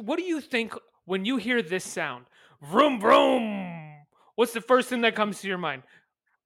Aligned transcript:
what 0.00 0.18
do 0.18 0.24
you 0.24 0.40
think 0.40 0.74
when 1.04 1.24
you 1.24 1.36
hear 1.36 1.62
this 1.62 1.84
sound? 1.84 2.26
Vroom 2.62 3.00
vroom. 3.00 3.96
What's 4.34 4.52
the 4.52 4.60
first 4.60 4.88
thing 4.88 5.02
that 5.02 5.14
comes 5.14 5.40
to 5.40 5.48
your 5.48 5.58
mind? 5.58 5.82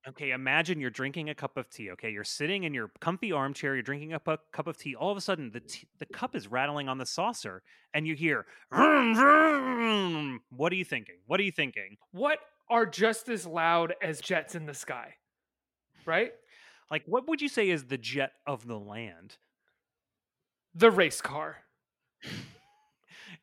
Okay, 0.07 0.33
imagine 0.33 0.81
you're 0.81 0.91
drinking 0.91 1.31
a 1.31 1.35
cup 1.35 1.57
of 1.57 1.71
tea. 1.71 1.91
Okay, 1.93 2.11
you're 2.11 2.25
sitting 2.25 2.65
in 2.65 2.75
your 2.75 2.91
comfy 3.01 3.33
armchair. 3.33 3.75
You're 3.75 3.83
drinking 3.83 4.13
a 4.13 4.21
pu- 4.21 4.37
cup 4.53 4.67
of 4.67 4.77
tea. 4.77 4.95
All 4.95 5.11
of 5.11 5.17
a 5.17 5.21
sudden, 5.21 5.51
the 5.51 5.61
t- 5.61 5.89
the 5.99 6.07
cup 6.07 6.37
is 6.37 6.47
rattling 6.47 6.89
on 6.89 6.99
the 6.99 7.07
saucer, 7.07 7.63
and 7.95 8.07
you 8.07 8.15
hear 8.15 8.45
vroom, 8.71 9.15
vroom. 9.15 10.41
What 10.51 10.73
are 10.73 10.77
you 10.77 10.85
thinking? 10.85 11.17
What 11.27 11.41
are 11.41 11.43
you 11.43 11.53
thinking? 11.53 11.97
What 12.13 12.39
are 12.69 12.85
just 12.85 13.31
as 13.31 13.47
loud 13.47 13.95
as 14.03 14.21
jets 14.21 14.55
in 14.55 14.67
the 14.67 14.75
sky? 14.75 15.15
Right? 16.05 16.33
Like, 16.91 17.05
what 17.07 17.27
would 17.29 17.41
you 17.41 17.49
say 17.49 17.71
is 17.71 17.85
the 17.85 17.97
jet 17.97 18.33
of 18.47 18.67
the 18.67 18.79
land? 18.79 19.37
The 20.75 20.91
race 20.91 21.23
car. 21.23 21.65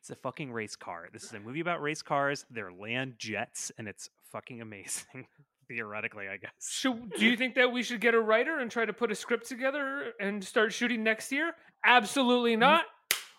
It's 0.02 0.10
a 0.10 0.16
fucking 0.16 0.50
race 0.52 0.74
car. 0.74 1.08
This 1.12 1.22
is 1.22 1.32
a 1.32 1.38
movie 1.38 1.60
about 1.60 1.80
race 1.80 2.02
cars. 2.02 2.44
They're 2.50 2.72
land 2.72 3.14
jets, 3.18 3.70
and 3.78 3.86
it's 3.86 4.10
fucking 4.32 4.60
amazing. 4.60 5.28
Theoretically, 5.68 6.26
I 6.28 6.38
guess. 6.38 6.50
Should, 6.60 7.12
do 7.16 7.24
you 7.24 7.36
think 7.36 7.54
that 7.54 7.70
we 7.70 7.84
should 7.84 8.00
get 8.00 8.12
a 8.12 8.20
writer 8.20 8.58
and 8.58 8.68
try 8.68 8.84
to 8.84 8.92
put 8.92 9.12
a 9.12 9.14
script 9.14 9.46
together 9.46 10.12
and 10.18 10.42
start 10.42 10.72
shooting 10.72 11.04
next 11.04 11.30
year? 11.30 11.52
Absolutely 11.84 12.56
not. 12.56 12.86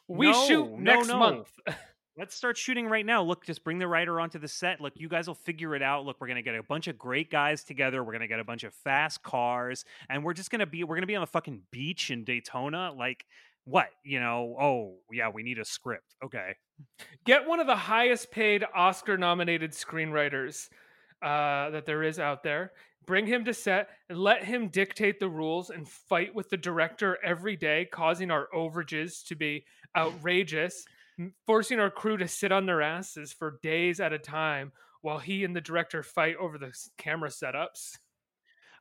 We 0.08 0.32
No, 0.32 0.48
shoot 0.48 0.72
no, 0.72 0.78
next 0.78 1.08
no. 1.10 1.18
month. 1.18 1.52
Let's 2.18 2.34
start 2.34 2.56
shooting 2.58 2.88
right 2.88 3.06
now. 3.06 3.24
Look, 3.24 3.46
just 3.46 3.66
bring 3.66 3.78
the 3.78 3.88
writer 3.90 4.22
onto 4.22 4.40
the 4.40 4.48
set. 4.48 4.80
Look, 4.80 4.94
you 4.96 5.10
guys 5.10 5.28
will 5.28 5.36
figure 5.36 5.76
it 5.76 5.82
out. 5.82 6.06
Look, 6.06 6.22
we're 6.22 6.28
gonna 6.28 6.42
get 6.42 6.56
a 6.56 6.64
bunch 6.64 6.88
of 6.88 6.98
great 6.98 7.30
guys 7.30 7.66
together. 7.66 8.02
We're 8.06 8.14
gonna 8.14 8.28
get 8.28 8.40
a 8.40 8.44
bunch 8.46 8.64
of 8.64 8.74
fast 8.74 9.22
cars, 9.22 9.84
and 10.10 10.24
we're 10.24 10.34
just 10.34 10.50
gonna 10.50 10.66
be 10.66 10.86
we're 10.86 10.96
gonna 10.96 11.08
be 11.08 11.16
on 11.18 11.22
the 11.24 11.28
fucking 11.28 11.64
beach 11.72 12.10
in 12.10 12.24
Daytona. 12.24 12.94
Like, 12.98 13.26
what? 13.66 13.90
You 14.04 14.20
know? 14.20 14.56
Oh, 14.60 14.96
yeah, 15.12 15.30
we 15.34 15.44
need 15.44 15.60
a 15.60 15.66
script. 15.66 16.16
Okay. 16.24 16.56
Get 17.26 17.48
one 17.48 17.60
of 17.60 17.68
the 17.68 17.76
highest 17.76 18.32
paid 18.32 18.66
Oscar 18.76 19.18
nominated 19.18 19.72
screenwriters 19.72 20.70
uh, 21.22 21.70
that 21.70 21.86
there 21.86 22.04
is 22.04 22.20
out 22.20 22.44
there. 22.44 22.72
Bring 23.06 23.26
him 23.26 23.46
to 23.46 23.54
set 23.54 23.90
and 24.10 24.18
let 24.18 24.44
him 24.44 24.70
dictate 24.70 25.20
the 25.20 25.30
rules 25.30 25.70
and 25.70 25.88
fight 25.88 26.34
with 26.34 26.50
the 26.50 26.58
director 26.58 27.18
every 27.24 27.56
day, 27.56 27.88
causing 27.92 28.32
our 28.32 28.48
overages 28.56 29.26
to 29.28 29.36
be 29.36 29.66
outrageous, 29.96 30.86
forcing 31.46 31.80
our 31.80 31.92
crew 31.92 32.18
to 32.18 32.28
sit 32.28 32.52
on 32.52 32.66
their 32.66 32.82
asses 32.82 33.34
for 33.34 33.60
days 33.62 34.00
at 34.00 34.14
a 34.14 34.20
time 34.20 34.72
while 35.02 35.20
he 35.20 35.44
and 35.44 35.56
the 35.56 35.62
director 35.62 36.02
fight 36.02 36.36
over 36.38 36.58
the 36.58 36.74
camera 36.98 37.30
setups. 37.30 37.98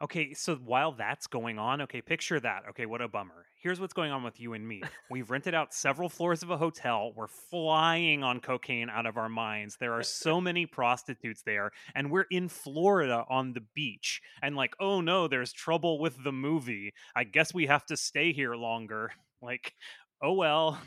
Okay, 0.03 0.34
so 0.34 0.56
while 0.56 0.91
that's 0.91 1.28
going 1.28 1.61
on, 1.61 1.81
okay, 1.83 2.03
picture 2.03 2.41
that. 2.41 2.64
Okay, 2.70 2.86
what 2.86 3.00
a 3.00 3.06
bummer. 3.06 3.47
Here's 3.62 3.78
what's 3.78 3.92
going 3.92 4.11
on 4.11 4.25
with 4.25 4.41
you 4.41 4.55
and 4.55 4.67
me. 4.67 4.83
We've 5.11 5.31
rented 5.31 5.55
out 5.55 5.72
several 5.72 6.09
floors 6.09 6.42
of 6.42 6.50
a 6.50 6.56
hotel. 6.56 7.12
We're 7.14 7.28
flying 7.28 8.25
on 8.25 8.41
cocaine 8.41 8.91
out 8.91 9.06
of 9.06 9.17
our 9.17 9.28
minds. 9.28 9.77
There 9.78 9.92
are 9.92 10.03
so 10.03 10.41
many 10.41 10.67
prostitutes 10.67 11.42
there, 11.47 11.70
and 11.94 12.11
we're 12.11 12.27
in 12.33 12.48
Florida 12.48 13.25
on 13.31 13.53
the 13.53 13.62
beach. 13.77 14.20
And 14.42 14.56
like, 14.56 14.75
oh 14.81 15.00
no, 15.00 15.28
there's 15.28 15.53
trouble 15.53 16.00
with 16.00 16.16
the 16.25 16.33
movie. 16.33 16.92
I 17.14 17.22
guess 17.22 17.55
we 17.55 17.66
have 17.66 17.87
to 17.87 17.97
stay 17.97 18.33
here 18.33 18.55
longer. 18.55 19.12
Like, 19.44 19.75
oh 20.22 20.34
well. 20.34 20.78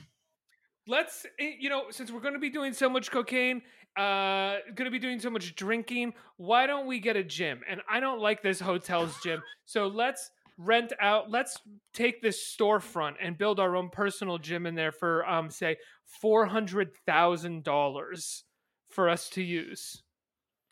let's 0.87 1.25
eh, 1.41 1.55
you 1.59 1.69
know 1.69 1.85
since 1.89 2.09
we're 2.09 2.21
going 2.21 2.35
to 2.35 2.39
be 2.39 2.49
doing 2.49 2.71
so 2.71 2.87
much 2.87 3.11
cocaine 3.11 3.61
uh 3.97 4.57
going 4.75 4.85
to 4.85 4.91
be 4.91 4.99
doing 4.99 5.19
so 5.19 5.29
much 5.29 5.55
drinking. 5.55 6.13
Why 6.37 6.67
don't 6.67 6.87
we 6.87 6.99
get 6.99 7.15
a 7.15 7.23
gym? 7.23 7.61
And 7.69 7.81
i 7.89 7.99
don't 7.99 8.19
like 8.19 8.41
this 8.41 8.59
hotel's 8.59 9.15
gym. 9.23 9.41
So 9.67 9.87
let's 9.87 10.29
rent 10.57 10.93
out 11.01 11.31
let's 11.31 11.57
take 11.93 12.21
this 12.21 12.55
storefront 12.55 13.15
and 13.21 13.37
build 13.37 13.59
our 13.59 13.75
own 13.75 13.89
personal 13.89 14.37
gym 14.37 14.65
in 14.65 14.75
there 14.75 14.91
for 14.91 15.27
um 15.27 15.49
say 15.49 15.77
$400000 16.23 18.43
for 18.89 19.09
us 19.09 19.29
to 19.29 19.43
use 19.43 20.03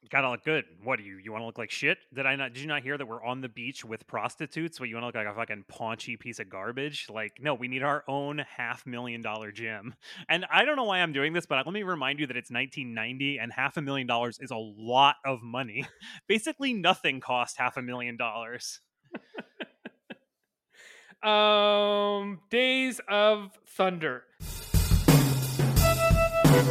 Gotta 0.09 0.29
look 0.29 0.43
good. 0.43 0.65
What 0.83 0.97
do 0.97 1.03
you? 1.03 1.17
You 1.17 1.31
want 1.31 1.43
to 1.43 1.45
look 1.45 1.57
like 1.57 1.71
shit? 1.71 1.97
Did 2.13 2.25
I 2.25 2.35
not? 2.35 2.53
Did 2.53 2.61
you 2.61 2.67
not 2.67 2.83
hear 2.83 2.97
that 2.97 3.07
we're 3.07 3.23
on 3.23 3.41
the 3.41 3.47
beach 3.47 3.85
with 3.85 4.05
prostitutes? 4.05 4.79
What 4.79 4.89
you 4.89 4.95
want 4.95 5.03
to 5.03 5.07
look 5.07 5.15
like 5.15 5.27
a 5.27 5.33
fucking 5.33 5.65
paunchy 5.69 6.17
piece 6.17 6.39
of 6.39 6.49
garbage? 6.49 7.07
Like, 7.09 7.33
no, 7.39 7.53
we 7.53 7.67
need 7.67 7.83
our 7.83 8.03
own 8.07 8.39
half 8.39 8.85
million 8.85 9.21
dollar 9.21 9.51
gym. 9.51 9.95
And 10.27 10.45
I 10.51 10.65
don't 10.65 10.75
know 10.75 10.83
why 10.83 10.99
I'm 10.99 11.13
doing 11.13 11.33
this, 11.33 11.45
but 11.45 11.65
let 11.65 11.73
me 11.73 11.83
remind 11.83 12.19
you 12.19 12.27
that 12.27 12.35
it's 12.35 12.51
1990, 12.51 13.37
and 13.39 13.53
half 13.53 13.77
a 13.77 13.81
million 13.81 14.07
dollars 14.07 14.39
is 14.39 14.51
a 14.51 14.57
lot 14.57 15.15
of 15.25 15.41
money. 15.41 15.87
Basically, 16.27 16.73
nothing 16.73 17.19
cost 17.21 17.57
half 17.57 17.77
a 17.77 17.81
million 17.81 18.17
dollars. 18.17 18.81
um 21.23 22.41
days 22.49 22.99
of 23.07 23.57
thunder 23.65 24.23
Is 26.53 26.61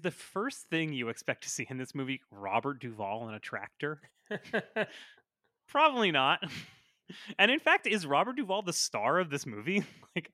the 0.00 0.10
first 0.10 0.68
thing 0.68 0.92
you 0.92 1.08
expect 1.08 1.44
to 1.44 1.48
see 1.48 1.66
in 1.70 1.78
this 1.78 1.94
movie 1.94 2.20
Robert 2.30 2.78
Duvall 2.78 3.26
in 3.30 3.34
a 3.34 3.40
tractor? 3.40 4.02
Probably 5.68 6.10
not. 6.10 6.40
And 7.38 7.50
in 7.50 7.58
fact, 7.58 7.86
is 7.86 8.06
Robert 8.06 8.36
Duvall 8.36 8.62
the 8.62 8.72
star 8.72 9.18
of 9.18 9.28
this 9.28 9.44
movie? 9.44 9.84
like, 10.16 10.30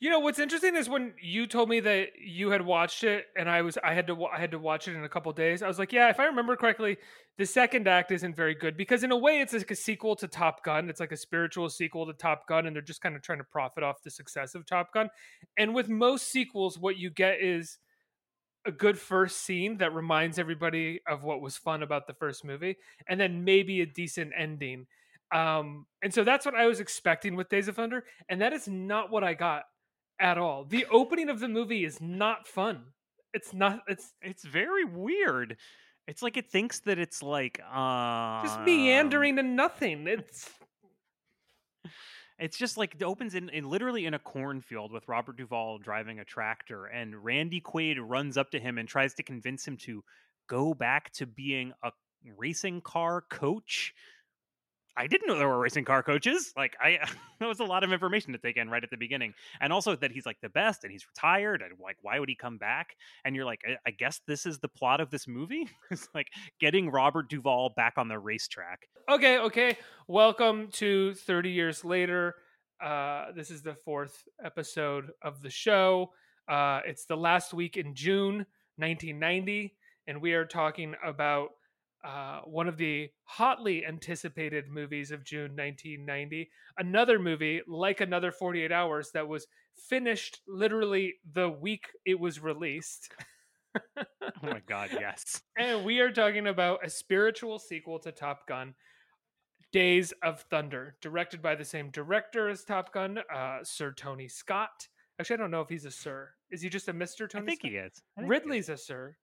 You 0.00 0.10
know 0.10 0.18
what's 0.18 0.38
interesting 0.38 0.76
is 0.76 0.88
when 0.88 1.14
you 1.20 1.46
told 1.46 1.68
me 1.68 1.80
that 1.80 2.08
you 2.20 2.50
had 2.50 2.62
watched 2.62 3.04
it, 3.04 3.26
and 3.36 3.48
I 3.48 3.62
was 3.62 3.78
I 3.82 3.94
had 3.94 4.06
to 4.08 4.26
I 4.26 4.38
had 4.38 4.50
to 4.50 4.58
watch 4.58 4.88
it 4.88 4.96
in 4.96 5.04
a 5.04 5.08
couple 5.08 5.32
days. 5.32 5.62
I 5.62 5.68
was 5.68 5.78
like, 5.78 5.92
yeah, 5.92 6.10
if 6.10 6.20
I 6.20 6.24
remember 6.24 6.56
correctly, 6.56 6.98
the 7.38 7.46
second 7.46 7.88
act 7.88 8.12
isn't 8.12 8.36
very 8.36 8.54
good 8.54 8.76
because 8.76 9.04
in 9.04 9.12
a 9.12 9.16
way 9.16 9.40
it's 9.40 9.52
like 9.52 9.70
a 9.70 9.76
sequel 9.76 10.16
to 10.16 10.28
Top 10.28 10.64
Gun. 10.64 10.90
It's 10.90 11.00
like 11.00 11.12
a 11.12 11.16
spiritual 11.16 11.70
sequel 11.70 12.06
to 12.06 12.12
Top 12.12 12.46
Gun, 12.46 12.66
and 12.66 12.74
they're 12.74 12.82
just 12.82 13.00
kind 13.00 13.16
of 13.16 13.22
trying 13.22 13.38
to 13.38 13.44
profit 13.44 13.84
off 13.84 14.02
the 14.02 14.10
success 14.10 14.54
of 14.54 14.66
Top 14.66 14.92
Gun. 14.92 15.08
And 15.56 15.74
with 15.74 15.88
most 15.88 16.28
sequels, 16.28 16.78
what 16.78 16.96
you 16.96 17.10
get 17.10 17.40
is 17.40 17.78
a 18.66 18.72
good 18.72 18.98
first 18.98 19.38
scene 19.40 19.78
that 19.78 19.94
reminds 19.94 20.38
everybody 20.38 21.00
of 21.08 21.24
what 21.24 21.40
was 21.40 21.56
fun 21.56 21.82
about 21.82 22.06
the 22.06 22.14
first 22.14 22.44
movie, 22.44 22.76
and 23.06 23.20
then 23.20 23.44
maybe 23.44 23.80
a 23.80 23.86
decent 23.86 24.32
ending. 24.36 24.86
Um, 25.32 25.86
and 26.02 26.12
so 26.12 26.24
that's 26.24 26.44
what 26.44 26.54
I 26.54 26.66
was 26.66 26.80
expecting 26.80 27.36
with 27.36 27.48
Days 27.48 27.68
of 27.68 27.76
Thunder, 27.76 28.04
and 28.28 28.40
that 28.40 28.52
is 28.52 28.68
not 28.68 29.10
what 29.10 29.24
I 29.24 29.34
got 29.34 29.64
at 30.20 30.38
all. 30.38 30.64
The 30.64 30.86
opening 30.90 31.28
of 31.28 31.40
the 31.40 31.48
movie 31.48 31.84
is 31.84 32.00
not 32.00 32.46
fun. 32.46 32.84
It's 33.32 33.54
not. 33.54 33.80
It's 33.88 34.12
it's 34.20 34.44
very 34.44 34.84
weird. 34.84 35.56
It's 36.06 36.22
like 36.22 36.36
it 36.36 36.50
thinks 36.50 36.80
that 36.80 36.98
it's 36.98 37.22
like 37.22 37.60
uh 37.72 38.42
just 38.42 38.60
meandering 38.60 39.36
to 39.36 39.42
nothing. 39.42 40.06
It's 40.06 40.50
It's 42.42 42.56
just 42.56 42.76
like 42.76 42.96
it 42.96 43.04
opens 43.04 43.36
in, 43.36 43.48
in 43.50 43.70
literally 43.70 44.04
in 44.04 44.14
a 44.14 44.18
cornfield 44.18 44.90
with 44.90 45.06
Robert 45.06 45.36
Duvall 45.36 45.78
driving 45.78 46.18
a 46.18 46.24
tractor, 46.24 46.86
and 46.86 47.22
Randy 47.22 47.60
Quaid 47.60 47.98
runs 48.00 48.36
up 48.36 48.50
to 48.50 48.58
him 48.58 48.78
and 48.78 48.88
tries 48.88 49.14
to 49.14 49.22
convince 49.22 49.66
him 49.66 49.76
to 49.78 50.02
go 50.48 50.74
back 50.74 51.12
to 51.12 51.26
being 51.26 51.72
a 51.84 51.92
racing 52.36 52.80
car 52.80 53.20
coach. 53.30 53.94
I 54.96 55.06
didn't 55.06 55.26
know 55.26 55.38
there 55.38 55.48
were 55.48 55.58
racing 55.58 55.84
car 55.84 56.02
coaches. 56.02 56.52
Like 56.56 56.76
I, 56.80 56.98
that 57.40 57.46
was 57.46 57.60
a 57.60 57.64
lot 57.64 57.84
of 57.84 57.92
information 57.92 58.32
to 58.32 58.38
take 58.38 58.56
in 58.56 58.68
right 58.68 58.82
at 58.82 58.90
the 58.90 58.96
beginning, 58.96 59.34
and 59.60 59.72
also 59.72 59.96
that 59.96 60.12
he's 60.12 60.26
like 60.26 60.38
the 60.42 60.48
best 60.48 60.84
and 60.84 60.92
he's 60.92 61.06
retired, 61.06 61.62
and 61.62 61.72
like 61.80 61.96
why 62.02 62.18
would 62.18 62.28
he 62.28 62.34
come 62.34 62.58
back? 62.58 62.96
And 63.24 63.34
you're 63.34 63.44
like, 63.44 63.60
I, 63.66 63.76
I 63.86 63.90
guess 63.90 64.20
this 64.26 64.46
is 64.46 64.58
the 64.58 64.68
plot 64.68 65.00
of 65.00 65.10
this 65.10 65.26
movie. 65.26 65.68
it's 65.90 66.08
like 66.14 66.28
getting 66.60 66.90
Robert 66.90 67.28
Duvall 67.28 67.72
back 67.76 67.94
on 67.96 68.08
the 68.08 68.18
racetrack. 68.18 68.88
okay. 69.10 69.38
Okay. 69.38 69.78
Welcome 70.08 70.68
to 70.74 71.14
thirty 71.14 71.50
years 71.50 71.84
later. 71.84 72.34
Uh, 72.82 73.32
this 73.32 73.50
is 73.50 73.62
the 73.62 73.76
fourth 73.84 74.24
episode 74.44 75.10
of 75.22 75.40
the 75.40 75.50
show. 75.50 76.10
Uh, 76.48 76.80
it's 76.84 77.04
the 77.04 77.16
last 77.16 77.54
week 77.54 77.76
in 77.76 77.94
June 77.94 78.44
1990, 78.76 79.72
and 80.08 80.20
we 80.20 80.32
are 80.32 80.44
talking 80.44 80.96
about 81.04 81.50
uh, 82.04 82.40
one 82.40 82.68
of 82.68 82.76
the 82.76 83.08
hotly 83.24 83.84
anticipated 83.86 84.68
movies 84.68 85.10
of 85.10 85.24
June 85.24 85.52
1990. 85.56 86.50
Another 86.78 87.18
movie, 87.18 87.60
like 87.66 88.00
another 88.00 88.32
48 88.32 88.72
Hours, 88.72 89.10
that 89.14 89.28
was 89.28 89.46
finished 89.88 90.40
literally 90.46 91.14
the 91.32 91.48
week 91.48 91.86
it 92.04 92.18
was 92.18 92.40
released. 92.40 93.10
Oh 94.44 94.46
my 94.48 94.60
god, 94.66 94.90
yes. 94.92 95.40
And 95.56 95.82
we 95.84 96.00
are 96.00 96.10
talking 96.10 96.46
about 96.46 96.84
a 96.84 96.90
spiritual 96.90 97.58
sequel 97.58 97.98
to 98.00 98.12
Top 98.12 98.46
Gun, 98.46 98.74
Days 99.72 100.12
of 100.22 100.42
Thunder, 100.50 100.96
directed 101.00 101.40
by 101.40 101.54
the 101.54 101.64
same 101.64 101.90
director 101.90 102.50
as 102.50 102.64
Top 102.64 102.92
Gun, 102.92 103.20
uh, 103.34 103.60
Sir 103.62 103.92
Tony 103.92 104.28
Scott. 104.28 104.88
Actually, 105.18 105.34
I 105.34 105.36
don't 105.38 105.50
know 105.50 105.62
if 105.62 105.70
he's 105.70 105.86
a 105.86 105.90
Sir. 105.90 106.30
Is 106.50 106.60
he 106.60 106.68
just 106.68 106.88
a 106.88 106.92
I 106.92 107.06
Tony? 107.26 107.46
think 107.46 107.60
Scott? 107.60 107.70
he 107.70 107.76
is. 107.78 108.02
I 108.18 108.20
think 108.20 108.32
he 108.32 108.36
is. 108.36 108.42
Ridley's 108.42 108.68
a 108.68 108.76
Sir. 108.76 109.16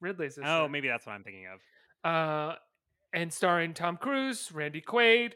Ridley's 0.00 0.38
a 0.38 0.42
Sir. 0.42 0.46
Oh, 0.48 0.68
maybe 0.68 0.88
that's 0.88 1.06
what 1.06 1.12
I'm 1.12 1.22
thinking 1.22 1.46
of. 1.46 1.60
Uh, 2.04 2.54
and 3.14 3.32
starring 3.32 3.72
Tom 3.72 3.96
Cruise, 3.96 4.52
Randy 4.52 4.80
Quaid, 4.80 5.32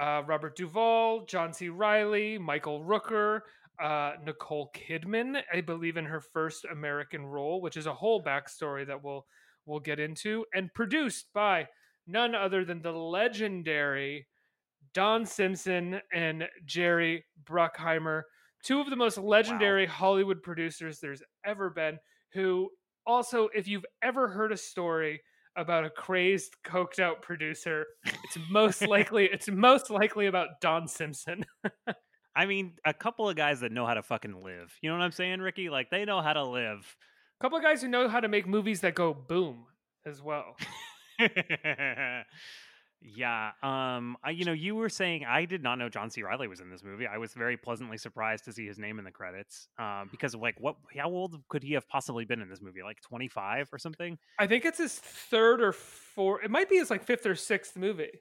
uh, 0.00 0.22
Robert 0.26 0.56
Duvall, 0.56 1.24
John 1.26 1.52
C. 1.52 1.68
Reilly, 1.68 2.38
Michael 2.38 2.82
Rooker, 2.82 3.40
uh, 3.82 4.12
Nicole 4.24 4.70
Kidman, 4.74 5.42
I 5.52 5.60
believe, 5.60 5.96
in 5.96 6.04
her 6.04 6.20
first 6.20 6.64
American 6.70 7.26
role, 7.26 7.60
which 7.60 7.76
is 7.76 7.86
a 7.86 7.94
whole 7.94 8.22
backstory 8.22 8.86
that 8.86 9.02
we'll 9.02 9.26
we'll 9.66 9.80
get 9.80 10.00
into, 10.00 10.44
and 10.54 10.72
produced 10.74 11.26
by 11.32 11.66
none 12.06 12.34
other 12.34 12.64
than 12.64 12.82
the 12.82 12.92
legendary 12.92 14.26
Don 14.94 15.24
Simpson 15.24 16.00
and 16.12 16.44
Jerry 16.64 17.24
Bruckheimer, 17.44 18.22
two 18.64 18.80
of 18.80 18.90
the 18.90 18.96
most 18.96 19.18
legendary 19.18 19.86
wow. 19.86 19.92
Hollywood 19.92 20.42
producers 20.42 20.98
there's 21.00 21.22
ever 21.44 21.70
been. 21.70 21.98
Who 22.34 22.70
also, 23.06 23.48
if 23.54 23.68
you've 23.68 23.86
ever 24.02 24.28
heard 24.28 24.52
a 24.52 24.56
story 24.56 25.20
about 25.56 25.84
a 25.84 25.90
crazed, 25.90 26.56
coked 26.64 26.98
out 26.98 27.22
producer, 27.22 27.86
it's 28.04 28.38
most 28.50 28.82
likely 28.86 29.26
it's 29.26 29.48
most 29.48 29.90
likely 29.90 30.26
about 30.26 30.60
Don 30.60 30.88
Simpson. 30.88 31.44
I 32.34 32.46
mean, 32.46 32.72
a 32.84 32.94
couple 32.94 33.28
of 33.28 33.36
guys 33.36 33.60
that 33.60 33.72
know 33.72 33.86
how 33.86 33.94
to 33.94 34.02
fucking 34.02 34.42
live. 34.42 34.72
You 34.80 34.90
know 34.90 34.96
what 34.96 35.04
I'm 35.04 35.12
saying, 35.12 35.40
Ricky? 35.40 35.68
Like 35.68 35.90
they 35.90 36.04
know 36.04 36.22
how 36.22 36.32
to 36.32 36.44
live. 36.44 36.96
A 37.40 37.44
couple 37.44 37.58
of 37.58 37.64
guys 37.64 37.82
who 37.82 37.88
know 37.88 38.08
how 38.08 38.20
to 38.20 38.28
make 38.28 38.46
movies 38.46 38.80
that 38.80 38.94
go 38.94 39.12
boom 39.12 39.66
as 40.06 40.22
well. 40.22 40.56
yeah. 43.04 43.52
Um. 43.62 44.16
I, 44.22 44.30
you 44.30 44.44
know, 44.44 44.52
you 44.52 44.74
were 44.74 44.88
saying 44.88 45.24
I 45.24 45.44
did 45.44 45.62
not 45.62 45.76
know 45.76 45.88
John 45.88 46.10
C. 46.10 46.22
Reilly 46.22 46.48
was 46.48 46.60
in 46.60 46.70
this 46.70 46.82
movie. 46.82 47.06
I 47.06 47.18
was 47.18 47.32
very 47.32 47.56
pleasantly 47.56 47.98
surprised 47.98 48.44
to 48.44 48.52
see 48.52 48.66
his 48.66 48.78
name 48.78 48.98
in 48.98 49.04
the 49.04 49.10
credits. 49.10 49.68
Um. 49.78 50.08
Because 50.10 50.34
like, 50.34 50.56
what? 50.60 50.76
How 50.96 51.10
old 51.10 51.42
could 51.48 51.62
he 51.62 51.74
have 51.74 51.88
possibly 51.88 52.24
been 52.24 52.40
in 52.40 52.48
this 52.48 52.60
movie? 52.60 52.82
Like 52.82 53.00
25 53.02 53.70
or 53.72 53.78
something? 53.78 54.18
I 54.38 54.46
think 54.46 54.64
it's 54.64 54.78
his 54.78 54.94
third 54.94 55.60
or 55.60 55.72
fourth. 55.72 56.44
It 56.44 56.50
might 56.50 56.68
be 56.68 56.76
his 56.76 56.90
like 56.90 57.04
fifth 57.04 57.26
or 57.26 57.34
sixth 57.34 57.76
movie. 57.76 58.20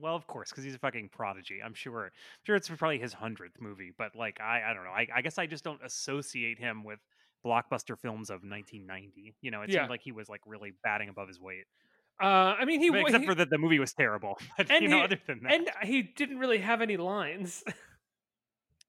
Well, 0.00 0.14
of 0.14 0.26
course, 0.26 0.50
because 0.50 0.64
he's 0.64 0.74
a 0.74 0.78
fucking 0.78 1.08
prodigy. 1.08 1.60
I'm 1.64 1.74
sure. 1.74 2.04
I'm 2.04 2.10
sure 2.44 2.56
it's 2.56 2.68
probably 2.68 2.98
his 2.98 3.12
hundredth 3.12 3.60
movie, 3.60 3.92
but 3.96 4.14
like 4.14 4.40
I, 4.40 4.62
I 4.70 4.74
don't 4.74 4.84
know. 4.84 4.90
I, 4.90 5.06
I 5.14 5.22
guess 5.22 5.38
I 5.38 5.46
just 5.46 5.64
don't 5.64 5.80
associate 5.82 6.58
him 6.58 6.84
with 6.84 7.00
blockbuster 7.44 7.98
films 7.98 8.30
of 8.30 8.42
1990. 8.42 9.34
You 9.40 9.50
know, 9.50 9.62
it 9.62 9.70
yeah. 9.70 9.80
seemed 9.80 9.90
like 9.90 10.02
he 10.02 10.12
was 10.12 10.28
like 10.28 10.40
really 10.46 10.72
batting 10.82 11.08
above 11.08 11.28
his 11.28 11.40
weight. 11.40 11.64
Uh, 12.20 12.56
I 12.58 12.64
mean, 12.64 12.80
he 12.80 12.88
except 12.88 13.22
he, 13.22 13.26
for 13.26 13.34
that 13.34 13.50
the 13.50 13.58
movie 13.58 13.78
was 13.78 13.92
terrible. 13.92 14.38
But, 14.56 14.70
and 14.70 14.82
you 14.82 14.88
know, 14.88 14.98
he, 14.98 15.04
other 15.04 15.20
than 15.26 15.42
that, 15.42 15.52
and 15.52 15.68
he 15.84 16.02
didn't 16.02 16.38
really 16.38 16.58
have 16.58 16.80
any 16.82 16.96
lines. 16.96 17.62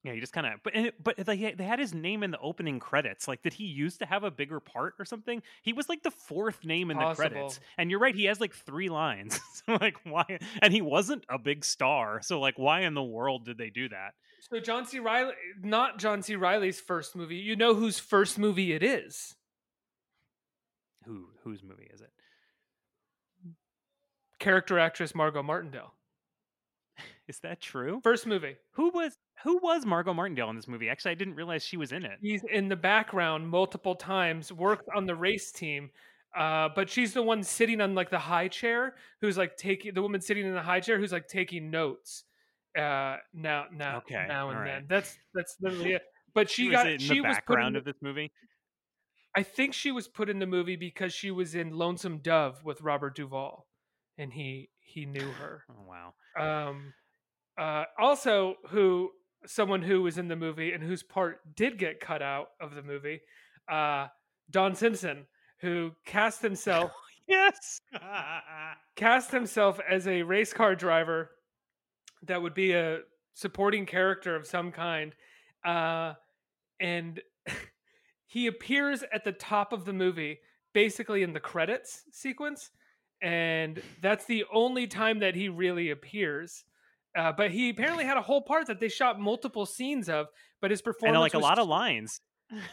Yeah, 0.03 0.13
he 0.13 0.21
just 0.21 0.31
kind 0.31 0.47
of, 0.47 0.53
but 0.63 0.73
but 1.03 1.17
they 1.17 1.53
they 1.57 1.65
had 1.65 1.77
his 1.77 1.93
name 1.93 2.23
in 2.23 2.31
the 2.31 2.39
opening 2.39 2.79
credits. 2.79 3.27
Like, 3.27 3.41
did 3.41 3.51
he 3.51 3.65
used 3.65 3.99
to 3.99 4.05
have 4.05 4.23
a 4.23 4.31
bigger 4.31 4.61
part 4.61 4.93
or 4.97 5.03
something? 5.03 5.43
He 5.61 5.73
was 5.73 5.89
like 5.89 6.03
the 6.03 6.11
fourth 6.11 6.63
name 6.63 6.89
in 6.89 6.95
Possible. 6.95 7.09
the 7.09 7.29
credits, 7.29 7.59
and 7.77 7.91
you're 7.91 7.99
right, 7.99 8.15
he 8.15 8.23
has 8.25 8.39
like 8.39 8.53
three 8.53 8.87
lines. 8.87 9.41
so 9.53 9.73
like, 9.73 9.97
why? 10.05 10.39
And 10.61 10.71
he 10.71 10.81
wasn't 10.81 11.25
a 11.29 11.37
big 11.37 11.65
star, 11.65 12.21
so 12.21 12.39
like, 12.39 12.57
why 12.57 12.81
in 12.81 12.93
the 12.93 13.03
world 13.03 13.43
did 13.43 13.57
they 13.57 13.69
do 13.69 13.89
that? 13.89 14.13
So 14.49 14.61
John 14.61 14.85
C. 14.85 14.99
Reilly, 14.99 15.33
not 15.61 15.99
John 15.99 16.21
C. 16.21 16.37
Reilly's 16.37 16.79
first 16.79 17.13
movie. 17.13 17.35
You 17.35 17.57
know 17.57 17.75
whose 17.75 17.99
first 17.99 18.39
movie 18.39 18.71
it 18.71 18.83
is? 18.83 19.35
Who 21.03 21.27
whose 21.43 21.61
movie 21.61 21.89
is 21.93 21.99
it? 21.99 22.11
Character 24.39 24.79
actress 24.79 25.13
Margot 25.13 25.43
Martindale. 25.43 25.93
Is 27.27 27.39
that 27.41 27.61
true? 27.61 27.99
First 28.03 28.25
movie. 28.25 28.55
Who 28.71 28.89
was 28.89 29.17
who 29.43 29.59
was 29.59 29.85
Margot 29.85 30.13
Martindale 30.13 30.49
in 30.49 30.55
this 30.55 30.67
movie? 30.67 30.89
Actually, 30.89 31.11
I 31.11 31.15
didn't 31.15 31.35
realize 31.35 31.63
she 31.63 31.77
was 31.77 31.91
in 31.91 32.03
it. 32.03 32.17
She's 32.23 32.43
in 32.51 32.67
the 32.67 32.75
background 32.75 33.47
multiple 33.47 33.95
times, 33.95 34.51
worked 34.51 34.89
on 34.95 35.05
the 35.05 35.15
race 35.15 35.51
team. 35.51 35.91
Uh, 36.35 36.69
but 36.75 36.89
she's 36.89 37.13
the 37.13 37.23
one 37.23 37.43
sitting 37.43 37.81
on 37.81 37.95
like 37.95 38.09
the 38.09 38.19
high 38.19 38.47
chair 38.47 38.95
who's 39.21 39.37
like 39.37 39.57
taking 39.57 39.93
the 39.93 40.01
woman 40.01 40.21
sitting 40.21 40.45
in 40.45 40.53
the 40.53 40.61
high 40.61 40.79
chair 40.79 40.99
who's 40.99 41.11
like 41.11 41.27
taking 41.27 41.69
notes. 41.69 42.23
Uh, 42.77 43.17
now, 43.33 43.65
now, 43.73 43.97
okay, 43.97 44.25
now 44.27 44.49
and 44.49 44.59
right. 44.59 44.65
then. 44.65 44.85
That's 44.87 45.17
that's 45.33 45.55
literally 45.61 45.93
it. 45.93 46.01
But 46.35 46.47
she, 46.47 46.65
she 46.65 46.69
got 46.69 46.85
was 46.85 47.01
she 47.01 47.21
was 47.21 47.37
put 47.45 47.59
in 47.59 47.75
of 47.75 47.83
this 47.83 47.95
movie. 48.03 48.31
I 49.35 49.41
think 49.41 49.73
she 49.73 49.91
was 49.91 50.07
put 50.07 50.29
in 50.29 50.37
the 50.37 50.45
movie 50.45 50.75
because 50.75 51.11
she 51.11 51.31
was 51.31 51.55
in 51.55 51.71
Lonesome 51.71 52.19
Dove 52.19 52.63
with 52.63 52.81
Robert 52.81 53.15
Duvall, 53.15 53.65
and 54.19 54.31
he 54.31 54.69
he 54.81 55.05
knew 55.05 55.31
her. 55.31 55.63
Oh 55.71 55.87
wow. 55.87 56.13
Um, 56.67 56.93
uh, 57.57 57.85
also, 57.97 58.55
who 58.67 59.09
someone 59.45 59.81
who 59.81 60.03
was 60.03 60.17
in 60.17 60.27
the 60.27 60.35
movie 60.35 60.73
and 60.73 60.83
whose 60.83 61.01
part 61.01 61.39
did 61.55 61.79
get 61.79 61.99
cut 61.99 62.21
out 62.21 62.49
of 62.61 62.75
the 62.75 62.83
movie, 62.83 63.21
uh, 63.71 64.07
Don 64.51 64.75
Simpson, 64.75 65.25
who 65.61 65.91
cast 66.05 66.41
himself. 66.41 66.91
yes, 67.27 67.81
cast 68.95 69.31
himself 69.31 69.79
as 69.89 70.05
a 70.07 70.21
race 70.21 70.53
car 70.53 70.75
driver 70.75 71.31
that 72.23 72.41
would 72.41 72.53
be 72.53 72.73
a 72.73 72.99
supporting 73.33 73.85
character 73.85 74.35
of 74.35 74.45
some 74.45 74.71
kind, 74.71 75.15
uh, 75.63 76.13
and 76.81 77.21
he 78.27 78.47
appears 78.47 79.03
at 79.13 79.23
the 79.23 79.31
top 79.31 79.71
of 79.71 79.85
the 79.85 79.93
movie, 79.93 80.39
basically 80.73 81.23
in 81.23 81.31
the 81.31 81.39
credits 81.39 82.03
sequence, 82.11 82.71
and 83.21 83.81
that's 84.01 84.25
the 84.25 84.45
only 84.53 84.87
time 84.87 85.19
that 85.19 85.35
he 85.35 85.49
really 85.49 85.89
appears. 85.89 86.63
Uh, 87.17 87.31
but 87.35 87.51
he 87.51 87.69
apparently 87.69 88.05
had 88.05 88.17
a 88.17 88.21
whole 88.21 88.41
part 88.41 88.67
that 88.67 88.79
they 88.79 88.87
shot 88.87 89.19
multiple 89.19 89.65
scenes 89.65 90.09
of, 90.09 90.27
but 90.61 90.71
his 90.71 90.81
performance 90.81 91.15
and 91.15 91.21
like 91.21 91.33
a 91.33 91.39
lot 91.39 91.59
of 91.59 91.67
lines. 91.67 92.21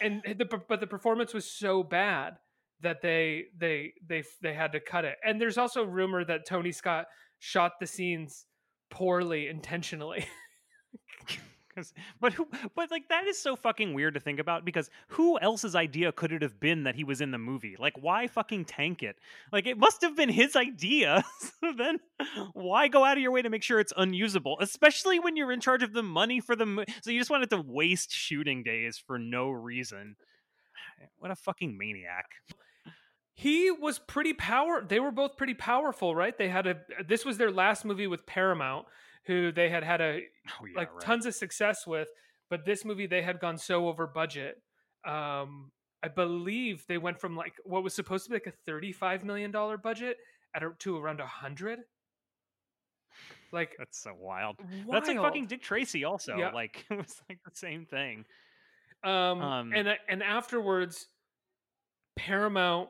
And 0.01 0.23
the 0.25 0.61
but 0.69 0.81
the 0.81 0.87
performance 0.87 1.35
was 1.35 1.51
so 1.51 1.83
bad 1.83 2.37
that 2.81 3.03
they 3.03 3.45
they 3.59 3.93
they 4.07 4.23
they 4.43 4.55
had 4.55 4.73
to 4.73 4.81
cut 4.81 5.05
it. 5.05 5.17
And 5.25 5.41
there's 5.41 5.59
also 5.59 5.85
rumor 5.85 6.25
that 6.25 6.47
Tony 6.47 6.73
Scott 6.73 7.07
shot 7.39 7.73
the 7.81 7.87
scenes 7.87 8.47
poorly 8.91 9.49
intentionally. 9.49 10.27
but 12.21 12.33
who 12.33 12.49
but 12.75 12.91
like 12.91 13.09
that 13.09 13.27
is 13.27 13.39
so 13.39 13.57
fucking 13.57 13.95
weird 13.95 14.15
to 14.15 14.21
think 14.21 14.39
about 14.41 14.65
because 14.65 14.91
who 15.09 15.39
else's 15.41 15.75
idea 15.75 16.13
could 16.13 16.33
it 16.33 16.43
have 16.43 16.59
been 16.59 16.85
that 16.85 16.95
he 16.95 17.05
was 17.05 17.21
in 17.21 17.31
the 17.31 17.39
movie? 17.39 17.77
Like 17.79 17.95
why 18.01 18.27
fucking 18.27 18.65
tank 18.65 19.03
it? 19.03 19.17
Like 19.53 19.67
it 19.67 19.79
must 19.79 20.03
have 20.03 20.17
been 20.17 20.29
his 20.29 20.57
idea. 20.57 21.25
So 21.61 21.73
then 21.73 21.99
why 22.53 22.89
go 22.89 23.05
out 23.05 23.17
of 23.17 23.23
your 23.23 23.33
way 23.33 23.43
to 23.43 23.51
make 23.51 23.63
sure 23.63 23.81
it's 23.81 23.93
unusable 23.97 24.59
especially 24.61 25.19
when 25.19 25.37
you're 25.37 25.53
in 25.53 25.61
charge 25.61 25.83
of 25.83 25.93
the 25.93 26.03
money 26.03 26.41
for 26.41 26.55
the 26.55 26.67
mo- 26.67 26.85
so 27.03 27.11
you 27.11 27.19
just 27.19 27.31
wanted 27.31 27.51
to 27.51 27.61
waste 27.61 28.13
shooting 28.13 28.63
days 28.63 28.99
for 28.99 29.19
no 29.19 29.51
reason. 29.51 30.17
What 31.19 31.31
a 31.31 31.37
fucking 31.37 31.77
maniac. 31.77 32.27
He 33.35 33.71
was 33.71 33.99
pretty 33.99 34.33
power 34.33 34.85
they 34.87 35.01
were 35.01 35.11
both 35.11 35.37
pretty 35.37 35.55
powerful 35.55 36.15
right? 36.15 36.37
They 36.37 36.49
had 36.49 36.67
a 36.67 36.77
this 37.07 37.25
was 37.25 37.39
their 37.39 37.51
last 37.51 37.85
movie 37.85 38.07
with 38.07 38.27
paramount 38.27 38.87
who 39.27 39.53
they 39.53 39.69
had 39.69 39.83
had 39.83 40.01
a 40.01 40.21
oh, 40.61 40.67
yeah, 40.67 40.77
like 40.77 40.93
right. 40.93 41.01
tons 41.01 41.27
of 41.27 41.35
success 41.35 41.87
with, 41.87 42.09
but 42.49 42.65
this 42.65 42.85
movie 42.85 43.07
they 43.07 43.23
had 43.23 43.41
gone 43.41 43.59
so 43.59 43.89
over 43.89 44.07
budget. 44.07 44.63
Um, 45.07 45.71
I 46.03 46.09
believe 46.09 46.85
they 46.89 46.99
went 46.99 47.21
from 47.21 47.37
like 47.37 47.55
what 47.65 47.83
was 47.83 47.95
supposed 47.95 48.25
to 48.25 48.31
be 48.31 48.37
like 48.37 48.47
a 48.47 48.53
thirty-five 48.67 49.25
million 49.25 49.51
dollar 49.51 49.77
budget 49.77 50.17
at 50.55 50.63
a, 50.63 50.71
to 50.81 50.97
around 50.97 51.21
a 51.21 51.27
hundred. 51.27 51.81
Like 53.53 53.75
that's 53.79 53.99
so 53.99 54.13
wild. 54.19 54.57
wild. 54.61 54.93
That's 54.93 55.09
like 55.09 55.19
fucking 55.19 55.47
Dick 55.47 55.63
Tracy. 55.63 56.05
Also, 56.05 56.37
yeah. 56.37 56.51
like 56.51 56.85
it 56.91 56.97
was 56.97 57.21
like 57.29 57.39
the 57.45 57.55
same 57.55 57.87
thing. 57.87 58.25
Um, 59.05 59.43
um 59.43 59.73
and 59.75 59.89
and 60.09 60.23
afterwards, 60.23 61.09
Paramount 62.17 62.89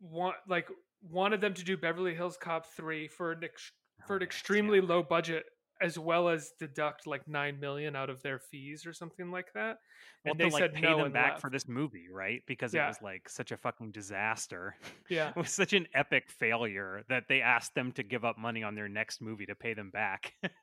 want 0.00 0.36
like 0.48 0.68
wanted 1.10 1.40
them 1.40 1.54
to 1.54 1.64
do 1.64 1.76
Beverly 1.76 2.14
Hills 2.14 2.36
Cop 2.40 2.66
three 2.66 3.08
for 3.08 3.32
an 3.32 3.44
ex- 3.44 3.72
for 4.06 4.16
an 4.16 4.22
extremely 4.22 4.80
low 4.80 5.02
budget 5.02 5.46
as 5.80 5.98
well 5.98 6.28
as 6.28 6.52
deduct 6.58 7.06
like 7.06 7.26
nine 7.28 7.60
million 7.60 7.94
out 7.94 8.08
of 8.08 8.22
their 8.22 8.38
fees 8.38 8.86
or 8.86 8.92
something 8.92 9.30
like 9.30 9.52
that. 9.54 9.78
Well, 10.24 10.32
and 10.32 10.40
they 10.40 10.50
like, 10.50 10.60
said 10.60 10.74
pay 10.74 10.82
no 10.82 10.98
them 10.98 11.12
back 11.12 11.32
left. 11.32 11.42
for 11.42 11.50
this 11.50 11.68
movie, 11.68 12.06
right? 12.10 12.42
Because 12.46 12.74
yeah. 12.74 12.84
it 12.84 12.88
was 12.88 13.02
like 13.02 13.28
such 13.28 13.52
a 13.52 13.56
fucking 13.56 13.90
disaster. 13.90 14.74
Yeah, 15.08 15.30
it 15.36 15.36
was 15.36 15.50
such 15.50 15.72
an 15.72 15.86
epic 15.94 16.30
failure 16.30 17.02
that 17.08 17.24
they 17.28 17.40
asked 17.40 17.74
them 17.74 17.92
to 17.92 18.02
give 18.02 18.24
up 18.24 18.38
money 18.38 18.62
on 18.62 18.74
their 18.74 18.88
next 18.88 19.20
movie 19.20 19.46
to 19.46 19.54
pay 19.54 19.74
them 19.74 19.90
back. 19.90 20.32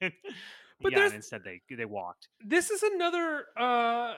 but 0.82 0.92
yeah, 0.92 1.14
instead 1.14 1.42
they 1.44 1.62
they 1.76 1.86
walked. 1.86 2.28
This 2.46 2.72
is 2.72 2.84
another. 2.84 3.46
uh 3.58 4.14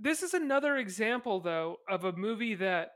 This 0.00 0.22
is 0.22 0.34
another 0.34 0.76
example, 0.76 1.40
though, 1.40 1.76
of 1.88 2.04
a 2.04 2.12
movie 2.12 2.54
that. 2.56 2.92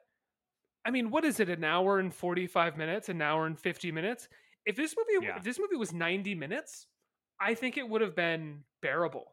I 0.85 0.91
mean, 0.91 1.11
what 1.11 1.25
is 1.25 1.41
it? 1.41 1.49
An 1.49 1.65
hour 1.65 1.99
and 1.99 2.15
forty-five 2.15 2.77
minutes? 2.77 3.09
An 3.09 3.23
hour 3.23 3.47
and 3.47 3.59
fifty 3.59 3.91
minutes? 3.91 4.29
If 4.67 4.77
this 4.77 4.95
movie, 4.99 5.27
yeah. 5.27 5.37
if 5.37 5.45
this 5.45 5.59
movie 5.59 5.77
was 5.77 5.93
ninety 5.93 6.35
minutes, 6.35 6.87
I 7.41 7.55
think 7.55 7.77
it 7.77 7.89
would 7.89 8.01
have 8.01 8.17
been 8.17 8.65
bearable. 8.83 9.33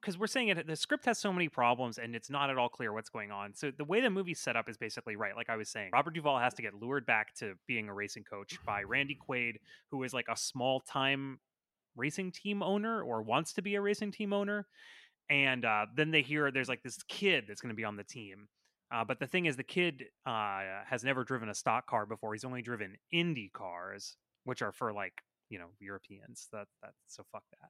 Because 0.00 0.16
we're 0.16 0.28
saying 0.28 0.48
it, 0.48 0.66
the 0.66 0.76
script 0.76 1.06
has 1.06 1.18
so 1.18 1.32
many 1.32 1.48
problems 1.48 1.98
and 1.98 2.14
it's 2.14 2.30
not 2.30 2.50
at 2.50 2.58
all 2.58 2.68
clear 2.68 2.92
what's 2.92 3.08
going 3.08 3.32
on. 3.32 3.52
So 3.54 3.72
the 3.76 3.84
way 3.84 4.00
the 4.00 4.10
movie's 4.10 4.38
set 4.38 4.54
up 4.54 4.68
is 4.68 4.76
basically 4.76 5.16
right. 5.16 5.34
Like 5.34 5.50
I 5.50 5.56
was 5.56 5.68
saying, 5.68 5.90
Robert 5.92 6.14
Duvall 6.14 6.38
has 6.38 6.54
to 6.54 6.62
get 6.62 6.74
lured 6.74 7.04
back 7.04 7.34
to 7.36 7.54
being 7.66 7.88
a 7.88 7.94
racing 7.94 8.22
coach 8.22 8.58
by 8.64 8.82
Randy 8.82 9.18
Quaid, 9.28 9.56
who 9.90 10.04
is 10.04 10.14
like 10.14 10.26
a 10.30 10.36
small 10.36 10.80
time 10.80 11.40
racing 11.96 12.30
team 12.30 12.62
owner 12.62 13.02
or 13.02 13.22
wants 13.22 13.54
to 13.54 13.62
be 13.62 13.74
a 13.74 13.80
racing 13.80 14.12
team 14.12 14.32
owner. 14.32 14.68
And 15.28 15.64
uh, 15.64 15.86
then 15.96 16.12
they 16.12 16.22
hear 16.22 16.52
there's 16.52 16.68
like 16.68 16.84
this 16.84 16.98
kid 17.08 17.46
that's 17.48 17.60
going 17.60 17.74
to 17.74 17.76
be 17.76 17.84
on 17.84 17.96
the 17.96 18.04
team. 18.04 18.46
Uh, 18.94 19.02
but 19.02 19.18
the 19.18 19.26
thing 19.26 19.46
is, 19.46 19.56
the 19.56 19.64
kid 19.64 20.04
uh, 20.26 20.60
has 20.88 21.02
never 21.02 21.24
driven 21.24 21.48
a 21.48 21.54
stock 21.54 21.88
car 21.88 22.06
before. 22.06 22.34
He's 22.34 22.44
only 22.44 22.62
driven 22.62 22.94
Indy 23.10 23.50
cars 23.52 24.16
which 24.46 24.62
are 24.62 24.72
for 24.72 24.92
like 24.92 25.22
you 25.50 25.58
know 25.58 25.66
Europeans. 25.80 26.48
That 26.52 26.66
that 26.82 26.92
so 27.06 27.24
fuck 27.30 27.42
that. 27.50 27.68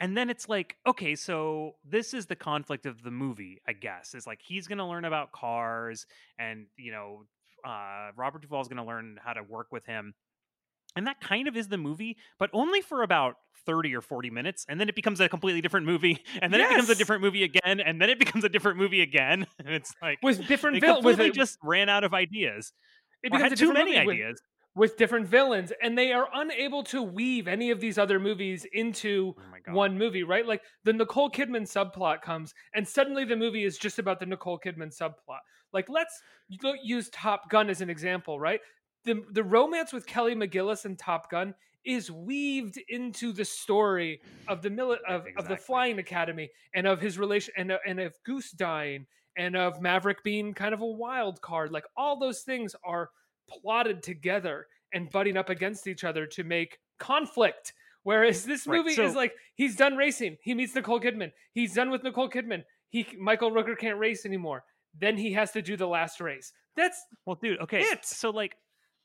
and 0.00 0.16
then 0.16 0.30
it's 0.30 0.48
like 0.48 0.76
okay 0.86 1.14
so 1.14 1.76
this 1.84 2.12
is 2.14 2.26
the 2.26 2.36
conflict 2.36 2.84
of 2.84 3.02
the 3.02 3.10
movie 3.12 3.60
i 3.68 3.72
guess 3.72 4.14
is 4.14 4.26
like 4.26 4.40
he's 4.42 4.66
going 4.66 4.78
to 4.78 4.84
learn 4.84 5.04
about 5.04 5.30
cars 5.30 6.06
and 6.38 6.66
you 6.76 6.90
know 6.90 7.24
uh, 7.64 8.10
robert 8.16 8.42
duvall's 8.42 8.68
going 8.68 8.76
to 8.76 8.84
learn 8.84 9.18
how 9.24 9.32
to 9.32 9.42
work 9.42 9.68
with 9.70 9.86
him 9.86 10.14
and 10.96 11.06
that 11.06 11.20
kind 11.20 11.48
of 11.48 11.56
is 11.56 11.68
the 11.68 11.78
movie 11.78 12.16
but 12.38 12.50
only 12.52 12.80
for 12.80 13.02
about 13.02 13.36
30 13.66 13.94
or 13.94 14.00
40 14.00 14.30
minutes 14.30 14.66
and 14.68 14.80
then 14.80 14.88
it 14.88 14.94
becomes 14.94 15.20
a 15.20 15.28
completely 15.28 15.60
different 15.60 15.86
movie 15.86 16.22
and 16.42 16.52
then 16.52 16.60
yes. 16.60 16.70
it 16.70 16.74
becomes 16.74 16.90
a 16.90 16.94
different 16.96 17.22
movie 17.22 17.44
again 17.44 17.80
and 17.80 18.00
then 18.00 18.10
it 18.10 18.18
becomes 18.18 18.44
a 18.44 18.48
different 18.48 18.78
movie 18.78 19.00
again 19.00 19.46
and 19.58 19.68
it's 19.74 19.92
like 20.02 20.18
with 20.22 20.46
different 20.46 20.82
with 21.04 21.20
it 21.20 21.34
just 21.34 21.58
ran 21.62 21.88
out 21.88 22.04
of 22.04 22.12
ideas 22.12 22.72
it 23.22 23.32
becomes 23.32 23.58
too 23.58 23.72
many 23.72 23.96
ideas 23.96 24.40
with 24.74 24.96
different 24.96 25.26
villains 25.26 25.72
and 25.82 25.96
they 25.96 26.12
are 26.12 26.28
unable 26.34 26.82
to 26.82 27.02
weave 27.02 27.46
any 27.46 27.70
of 27.70 27.80
these 27.80 27.98
other 27.98 28.18
movies 28.18 28.66
into 28.72 29.34
oh 29.38 29.72
one 29.72 29.96
movie 29.96 30.22
right? 30.22 30.46
Like 30.46 30.62
the 30.84 30.92
nicole 30.92 31.30
kidman 31.30 31.62
subplot 31.62 32.22
comes 32.22 32.54
and 32.74 32.86
suddenly 32.86 33.24
the 33.24 33.36
movie 33.36 33.64
is 33.64 33.78
just 33.78 33.98
about 33.98 34.20
the 34.20 34.26
nicole 34.26 34.58
kidman 34.58 34.96
subplot. 34.96 35.40
Like 35.72 35.88
let's 35.88 36.20
use 36.82 37.08
top 37.10 37.50
gun 37.50 37.70
as 37.70 37.80
an 37.80 37.90
example 37.90 38.38
right? 38.38 38.60
The, 39.04 39.22
the 39.32 39.44
romance 39.44 39.92
with 39.92 40.06
kelly 40.06 40.34
mcgillis 40.34 40.84
and 40.84 40.98
top 40.98 41.30
gun 41.30 41.54
is 41.84 42.10
weaved 42.10 42.80
into 42.88 43.32
the 43.32 43.44
story 43.44 44.20
of 44.48 44.62
the 44.62 44.70
mili- 44.70 44.96
of, 45.06 45.26
exactly. 45.26 45.34
of 45.36 45.48
the 45.48 45.56
flying 45.56 45.98
academy 45.98 46.50
and 46.74 46.86
of 46.86 47.00
his 47.00 47.18
relation 47.18 47.52
and, 47.56 47.72
and 47.86 48.00
of 48.00 48.14
goose 48.24 48.50
dying 48.52 49.06
and 49.36 49.56
of 49.56 49.80
maverick 49.80 50.22
being 50.22 50.54
kind 50.54 50.72
of 50.72 50.80
a 50.80 50.86
wild 50.86 51.40
card. 51.40 51.72
Like 51.72 51.84
all 51.96 52.18
those 52.18 52.42
things 52.42 52.74
are 52.84 53.10
plotted 53.48 54.02
together 54.02 54.66
and 54.92 55.10
butting 55.10 55.36
up 55.36 55.50
against 55.50 55.86
each 55.86 56.04
other 56.04 56.26
to 56.26 56.44
make 56.44 56.78
conflict. 56.98 57.72
Whereas 58.02 58.44
this 58.44 58.66
movie 58.66 58.90
right, 58.90 58.96
so, 58.96 59.06
is 59.06 59.14
like 59.14 59.32
he's 59.54 59.76
done 59.76 59.96
racing. 59.96 60.36
He 60.42 60.54
meets 60.54 60.74
Nicole 60.74 61.00
Kidman. 61.00 61.32
He's 61.52 61.74
done 61.74 61.90
with 61.90 62.02
Nicole 62.02 62.28
Kidman. 62.28 62.64
He 62.90 63.06
Michael 63.18 63.50
Rooker 63.50 63.76
can't 63.76 63.98
race 63.98 64.26
anymore. 64.26 64.64
Then 64.98 65.16
he 65.16 65.32
has 65.32 65.50
to 65.52 65.62
do 65.62 65.76
the 65.76 65.88
last 65.88 66.20
race. 66.20 66.52
That's 66.76 67.02
well, 67.26 67.38
dude. 67.40 67.60
Okay, 67.60 67.80
it. 67.80 68.04
so 68.04 68.30
like, 68.30 68.56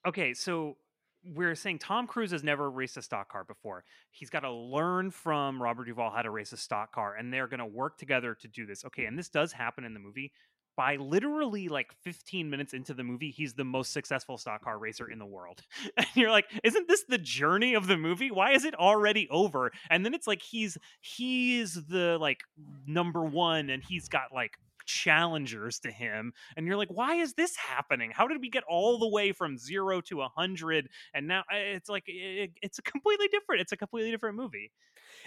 okay, 0.05 0.33
so 0.33 0.75
we're 1.23 1.55
saying 1.55 1.79
Tom 1.79 2.07
Cruise 2.07 2.31
has 2.31 2.43
never 2.43 2.69
raced 2.69 2.97
a 2.97 3.01
stock 3.01 3.31
car 3.31 3.43
before. 3.43 3.83
He's 4.11 4.29
got 4.29 4.41
to 4.41 4.51
learn 4.51 5.11
from 5.11 5.61
Robert 5.61 5.85
Duvall 5.85 6.11
how 6.11 6.21
to 6.21 6.29
race 6.29 6.53
a 6.53 6.57
stock 6.57 6.93
car, 6.93 7.15
and 7.15 7.33
they're 7.33 7.47
going 7.47 7.59
to 7.59 7.65
work 7.65 7.97
together 7.97 8.35
to 8.35 8.47
do 8.47 8.65
this. 8.65 8.85
Okay, 8.85 9.05
and 9.05 9.17
this 9.17 9.29
does 9.29 9.51
happen 9.51 9.83
in 9.83 9.93
the 9.93 9.99
movie, 9.99 10.31
by 10.79 10.95
literally 10.95 11.67
like 11.67 11.91
15 12.05 12.49
minutes 12.49 12.73
into 12.73 12.93
the 12.93 13.03
movie, 13.03 13.31
he's 13.31 13.53
the 13.53 13.65
most 13.65 13.91
successful 13.91 14.37
stock 14.37 14.63
car 14.63 14.79
racer 14.79 15.11
in 15.11 15.19
the 15.19 15.25
world. 15.25 15.61
And 15.97 16.07
you're 16.15 16.31
like, 16.31 16.45
isn't 16.63 16.87
this 16.87 17.03
the 17.09 17.17
journey 17.17 17.73
of 17.73 17.87
the 17.87 17.97
movie? 17.97 18.31
Why 18.31 18.53
is 18.53 18.63
it 18.63 18.73
already 18.75 19.27
over? 19.29 19.71
And 19.89 20.05
then 20.05 20.13
it's 20.13 20.25
like 20.25 20.41
he's 20.41 20.77
he's 21.01 21.73
the 21.73 22.17
like 22.17 22.39
number 22.87 23.25
one 23.25 23.69
and 23.69 23.83
he's 23.83 24.07
got 24.07 24.33
like 24.33 24.53
challengers 24.85 25.79
to 25.79 25.91
him 25.91 26.33
and 26.57 26.65
you're 26.65 26.75
like 26.75 26.89
why 26.89 27.13
is 27.13 27.35
this 27.35 27.55
happening 27.55 28.09
how 28.11 28.27
did 28.27 28.41
we 28.41 28.49
get 28.49 28.63
all 28.67 28.97
the 28.97 29.07
way 29.07 29.31
from 29.31 29.55
zero 29.55 30.01
to 30.01 30.23
a 30.23 30.27
hundred 30.29 30.89
and 31.13 31.27
now 31.27 31.43
eh, 31.51 31.75
it's 31.75 31.89
like 31.89 32.05
it, 32.07 32.49
it's 32.63 32.79
a 32.79 32.81
completely 32.81 33.27
different 33.27 33.61
it's 33.61 33.71
a 33.71 33.77
completely 33.77 34.09
different 34.09 34.35
movie 34.35 34.71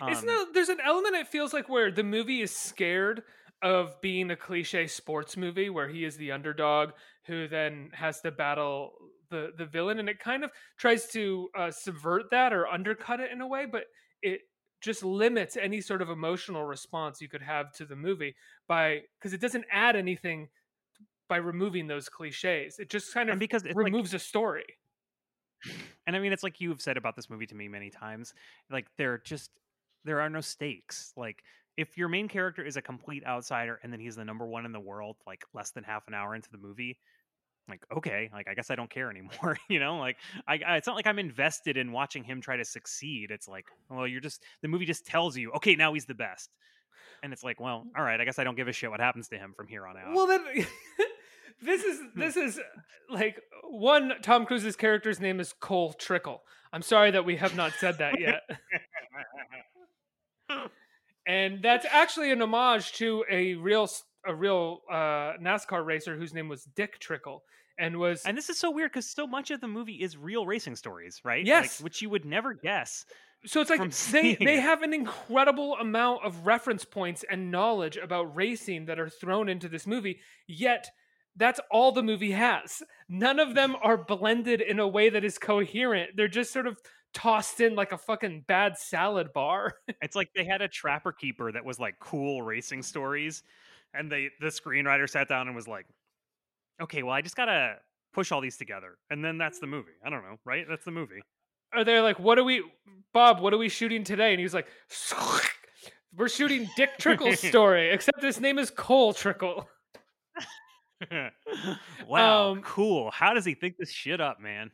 um, 0.00 0.08
it's 0.08 0.24
no 0.24 0.46
there's 0.52 0.68
an 0.68 0.80
element 0.84 1.14
it 1.14 1.28
feels 1.28 1.52
like 1.52 1.68
where 1.68 1.92
the 1.92 2.02
movie 2.02 2.42
is 2.42 2.50
scared 2.50 3.22
of 3.62 4.00
being 4.00 4.30
a 4.30 4.36
cliche 4.36 4.86
sports 4.86 5.36
movie 5.36 5.70
where 5.70 5.88
he 5.88 6.04
is 6.04 6.16
the 6.16 6.32
underdog 6.32 6.90
who 7.26 7.46
then 7.46 7.90
has 7.92 8.20
to 8.20 8.30
battle 8.30 8.92
the 9.30 9.52
the 9.56 9.66
villain 9.66 9.98
and 9.98 10.08
it 10.08 10.18
kind 10.18 10.44
of 10.44 10.50
tries 10.76 11.06
to 11.06 11.48
uh, 11.56 11.70
subvert 11.70 12.24
that 12.30 12.52
or 12.52 12.66
undercut 12.66 13.20
it 13.20 13.30
in 13.30 13.40
a 13.40 13.46
way 13.46 13.64
but 13.64 13.84
it 14.20 14.40
just 14.82 15.04
limits 15.04 15.56
any 15.56 15.80
sort 15.80 16.02
of 16.02 16.10
emotional 16.10 16.64
response 16.64 17.20
you 17.20 17.28
could 17.28 17.42
have 17.42 17.72
to 17.72 17.86
the 17.86 17.96
movie 17.96 18.34
by 18.66 19.00
because 19.18 19.32
it 19.32 19.40
doesn't 19.40 19.64
add 19.70 19.94
anything 19.94 20.48
by 21.28 21.36
removing 21.36 21.86
those 21.86 22.08
cliches. 22.08 22.78
It 22.78 22.90
just 22.90 23.14
kind 23.14 23.30
of 23.30 23.34
and 23.34 23.40
because 23.40 23.64
removes 23.74 24.12
like, 24.12 24.20
a 24.20 24.24
story. 24.24 24.66
And 26.06 26.16
i 26.16 26.18
mean 26.18 26.32
it's 26.32 26.42
like 26.42 26.60
you've 26.60 26.82
said 26.82 26.96
about 26.96 27.14
this 27.14 27.30
movie 27.30 27.46
to 27.46 27.54
me 27.54 27.68
many 27.68 27.88
times 27.88 28.34
like 28.68 28.86
they're 28.98 29.22
just 29.24 29.50
there 30.04 30.20
are 30.20 30.28
no 30.28 30.40
stakes. 30.40 31.12
Like 31.16 31.42
if 31.76 31.96
your 31.96 32.08
main 32.08 32.28
character 32.28 32.62
is 32.62 32.76
a 32.76 32.82
complete 32.82 33.24
outsider 33.26 33.78
and 33.82 33.92
then 33.92 34.00
he's 34.00 34.16
the 34.16 34.24
number 34.24 34.46
one 34.46 34.66
in 34.66 34.72
the 34.72 34.80
world 34.80 35.16
like 35.26 35.44
less 35.54 35.70
than 35.70 35.84
half 35.84 36.06
an 36.08 36.14
hour 36.14 36.34
into 36.34 36.50
the 36.50 36.58
movie 36.58 36.98
like 37.68 37.84
okay 37.94 38.28
like 38.32 38.48
i 38.48 38.54
guess 38.54 38.70
i 38.70 38.74
don't 38.74 38.90
care 38.90 39.10
anymore 39.10 39.56
you 39.68 39.78
know 39.80 39.98
like 39.98 40.16
I, 40.46 40.60
I, 40.66 40.76
it's 40.76 40.86
not 40.86 40.96
like 40.96 41.06
i'm 41.06 41.18
invested 41.18 41.76
in 41.76 41.92
watching 41.92 42.24
him 42.24 42.40
try 42.40 42.56
to 42.56 42.64
succeed 42.64 43.30
it's 43.30 43.48
like 43.48 43.66
well 43.88 44.06
you're 44.06 44.20
just 44.20 44.42
the 44.62 44.68
movie 44.68 44.86
just 44.86 45.06
tells 45.06 45.36
you 45.36 45.52
okay 45.52 45.74
now 45.76 45.94
he's 45.94 46.06
the 46.06 46.14
best. 46.14 46.50
And 47.24 47.32
it's 47.32 47.44
like 47.44 47.60
well 47.60 47.84
mm. 47.86 47.98
all 47.98 48.04
right 48.04 48.20
i 48.20 48.24
guess 48.24 48.38
i 48.38 48.44
don't 48.44 48.56
give 48.56 48.68
a 48.68 48.72
shit 48.72 48.90
what 48.90 49.00
happens 49.00 49.28
to 49.28 49.38
him 49.38 49.54
from 49.56 49.68
here 49.68 49.86
on 49.86 49.96
out. 49.96 50.12
Well 50.12 50.26
then 50.26 50.44
this 51.62 51.84
is 51.84 51.98
hmm. 51.98 52.20
this 52.20 52.36
is 52.36 52.60
like 53.08 53.40
one 53.62 54.14
tom 54.22 54.44
cruise's 54.44 54.74
character's 54.74 55.20
name 55.20 55.38
is 55.38 55.52
cole 55.52 55.92
trickle. 55.92 56.42
I'm 56.72 56.82
sorry 56.82 57.12
that 57.12 57.24
we 57.24 57.36
have 57.36 57.54
not 57.54 57.72
said 57.74 57.98
that 57.98 58.18
yet 58.18 58.42
and 61.26 61.62
that's 61.62 61.86
actually 61.90 62.30
an 62.30 62.42
homage 62.42 62.92
to 62.94 63.24
a 63.30 63.54
real 63.54 63.88
a 64.26 64.34
real 64.34 64.80
uh, 64.90 65.34
NASCAR 65.40 65.84
racer 65.84 66.16
whose 66.16 66.32
name 66.32 66.48
was 66.48 66.64
Dick 66.64 66.98
Trickle, 67.00 67.42
and 67.78 67.98
was 67.98 68.22
and 68.24 68.36
this 68.36 68.50
is 68.50 68.58
so 68.58 68.70
weird 68.70 68.92
because 68.92 69.08
so 69.08 69.26
much 69.26 69.50
of 69.50 69.60
the 69.60 69.68
movie 69.68 70.02
is 70.02 70.16
real 70.16 70.46
racing 70.46 70.76
stories, 70.76 71.20
right? 71.24 71.44
Yes, 71.44 71.80
like, 71.80 71.84
which 71.84 72.02
you 72.02 72.10
would 72.10 72.24
never 72.24 72.54
guess. 72.54 73.04
So 73.44 73.60
it's 73.60 73.70
like 73.70 73.92
they 74.12 74.36
they 74.36 74.60
have 74.60 74.82
an 74.82 74.94
incredible 74.94 75.74
amount 75.74 76.24
of 76.24 76.46
reference 76.46 76.84
points 76.84 77.24
and 77.28 77.50
knowledge 77.50 77.96
about 77.96 78.34
racing 78.36 78.86
that 78.86 79.00
are 79.00 79.08
thrown 79.08 79.48
into 79.48 79.68
this 79.68 79.86
movie, 79.86 80.20
yet 80.46 80.88
that's 81.36 81.60
all 81.70 81.92
the 81.92 82.02
movie 82.02 82.32
has. 82.32 82.82
None 83.08 83.40
of 83.40 83.54
them 83.54 83.74
are 83.82 83.96
blended 83.96 84.60
in 84.60 84.78
a 84.78 84.86
way 84.86 85.08
that 85.08 85.24
is 85.24 85.38
coherent. 85.38 86.10
They're 86.16 86.28
just 86.28 86.52
sort 86.52 86.66
of 86.66 86.78
tossed 87.14 87.60
in 87.60 87.74
like 87.74 87.92
a 87.92 87.98
fucking 87.98 88.44
bad 88.46 88.78
salad 88.78 89.32
bar. 89.32 89.74
it's 90.02 90.16
like 90.16 90.30
they 90.34 90.44
had 90.44 90.62
a 90.62 90.68
trapper 90.68 91.12
keeper 91.12 91.52
that 91.52 91.64
was 91.64 91.78
like 91.78 91.98
cool 92.00 92.42
racing 92.42 92.82
stories 92.82 93.42
and 93.94 94.10
they 94.10 94.30
the 94.40 94.48
screenwriter 94.48 95.08
sat 95.08 95.28
down 95.28 95.46
and 95.46 95.56
was 95.56 95.68
like, 95.68 95.86
"Okay, 96.80 97.02
well 97.02 97.12
I 97.12 97.22
just 97.22 97.36
got 97.36 97.46
to 97.46 97.76
push 98.12 98.32
all 98.32 98.40
these 98.40 98.56
together." 98.56 98.98
And 99.10 99.24
then 99.24 99.38
that's 99.38 99.58
the 99.58 99.66
movie. 99.66 99.92
I 100.04 100.10
don't 100.10 100.22
know, 100.22 100.36
right? 100.44 100.66
That's 100.68 100.84
the 100.84 100.90
movie. 100.90 101.20
Are 101.72 101.84
they 101.84 102.00
like, 102.00 102.18
"What 102.18 102.38
are 102.38 102.44
we 102.44 102.64
Bob, 103.12 103.40
what 103.40 103.52
are 103.52 103.58
we 103.58 103.68
shooting 103.68 104.04
today?" 104.04 104.32
And 104.32 104.40
he's 104.40 104.54
like, 104.54 104.68
"We're 106.16 106.28
shooting 106.28 106.68
Dick 106.76 106.98
Trickle's 106.98 107.40
story, 107.48 107.90
except 107.90 108.22
his 108.22 108.40
name 108.40 108.58
is 108.58 108.70
Cole 108.70 109.12
Trickle." 109.12 109.68
wow, 112.06 112.52
um, 112.52 112.62
cool. 112.62 113.10
How 113.10 113.34
does 113.34 113.44
he 113.44 113.54
think 113.54 113.76
this 113.76 113.90
shit 113.90 114.20
up, 114.20 114.40
man? 114.40 114.70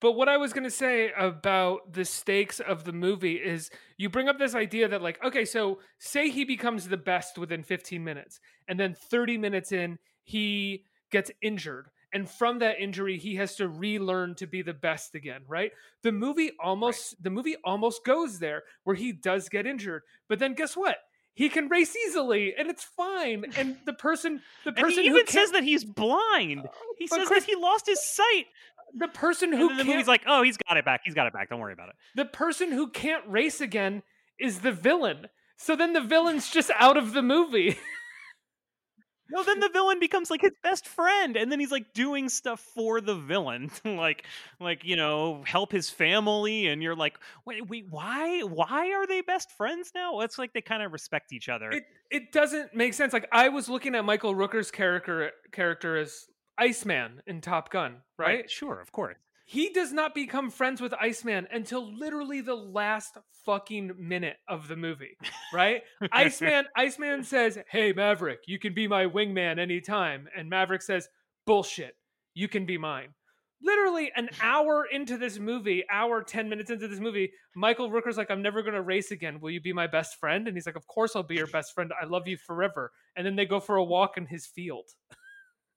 But 0.00 0.12
what 0.12 0.28
I 0.28 0.38
was 0.38 0.52
going 0.52 0.64
to 0.64 0.70
say 0.70 1.12
about 1.16 1.92
the 1.92 2.04
stakes 2.04 2.58
of 2.58 2.84
the 2.84 2.92
movie 2.92 3.34
is 3.34 3.70
you 3.98 4.08
bring 4.08 4.28
up 4.28 4.38
this 4.38 4.54
idea 4.54 4.88
that, 4.88 5.02
like, 5.02 5.22
okay, 5.22 5.44
so 5.44 5.80
say 5.98 6.30
he 6.30 6.44
becomes 6.44 6.88
the 6.88 6.96
best 6.96 7.36
within 7.36 7.62
15 7.62 8.02
minutes, 8.02 8.40
and 8.66 8.80
then 8.80 8.94
30 8.94 9.36
minutes 9.36 9.72
in, 9.72 9.98
he 10.24 10.86
gets 11.10 11.30
injured. 11.42 11.88
And 12.12 12.28
from 12.28 12.58
that 12.58 12.80
injury, 12.80 13.18
he 13.18 13.36
has 13.36 13.54
to 13.56 13.68
relearn 13.68 14.34
to 14.36 14.46
be 14.46 14.62
the 14.62 14.74
best 14.74 15.14
again, 15.14 15.42
right? 15.46 15.70
The 16.02 16.12
movie 16.12 16.52
almost 16.62 17.14
right. 17.14 17.24
the 17.24 17.30
movie 17.30 17.56
almost 17.62 18.04
goes 18.04 18.40
there 18.40 18.64
where 18.82 18.96
he 18.96 19.12
does 19.12 19.48
get 19.48 19.64
injured. 19.64 20.02
But 20.28 20.40
then 20.40 20.54
guess 20.54 20.76
what? 20.76 20.96
he 21.32 21.48
can 21.48 21.68
race 21.68 21.94
easily 21.96 22.54
and 22.58 22.68
it's 22.68 22.84
fine 22.84 23.44
and 23.56 23.76
the 23.86 23.92
person 23.92 24.42
the 24.64 24.72
person 24.72 24.98
and 24.98 24.98
he 24.98 25.06
even 25.06 25.26
says 25.26 25.52
that 25.52 25.62
he's 25.62 25.84
blind 25.84 26.60
uh, 26.60 26.68
he 26.98 27.06
says 27.06 27.28
Chris, 27.28 27.44
that 27.44 27.50
he 27.50 27.56
lost 27.56 27.86
his 27.86 28.02
sight 28.02 28.46
the 28.94 29.08
person 29.08 29.52
who 29.52 29.76
the 29.76 29.84
movie's 29.84 30.08
like, 30.08 30.22
oh, 30.26 30.42
he's 30.42 30.56
got 30.56 30.76
it 30.76 30.84
back. 30.84 31.02
He's 31.04 31.14
got 31.14 31.26
it 31.26 31.32
back. 31.32 31.50
Don't 31.50 31.60
worry 31.60 31.72
about 31.72 31.90
it. 31.90 31.96
The 32.16 32.24
person 32.24 32.72
who 32.72 32.88
can't 32.90 33.24
race 33.26 33.60
again 33.60 34.02
is 34.38 34.60
the 34.60 34.72
villain. 34.72 35.26
So 35.56 35.76
then 35.76 35.92
the 35.92 36.00
villain's 36.00 36.50
just 36.50 36.70
out 36.78 36.96
of 36.96 37.12
the 37.12 37.22
movie. 37.22 37.78
no, 39.30 39.44
then 39.44 39.60
the 39.60 39.68
villain 39.72 40.00
becomes 40.00 40.30
like 40.30 40.40
his 40.40 40.54
best 40.62 40.86
friend, 40.86 41.36
and 41.36 41.52
then 41.52 41.60
he's 41.60 41.70
like 41.70 41.92
doing 41.94 42.28
stuff 42.28 42.60
for 42.74 43.00
the 43.00 43.14
villain, 43.14 43.70
like, 43.84 44.24
like 44.58 44.84
you 44.84 44.96
know, 44.96 45.42
help 45.46 45.70
his 45.70 45.90
family. 45.90 46.66
And 46.66 46.82
you're 46.82 46.96
like, 46.96 47.18
wait, 47.46 47.68
wait, 47.68 47.84
why? 47.90 48.40
Why 48.40 48.92
are 48.92 49.06
they 49.06 49.20
best 49.20 49.52
friends 49.52 49.92
now? 49.94 50.20
It's 50.20 50.38
like 50.38 50.52
they 50.52 50.62
kind 50.62 50.82
of 50.82 50.92
respect 50.92 51.32
each 51.32 51.48
other. 51.48 51.70
It 51.70 51.84
it 52.10 52.32
doesn't 52.32 52.74
make 52.74 52.94
sense. 52.94 53.12
Like 53.12 53.28
I 53.30 53.50
was 53.50 53.68
looking 53.68 53.94
at 53.94 54.04
Michael 54.04 54.34
Rooker's 54.34 54.70
character 54.70 55.30
character 55.52 55.96
as 55.96 56.26
Iceman 56.60 57.22
in 57.26 57.40
Top 57.40 57.70
Gun, 57.70 58.02
right? 58.18 58.26
right? 58.26 58.50
Sure, 58.50 58.80
of 58.80 58.92
course. 58.92 59.16
He 59.46 59.70
does 59.70 59.92
not 59.92 60.14
become 60.14 60.50
friends 60.50 60.80
with 60.80 60.94
Iceman 60.94 61.48
until 61.50 61.92
literally 61.92 62.40
the 62.40 62.54
last 62.54 63.18
fucking 63.44 63.92
minute 63.98 64.36
of 64.48 64.68
the 64.68 64.76
movie, 64.76 65.16
right? 65.52 65.82
Iceman 66.12 66.66
Iceman 66.76 67.24
says, 67.24 67.58
"Hey 67.68 67.92
Maverick, 67.92 68.40
you 68.46 68.60
can 68.60 68.74
be 68.74 68.86
my 68.86 69.06
wingman 69.06 69.58
anytime." 69.58 70.28
And 70.36 70.48
Maverick 70.48 70.82
says, 70.82 71.08
"Bullshit. 71.46 71.96
You 72.34 72.46
can 72.46 72.64
be 72.64 72.78
mine." 72.78 73.14
literally 73.62 74.10
an 74.16 74.28
hour 74.40 74.86
into 74.90 75.16
this 75.18 75.38
movie, 75.38 75.84
hour, 75.90 76.22
10 76.22 76.48
minutes 76.48 76.70
into 76.70 76.88
this 76.88 77.00
movie, 77.00 77.30
Michael 77.54 77.90
Rooker's 77.90 78.16
like, 78.16 78.30
I'm 78.30 78.42
never 78.42 78.62
going 78.62 78.74
to 78.74 78.82
race 78.82 79.10
again. 79.10 79.40
Will 79.40 79.50
you 79.50 79.60
be 79.60 79.72
my 79.72 79.86
best 79.86 80.18
friend? 80.18 80.48
And 80.48 80.56
he's 80.56 80.66
like, 80.66 80.76
Of 80.76 80.86
course 80.86 81.14
I'll 81.14 81.22
be 81.22 81.36
your 81.36 81.46
best 81.46 81.74
friend. 81.74 81.92
I 82.00 82.06
love 82.06 82.26
you 82.26 82.36
forever. 82.36 82.92
And 83.16 83.26
then 83.26 83.36
they 83.36 83.46
go 83.46 83.60
for 83.60 83.76
a 83.76 83.84
walk 83.84 84.16
in 84.16 84.26
his 84.26 84.46
field. 84.46 84.86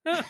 And 0.05 0.23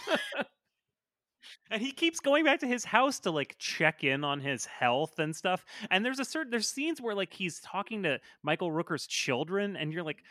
he 1.81 1.91
keeps 1.91 2.19
going 2.19 2.45
back 2.45 2.59
to 2.59 2.67
his 2.67 2.85
house 2.85 3.19
to 3.19 3.31
like 3.31 3.55
check 3.57 4.03
in 4.03 4.23
on 4.23 4.39
his 4.39 4.65
health 4.65 5.19
and 5.19 5.35
stuff 5.35 5.65
and 5.91 6.05
there's 6.05 6.19
a 6.19 6.25
certain 6.25 6.51
there's 6.51 6.69
scenes 6.69 7.01
where 7.01 7.15
like 7.15 7.33
he's 7.33 7.59
talking 7.59 8.03
to 8.03 8.19
michael 8.43 8.71
rooker's 8.71 9.07
children 9.07 9.75
and 9.75 9.91
you're 9.93 10.03
like 10.03 10.23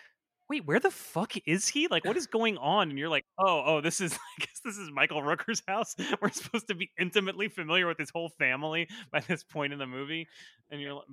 wait 0.49 0.66
where 0.66 0.80
the 0.80 0.90
fuck 0.90 1.32
is 1.46 1.68
he? 1.68 1.88
Like 1.88 2.04
what 2.04 2.16
is 2.16 2.26
going 2.26 2.58
on? 2.58 2.90
And 2.90 2.99
you're 2.99 3.08
like 3.08 3.25
oh 3.38 3.62
oh 3.64 3.80
this 3.80 4.00
is 4.02 4.12
i 4.12 4.40
guess 4.40 4.61
this 4.64 4.76
is 4.76 4.90
michael 4.92 5.22
rooker's 5.22 5.62
house. 5.66 5.94
We're 6.20 6.30
supposed 6.30 6.68
to 6.68 6.75
be 6.75 6.90
intimately 6.99 7.49
familiar 7.49 7.87
with 7.87 7.96
his 7.99 8.11
whole 8.11 8.28
family 8.28 8.88
by 9.12 9.20
this 9.20 9.42
point 9.42 9.72
in 9.72 9.78
the 9.78 9.87
movie. 9.87 10.28
And 10.70 10.80
you're 10.80 10.94
like 10.94 11.06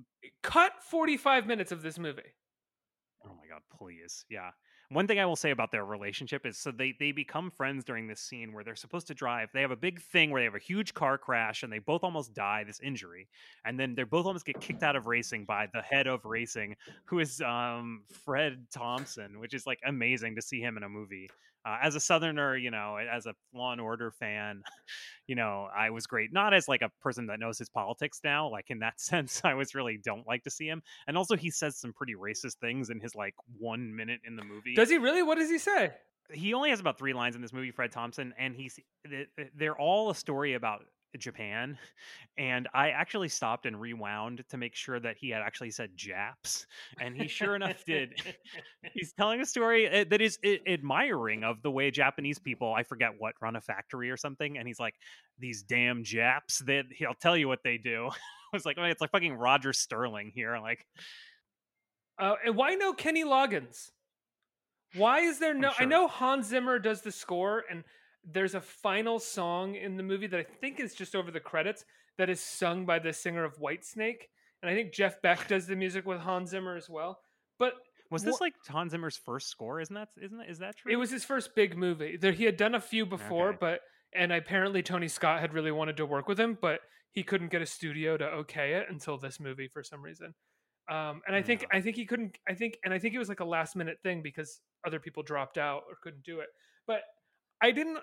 Cut 0.43 0.74
45 0.89 1.48
minutes 1.48 1.71
of 1.71 1.81
this 1.81 1.98
movie. 1.98 2.33
oh 3.25 3.29
my 3.29 3.48
god 3.50 3.62
please 3.77 4.25
yeah 4.29 4.51
one 4.89 5.05
thing 5.05 5.19
I 5.19 5.25
will 5.25 5.36
say 5.36 5.51
about 5.51 5.72
their 5.72 5.86
relationship 5.86 6.46
is 6.46 6.58
so 6.58 6.72
they 6.72 6.96
they 7.00 7.12
become 7.12 7.51
friends 7.51 7.84
during 7.84 8.08
this 8.08 8.19
scene 8.19 8.53
where 8.53 8.63
they're 8.63 8.75
supposed 8.75 9.08
to 9.08 9.13
drive. 9.13 9.50
They 9.53 9.62
have 9.62 9.72
a 9.72 9.75
big 9.75 10.01
thing 10.01 10.31
where 10.31 10.41
they 10.41 10.46
have 10.46 10.55
a 10.55 10.60
huge 10.60 10.93
car 10.96 11.17
crash 11.17 11.62
and 11.62 11.72
they 11.72 11.79
both 11.79 12.03
almost 12.03 12.34
die, 12.34 12.63
this 12.63 12.79
injury. 12.79 13.27
And 13.65 13.79
then 13.79 13.93
they 13.93 14.03
both 14.03 14.25
almost 14.25 14.46
get 14.46 14.60
kicked 14.60 14.81
out 14.81 14.96
of 14.96 15.05
racing 15.05 15.46
by 15.46 15.67
the 15.74 15.81
head 15.81 16.08
of 16.08 16.25
racing, 16.25 16.75
who 17.05 17.19
is 17.19 17.39
um 17.41 18.03
Fred 18.12 18.65
Thompson, 18.72 19.39
which 19.39 19.53
is 19.53 19.67
like 19.67 19.79
amazing 19.86 20.36
to 20.36 20.41
see 20.41 20.60
him 20.60 20.75
in 20.75 20.84
a 20.84 20.89
movie. 20.89 21.29
Uh, 21.65 21.77
as 21.81 21.95
a 21.95 21.99
southerner, 21.99 22.55
you 22.55 22.71
know, 22.71 22.97
as 22.97 23.25
a 23.25 23.33
Law 23.53 23.71
and 23.71 23.81
Order 23.81 24.11
fan, 24.11 24.63
you 25.27 25.35
know, 25.35 25.67
I 25.75 25.89
was 25.89 26.07
great. 26.07 26.31
Not 26.31 26.53
as 26.53 26.67
like 26.67 26.81
a 26.81 26.89
person 27.01 27.27
that 27.27 27.39
knows 27.39 27.57
his 27.57 27.69
politics 27.69 28.19
now, 28.23 28.49
like 28.49 28.65
in 28.69 28.79
that 28.79 28.99
sense, 28.99 29.41
I 29.43 29.53
was 29.53 29.75
really 29.75 29.99
don't 30.03 30.27
like 30.27 30.43
to 30.43 30.49
see 30.49 30.67
him. 30.67 30.81
And 31.07 31.17
also, 31.17 31.35
he 31.35 31.51
says 31.51 31.77
some 31.77 31.93
pretty 31.93 32.15
racist 32.15 32.57
things 32.61 32.89
in 32.89 32.99
his 32.99 33.15
like 33.15 33.35
one 33.57 33.95
minute 33.95 34.21
in 34.25 34.35
the 34.35 34.43
movie. 34.43 34.75
Does 34.75 34.89
he 34.89 34.97
really? 34.97 35.23
What 35.23 35.37
does 35.37 35.49
he 35.49 35.57
say? 35.57 35.91
he 36.31 36.53
only 36.53 36.69
has 36.69 36.79
about 36.79 36.97
three 36.97 37.13
lines 37.13 37.35
in 37.35 37.41
this 37.41 37.53
movie, 37.53 37.71
Fred 37.71 37.91
Thompson, 37.91 38.33
and 38.37 38.55
he's 38.55 38.79
th- 39.07 39.27
th- 39.35 39.49
they're 39.55 39.77
all 39.77 40.09
a 40.09 40.15
story 40.15 40.53
about 40.53 40.85
Japan. 41.17 41.77
And 42.37 42.67
I 42.73 42.89
actually 42.89 43.29
stopped 43.29 43.65
and 43.65 43.79
rewound 43.79 44.43
to 44.49 44.57
make 44.57 44.75
sure 44.75 44.99
that 44.99 45.17
he 45.17 45.29
had 45.29 45.41
actually 45.41 45.71
said 45.71 45.91
Japs, 45.95 46.65
and 46.99 47.15
he 47.15 47.27
sure 47.27 47.55
enough 47.55 47.83
did. 47.85 48.13
He's 48.93 49.13
telling 49.13 49.41
a 49.41 49.45
story 49.45 49.87
uh, 49.87 50.05
that 50.09 50.21
is 50.21 50.37
uh, 50.45 50.51
admiring 50.67 51.43
of 51.43 51.61
the 51.61 51.71
way 51.71 51.91
Japanese 51.91 52.39
people, 52.39 52.73
I 52.73 52.83
forget 52.83 53.11
what, 53.17 53.33
run 53.41 53.55
a 53.55 53.61
factory 53.61 54.09
or 54.09 54.17
something, 54.17 54.57
and 54.57 54.67
he's 54.67 54.79
like, 54.79 54.95
"These 55.37 55.63
damn 55.63 56.03
Japs, 56.03 56.59
that 56.59 56.85
he'll 56.91 57.13
tell 57.13 57.35
you 57.35 57.47
what 57.47 57.59
they 57.63 57.77
do." 57.77 58.09
I 58.53 58.55
was 58.55 58.65
like, 58.65 58.77
oh, 58.79 58.83
it's 58.83 59.01
like 59.01 59.11
fucking 59.11 59.33
Roger 59.33 59.73
Sterling 59.73 60.31
here, 60.33 60.57
like. 60.59 60.85
Uh, 62.17 62.35
and 62.45 62.55
why 62.55 62.75
no 62.75 62.93
Kenny 62.93 63.23
Loggins? 63.23 63.91
Why 64.95 65.19
is 65.19 65.39
there 65.39 65.53
no? 65.53 65.71
I 65.77 65.85
know 65.85 66.07
Hans 66.07 66.47
Zimmer 66.47 66.79
does 66.79 67.01
the 67.01 67.11
score, 67.11 67.63
and 67.69 67.83
there's 68.23 68.55
a 68.55 68.61
final 68.61 69.19
song 69.19 69.75
in 69.75 69.97
the 69.97 70.03
movie 70.03 70.27
that 70.27 70.39
I 70.39 70.43
think 70.43 70.79
is 70.79 70.93
just 70.93 71.15
over 71.15 71.31
the 71.31 71.39
credits 71.39 71.85
that 72.17 72.29
is 72.29 72.41
sung 72.41 72.85
by 72.85 72.99
the 72.99 73.13
singer 73.13 73.43
of 73.43 73.57
Whitesnake, 73.57 74.23
and 74.61 74.69
I 74.69 74.75
think 74.75 74.93
Jeff 74.93 75.21
Beck 75.21 75.47
does 75.47 75.67
the 75.67 75.75
music 75.75 76.05
with 76.05 76.19
Hans 76.19 76.49
Zimmer 76.49 76.75
as 76.75 76.89
well. 76.89 77.19
But 77.57 77.73
Was 78.11 78.23
this 78.23 78.39
Wha- 78.39 78.45
like 78.47 78.53
Hans 78.67 78.91
Zimmer's 78.91 79.17
first 79.17 79.47
score? 79.49 79.79
Isn't 79.79 79.95
that 79.95 80.09
isn't 80.21 80.38
that, 80.38 80.49
is 80.49 80.59
that 80.59 80.77
true? 80.77 80.91
it 80.91 80.95
was 80.97 81.09
his 81.11 81.23
first 81.23 81.55
big 81.55 81.77
movie. 81.77 82.17
There, 82.17 82.31
he 82.31 82.43
had 82.45 82.57
done 82.57 82.75
a 82.75 82.81
few 82.81 83.05
before, 83.05 83.49
Okay. 83.49 83.57
but 83.61 83.79
and 84.13 84.31
apparently 84.33 84.81
Tony 84.83 85.07
Scott 85.07 85.39
had 85.39 85.53
really 85.53 85.71
wanted 85.71 85.97
to 85.97 86.05
work 86.05 86.27
with 86.27 86.39
him, 86.39 86.57
but 86.59 86.79
he 87.11 87.23
couldn't 87.23 87.51
get 87.51 87.61
a 87.61 87.65
studio 87.65 88.17
to 88.17 88.25
okay 88.25 88.73
it 88.73 88.88
until 88.89 89.17
this 89.17 89.39
movie 89.39 89.67
for 89.71 89.81
some 89.83 90.01
reason. 90.01 90.33
Um, 90.89 91.21
and 91.27 91.35
I 91.35 91.41
think 91.43 91.61
Yeah. 91.61 91.67
I 91.77 91.81
think 91.81 91.95
he 91.95 92.05
couldn't. 92.05 92.38
I 92.47 92.53
think 92.55 92.77
and 92.83 92.93
I 92.93 92.99
think 92.99 93.13
it 93.15 93.19
was 93.19 93.29
like 93.29 93.39
a 93.39 93.45
last 93.45 93.75
minute 93.75 93.97
thing 94.03 94.21
because 94.23 94.59
other 94.85 94.99
people 94.99 95.21
dropped 95.23 95.57
out 95.57 95.83
or 95.88 95.95
couldn't 96.01 96.23
do 96.23 96.39
it. 96.39 96.47
But 96.88 97.01
I 97.61 97.71
didn't. 97.71 97.97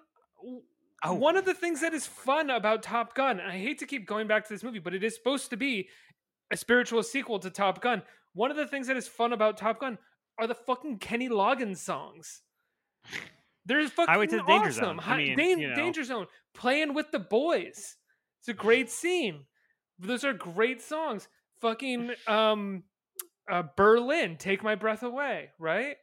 Oh, 1.04 1.14
one 1.14 1.36
of 1.36 1.44
the 1.44 1.54
things 1.54 1.80
that 1.82 1.94
is 1.94 2.06
fun 2.06 2.50
about 2.50 2.82
Top 2.82 3.14
Gun, 3.14 3.38
and 3.38 3.50
I 3.50 3.58
hate 3.58 3.78
to 3.80 3.86
keep 3.86 4.06
going 4.06 4.26
back 4.26 4.46
to 4.46 4.52
this 4.52 4.62
movie, 4.62 4.78
but 4.78 4.94
it 4.94 5.04
is 5.04 5.14
supposed 5.14 5.50
to 5.50 5.56
be 5.56 5.88
a 6.50 6.56
spiritual 6.56 7.02
sequel 7.02 7.38
to 7.40 7.50
Top 7.50 7.80
Gun. 7.80 8.02
One 8.32 8.50
of 8.50 8.56
the 8.56 8.66
things 8.66 8.86
that 8.86 8.96
is 8.96 9.06
fun 9.06 9.32
about 9.32 9.56
Top 9.56 9.80
Gun 9.80 9.98
are 10.38 10.46
the 10.46 10.54
fucking 10.54 10.98
Kenny 10.98 11.28
Loggins 11.28 11.78
songs. 11.78 12.42
There's 13.64 13.90
fucking 13.92 14.12
Highway 14.12 14.26
to 14.26 14.36
the 14.36 14.42
Danger 14.42 14.68
awesome. 14.68 14.84
Zone. 14.84 15.00
I 15.04 15.16
mean, 15.18 15.36
Dan- 15.36 15.58
you 15.58 15.68
know. 15.68 15.74
Danger 15.74 16.04
Zone, 16.04 16.26
playing 16.54 16.94
with 16.94 17.10
the 17.10 17.18
boys. 17.18 17.96
It's 18.40 18.48
a 18.48 18.54
great 18.54 18.90
scene. 18.90 19.44
Those 19.98 20.24
are 20.24 20.32
great 20.32 20.82
songs. 20.82 21.28
Fucking 21.60 22.12
um, 22.26 22.84
uh, 23.50 23.64
Berlin, 23.76 24.36
take 24.36 24.62
my 24.62 24.74
breath 24.74 25.02
away. 25.02 25.50
Right, 25.58 25.96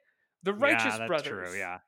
the 0.43 0.53
Righteous 0.53 0.85
yeah, 0.85 0.97
that's 0.99 1.07
Brothers. 1.07 1.49
True, 1.49 1.57
yeah. 1.57 1.79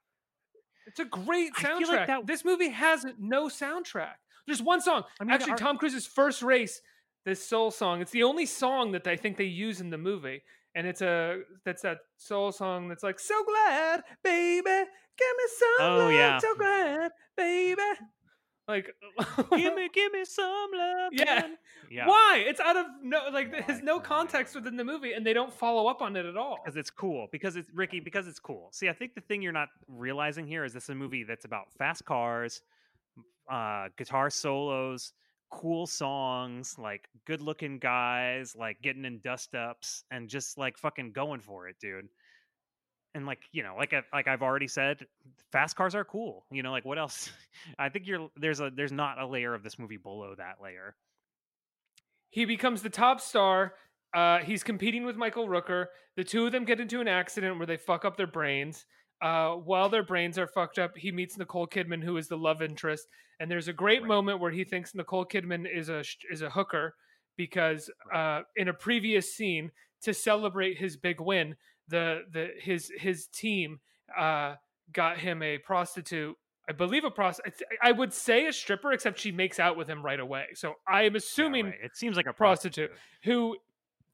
It's 0.97 0.99
a 1.01 1.05
great 1.05 1.53
soundtrack. 1.55 1.87
like 1.89 2.07
that- 2.07 2.25
This 2.27 2.45
movie 2.45 2.69
has 2.69 3.05
no 3.19 3.47
soundtrack. 3.47 4.15
There's 4.47 4.61
one 4.61 4.79
song. 4.79 5.03
I 5.19 5.23
mean, 5.25 5.33
Actually, 5.33 5.51
our- 5.51 5.57
Tom 5.57 5.77
Cruise's 5.77 6.07
first 6.07 6.41
race, 6.41 6.81
this 7.25 7.45
soul 7.45 7.71
song. 7.71 8.01
It's 8.01 8.11
the 8.11 8.23
only 8.23 8.45
song 8.45 8.91
that 8.93 9.07
I 9.07 9.15
think 9.17 9.35
they 9.37 9.43
use 9.45 9.81
in 9.81 9.89
the 9.89 9.97
movie, 9.97 10.43
and 10.75 10.85
it's 10.87 11.01
a 11.01 11.41
that's 11.65 11.81
that 11.81 11.99
soul 12.17 12.51
song 12.51 12.87
that's 12.87 13.03
like 13.03 13.19
"So 13.19 13.43
glad, 13.43 14.03
baby, 14.23 14.61
give 14.63 15.35
me 15.37 15.43
some 15.57 15.75
Oh, 15.79 15.97
love, 15.97 16.11
yeah. 16.13 16.37
so 16.37 16.55
glad, 16.55 17.11
baby." 17.35 17.81
Like, 18.67 18.95
give 19.55 19.75
me, 19.75 19.89
give 19.93 20.11
me 20.11 20.25
some 20.25 20.69
love. 20.73 21.11
Yeah. 21.13 21.25
man. 21.25 21.57
yeah. 21.91 22.07
why? 22.07 22.43
It's 22.47 22.59
out 22.59 22.75
of 22.75 22.85
no 23.03 23.29
like 23.31 23.51
Why? 23.51 23.63
there's 23.67 23.83
no 23.83 23.99
context 23.99 24.55
within 24.55 24.75
the 24.75 24.83
movie, 24.83 25.13
and 25.13 25.25
they 25.25 25.33
don't 25.33 25.53
follow 25.53 25.87
up 25.87 26.01
on 26.01 26.15
it 26.15 26.25
at 26.25 26.35
all. 26.35 26.59
Because 26.63 26.75
it's 26.75 26.89
cool. 26.89 27.27
Because 27.31 27.55
it's 27.55 27.69
Ricky. 27.73 27.99
Because 27.99 28.27
it's 28.27 28.39
cool. 28.39 28.69
See, 28.71 28.89
I 28.89 28.93
think 28.93 29.13
the 29.13 29.21
thing 29.21 29.41
you're 29.41 29.51
not 29.51 29.69
realizing 29.87 30.47
here 30.47 30.65
is 30.65 30.73
this 30.73 30.83
is 30.83 30.89
a 30.89 30.95
movie 30.95 31.23
that's 31.23 31.45
about 31.45 31.71
fast 31.77 32.05
cars, 32.05 32.61
uh, 33.51 33.89
guitar 33.97 34.31
solos, 34.31 35.13
cool 35.51 35.85
songs, 35.85 36.75
like 36.79 37.07
good-looking 37.25 37.77
guys, 37.77 38.55
like 38.55 38.81
getting 38.81 39.05
in 39.05 39.19
dust 39.19 39.53
ups, 39.53 40.03
and 40.09 40.27
just 40.27 40.57
like 40.57 40.77
fucking 40.77 41.11
going 41.11 41.39
for 41.39 41.67
it, 41.67 41.75
dude. 41.79 42.09
And 43.15 43.25
like 43.25 43.39
you 43.51 43.63
know, 43.63 43.75
like 43.77 43.93
I, 43.93 44.03
like 44.13 44.27
I've 44.27 44.43
already 44.43 44.67
said, 44.67 45.07
fast 45.51 45.75
cars 45.75 45.95
are 45.95 46.03
cool. 46.05 46.45
You 46.51 46.61
know, 46.61 46.71
like 46.71 46.85
what 46.85 46.99
else? 46.99 47.31
I 47.79 47.89
think 47.89 48.05
you're 48.05 48.29
there's 48.35 48.59
a 48.59 48.69
there's 48.75 48.91
not 48.91 49.19
a 49.19 49.25
layer 49.25 49.53
of 49.55 49.63
this 49.63 49.79
movie 49.79 49.97
below 49.97 50.35
that 50.37 50.57
layer. 50.61 50.95
he 52.29 52.45
becomes 52.45 52.81
the 52.81 52.89
top 52.89 53.21
star. 53.21 53.73
Uh, 54.13 54.39
he's 54.39 54.63
competing 54.63 55.05
with 55.05 55.15
Michael 55.15 55.47
Rooker. 55.47 55.87
The 56.15 56.23
two 56.23 56.45
of 56.45 56.51
them 56.51 56.65
get 56.65 56.79
into 56.79 57.01
an 57.01 57.07
accident 57.07 57.57
where 57.57 57.65
they 57.65 57.77
fuck 57.77 58.05
up 58.05 58.15
their 58.17 58.27
brains. 58.27 58.85
Uh, 59.21 59.51
while 59.55 59.89
their 59.89 60.03
brains 60.03 60.37
are 60.37 60.47
fucked 60.47 60.77
up, 60.77 60.97
he 60.97 61.11
meets 61.11 61.37
Nicole 61.37 61.67
Kidman, 61.67 62.03
who 62.03 62.17
is 62.17 62.27
the 62.27 62.37
love 62.37 62.61
interest. 62.61 63.07
And 63.39 63.49
there's 63.49 63.67
a 63.69 63.73
great 63.73 64.01
Right. 64.01 64.07
moment 64.09 64.39
where 64.39 64.51
he 64.51 64.63
thinks 64.63 64.93
Nicole 64.95 65.25
Kidman 65.25 65.65
is 65.73 65.89
a 65.89 66.03
sh- 66.03 66.17
is 66.29 66.41
a 66.41 66.49
hooker 66.49 66.95
because 67.37 67.89
uh, 68.13 68.41
in 68.55 68.67
a 68.69 68.73
previous 68.73 69.33
scene 69.35 69.71
to 70.03 70.13
celebrate 70.13 70.77
his 70.77 70.95
big 70.97 71.19
win, 71.19 71.55
the 71.87 72.21
the 72.31 72.49
his 72.59 72.91
his 72.97 73.27
team 73.27 73.79
uh, 74.17 74.55
got 74.91 75.17
him 75.19 75.41
a 75.43 75.57
prostitute. 75.59 76.35
I 76.67 76.73
believe 76.73 77.03
a 77.03 77.11
prostitute. 77.11 77.67
I 77.81 77.91
would 77.91 78.11
say 78.13 78.47
a 78.47 78.53
stripper, 78.53 78.91
except 78.91 79.19
she 79.19 79.31
makes 79.31 79.59
out 79.59 79.77
with 79.77 79.87
him 79.87 80.03
right 80.03 80.19
away. 80.19 80.45
So 80.55 80.73
I 80.87 81.03
am 81.03 81.13
Yeah, 81.13 81.17
assuming 81.17 81.65
right. 81.67 81.75
it 81.83 81.95
seems 81.95 82.17
like 82.17 82.25
a 82.27 82.33
prostitute. 82.33 82.91
who 83.23 83.57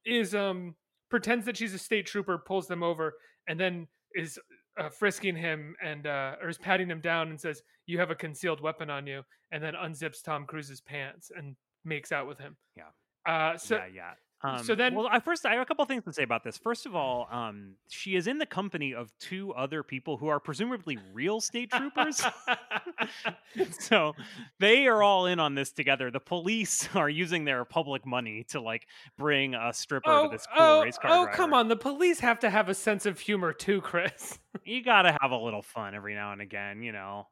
is 0.06 0.34
um 0.36 0.76
pretends 1.10 1.46
that 1.46 1.58
she's 1.58 1.74
a 1.74 1.78
state 1.78 2.06
trooper, 2.08 2.38
pulls 2.38 2.68
them 2.68 2.84
over, 2.84 3.14
and 3.48 3.60
then 3.60 3.88
is 4.16 4.40
uh, 4.80 4.90
frisking 4.90 5.36
him 5.36 5.76
and 5.84 6.08
uh, 6.08 6.36
or 6.42 6.50
is 6.50 6.58
patting 6.58 6.90
him 6.90 7.00
down 7.02 7.30
and 7.30 7.40
says, 7.40 7.62
"You 7.86 8.00
have 8.00 8.12
a 8.12 8.16
concealed 8.16 8.62
weapon 8.62 8.90
on 8.90 9.08
you," 9.08 9.24
and 9.52 9.64
then 9.64 9.74
unzips 9.74 10.22
Tom 10.24 10.46
Cruise's 10.46 10.82
pants 10.82 11.32
and 11.36 11.56
makes 11.86 12.12
out 12.12 12.28
with 12.28 12.40
him. 12.40 12.58
Yeah. 12.76 12.84
Uh, 13.26 13.58
so 13.58 13.76
yeah, 13.78 13.86
yeah. 13.94 14.12
Um, 14.44 14.64
so 14.64 14.76
then- 14.76 14.96
well, 14.96 15.08
I 15.10 15.20
first 15.20 15.46
I 15.46 15.54
have 15.54 15.62
a 15.62 15.66
couple 15.66 15.86
things 15.86 16.04
to 16.06 16.14
say 16.14 16.24
about 16.24 16.44
this. 16.44 16.58
First 16.58 16.86
of 16.86 16.96
all, 16.96 17.28
um, 17.32 17.76
she 17.90 18.16
is 18.16 18.28
in 18.28 18.38
the 18.38 18.46
company 18.46 18.94
of 18.94 19.12
two 19.20 19.54
other 19.54 19.84
people 19.84 20.18
who 20.18 20.28
are 20.28 20.40
presumably 20.40 20.98
real 21.14 21.40
state 21.42 21.72
troopers. 21.72 22.24
so 23.80 24.16
they 24.60 24.88
are 24.88 25.04
all 25.04 25.26
in 25.26 25.40
on 25.40 25.56
this 25.56 25.72
together. 25.72 26.12
The 26.12 26.20
police 26.20 26.90
are 26.96 27.10
using 27.10 27.46
their 27.46 27.66
public 27.66 28.06
money 28.06 28.46
to 28.50 28.62
like 28.62 28.88
bring 29.18 29.54
a 29.56 29.74
stripper 29.74 30.10
oh, 30.10 30.28
to 30.28 30.38
this 30.38 30.48
cool 30.48 30.66
oh, 30.66 30.82
race 30.84 30.98
car 30.98 31.12
oh, 31.12 31.24
driver. 31.24 31.38
come 31.38 31.54
on! 31.54 31.68
The 31.68 31.76
police 31.76 32.20
have 32.20 32.40
to 32.40 32.50
have 32.50 32.70
a 32.70 32.74
sense 32.74 33.06
of 33.06 33.20
humor 33.20 33.54
too, 33.54 33.82
Chris. 33.82 34.40
You 34.66 34.84
gotta 34.84 35.18
have 35.22 35.32
a 35.32 35.38
little 35.38 35.62
fun 35.62 35.96
every 35.96 36.16
now 36.16 36.32
and 36.32 36.42
again, 36.42 36.84
you 36.84 36.92
know. 36.92 37.28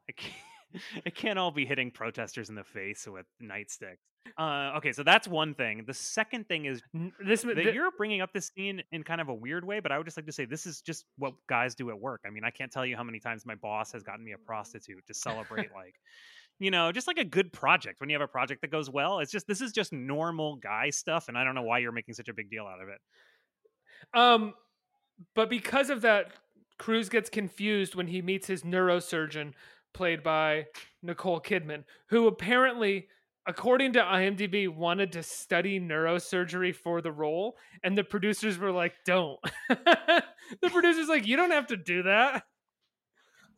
It 1.04 1.14
can't, 1.14 1.38
all 1.38 1.50
be 1.50 1.66
hitting 1.66 1.90
protesters 1.90 2.48
in 2.48 2.54
the 2.54 2.64
face 2.64 3.06
with 3.10 3.26
nightsticks. 3.42 3.98
Uh, 4.38 4.74
okay, 4.76 4.92
so 4.92 5.02
that's 5.02 5.26
one 5.26 5.54
thing. 5.54 5.84
The 5.86 5.94
second 5.94 6.46
thing 6.46 6.66
is 6.66 6.82
This 7.24 7.42
that 7.42 7.54
th- 7.54 7.74
you're 7.74 7.90
bringing 7.96 8.20
up 8.20 8.32
this 8.32 8.50
scene 8.54 8.82
in 8.92 9.02
kind 9.02 9.20
of 9.20 9.28
a 9.28 9.34
weird 9.34 9.64
way, 9.64 9.80
but 9.80 9.92
I 9.92 9.98
would 9.98 10.06
just 10.06 10.16
like 10.16 10.26
to 10.26 10.32
say 10.32 10.44
this 10.44 10.66
is 10.66 10.80
just 10.80 11.04
what 11.16 11.34
guys 11.48 11.74
do 11.74 11.90
at 11.90 11.98
work. 11.98 12.20
I 12.26 12.30
mean, 12.30 12.44
I 12.44 12.50
can't 12.50 12.70
tell 12.70 12.84
you 12.84 12.96
how 12.96 13.02
many 13.02 13.18
times 13.18 13.46
my 13.46 13.54
boss 13.54 13.92
has 13.92 14.02
gotten 14.02 14.24
me 14.24 14.32
a 14.32 14.38
prostitute 14.46 15.06
to 15.06 15.14
celebrate 15.14 15.72
like, 15.74 15.94
you 16.58 16.70
know, 16.70 16.92
just 16.92 17.06
like 17.06 17.18
a 17.18 17.24
good 17.24 17.52
project. 17.52 18.00
When 18.00 18.10
you 18.10 18.14
have 18.14 18.22
a 18.22 18.28
project 18.28 18.60
that 18.60 18.70
goes 18.70 18.90
well, 18.90 19.20
it's 19.20 19.32
just 19.32 19.46
this 19.46 19.60
is 19.60 19.72
just 19.72 19.92
normal 19.92 20.56
guy 20.56 20.90
stuff, 20.90 21.28
and 21.28 21.36
I 21.36 21.44
don't 21.44 21.54
know 21.54 21.62
why 21.62 21.78
you're 21.78 21.92
making 21.92 22.14
such 22.14 22.28
a 22.28 22.34
big 22.34 22.50
deal 22.50 22.66
out 22.66 22.80
of 22.80 22.88
it. 22.88 22.98
Um, 24.14 24.54
but 25.34 25.50
because 25.50 25.90
of 25.90 26.02
that, 26.02 26.32
Cruise 26.78 27.08
gets 27.08 27.28
confused 27.28 27.94
when 27.94 28.06
he 28.06 28.22
meets 28.22 28.46
his 28.46 28.62
neurosurgeon, 28.62 29.52
played 29.92 30.22
by 30.22 30.66
Nicole 31.02 31.40
Kidman, 31.40 31.84
who 32.08 32.26
apparently, 32.26 33.08
according 33.46 33.94
to 33.94 34.00
IMDb, 34.00 34.68
wanted 34.68 35.12
to 35.12 35.22
study 35.22 35.80
neurosurgery 35.80 36.74
for 36.74 37.00
the 37.00 37.12
role, 37.12 37.56
and 37.82 37.96
the 37.96 38.04
producers 38.04 38.58
were 38.58 38.72
like, 38.72 38.94
"Don't." 39.04 39.38
the 39.68 40.70
producers 40.70 41.08
like, 41.08 41.26
"You 41.26 41.36
don't 41.36 41.52
have 41.52 41.68
to 41.68 41.76
do 41.76 42.02
that." 42.04 42.44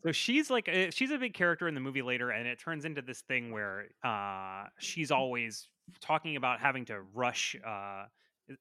So 0.05 0.11
she's 0.11 0.51
like 0.51 0.68
a, 0.68 0.90
she's 0.90 1.12
a 1.12 1.18
big 1.18 1.33
character 1.33 1.68
in 1.68 1.75
the 1.75 1.81
movie 1.81 2.03
later, 2.03 2.31
and 2.31 2.49
it 2.49 2.59
turns 2.59 2.85
into 2.85 3.03
this 3.03 3.21
thing 3.23 3.53
where 3.53 3.87
uh, 4.05 4.64
she's 4.79 5.11
always 5.11 5.68
talking 6.01 6.37
about 6.37 6.61
having 6.61 6.85
to 6.87 7.03
rush 7.14 7.55
uh, 7.64 8.05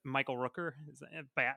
Michael 0.03 0.35
Rooker 0.35 0.73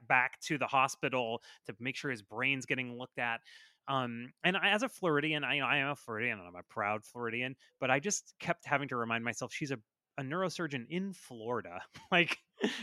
back 0.09 0.41
to 0.43 0.59
the 0.59 0.67
hospital 0.67 1.43
to 1.67 1.75
make 1.79 1.97
sure 1.97 2.11
his 2.11 2.23
brain's 2.23 2.67
getting 2.67 2.97
looked 2.99 3.19
at. 3.19 3.41
Um, 3.89 4.33
and 4.43 4.57
I, 4.57 4.71
as 4.71 4.83
a 4.83 4.89
Floridian, 4.89 5.45
I, 5.45 5.59
I 5.59 5.77
am 5.79 5.91
a 5.91 5.97
Floridian 5.97 6.39
and 6.39 6.49
I'm 6.49 6.57
a 6.57 6.63
proud 6.69 7.05
Floridian, 7.05 7.57
but 7.81 7.91
I 7.91 8.01
just 8.01 8.35
kept 8.39 8.65
having 8.67 8.89
to 8.89 8.97
remind 8.97 9.25
myself 9.25 9.53
she's 9.53 9.71
a, 9.71 9.79
a 10.19 10.23
neurosurgeon 10.23 10.87
in 10.89 11.13
Florida. 11.13 11.81
like, 12.13 12.39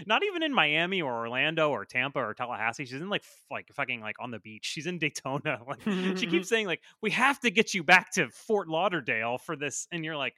not 0.06 0.24
even 0.24 0.44
in 0.44 0.54
Miami 0.54 1.02
or 1.02 1.12
Orlando 1.14 1.70
or 1.70 1.86
Tampa 1.86 2.20
or 2.20 2.34
Tallahassee. 2.34 2.86
She's 2.86 3.02
in 3.02 3.10
like 3.10 3.24
like 3.50 3.70
fucking 3.74 4.02
like 4.02 4.18
on 4.20 4.32
the 4.32 4.40
beach. 4.40 4.66
She's 4.66 4.86
in 4.86 5.00
Daytona. 5.00 5.60
Like 5.68 6.18
she 6.18 6.28
keeps 6.28 6.50
saying 6.50 6.68
like 6.68 6.82
we 7.02 7.12
have 7.12 7.40
to 7.42 7.50
get 7.52 7.74
you 7.74 7.84
back 7.84 8.12
to 8.14 8.30
Fort 8.30 8.68
Lauderdale 8.68 9.38
for 9.38 9.56
this, 9.56 9.88
and 9.92 10.04
you're 10.04 10.18
like, 10.18 10.36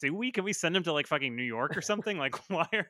do 0.00 0.14
we? 0.14 0.32
Can 0.32 0.44
we 0.44 0.52
send 0.52 0.76
him 0.76 0.82
to 0.84 0.92
like 0.92 1.06
fucking 1.06 1.36
New 1.36 1.42
York 1.42 1.76
or 1.76 1.82
something? 1.82 2.18
like 2.18 2.36
why? 2.48 2.66
Are, 2.72 2.86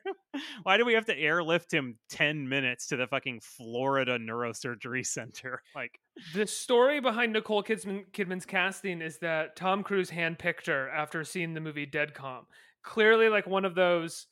why 0.63 0.77
do 0.77 0.85
we 0.85 0.93
have 0.93 1.05
to 1.05 1.17
airlift 1.17 1.71
him 1.73 1.97
ten 2.09 2.47
minutes 2.47 2.87
to 2.87 2.95
the 2.95 3.07
fucking 3.07 3.41
Florida 3.41 4.17
neurosurgery 4.17 5.05
center? 5.05 5.61
Like 5.75 5.99
the 6.33 6.47
story 6.47 6.99
behind 6.99 7.33
Nicole 7.33 7.63
Kidman, 7.63 8.05
Kidman's 8.11 8.45
casting 8.45 9.01
is 9.01 9.17
that 9.19 9.55
Tom 9.55 9.83
Cruise 9.83 10.11
handpicked 10.11 10.67
her 10.67 10.89
after 10.89 11.23
seeing 11.23 11.53
the 11.53 11.61
movie 11.61 11.85
Dead 11.85 12.13
Calm. 12.13 12.45
Clearly, 12.83 13.29
like 13.29 13.47
one 13.47 13.65
of 13.65 13.75
those, 13.75 14.27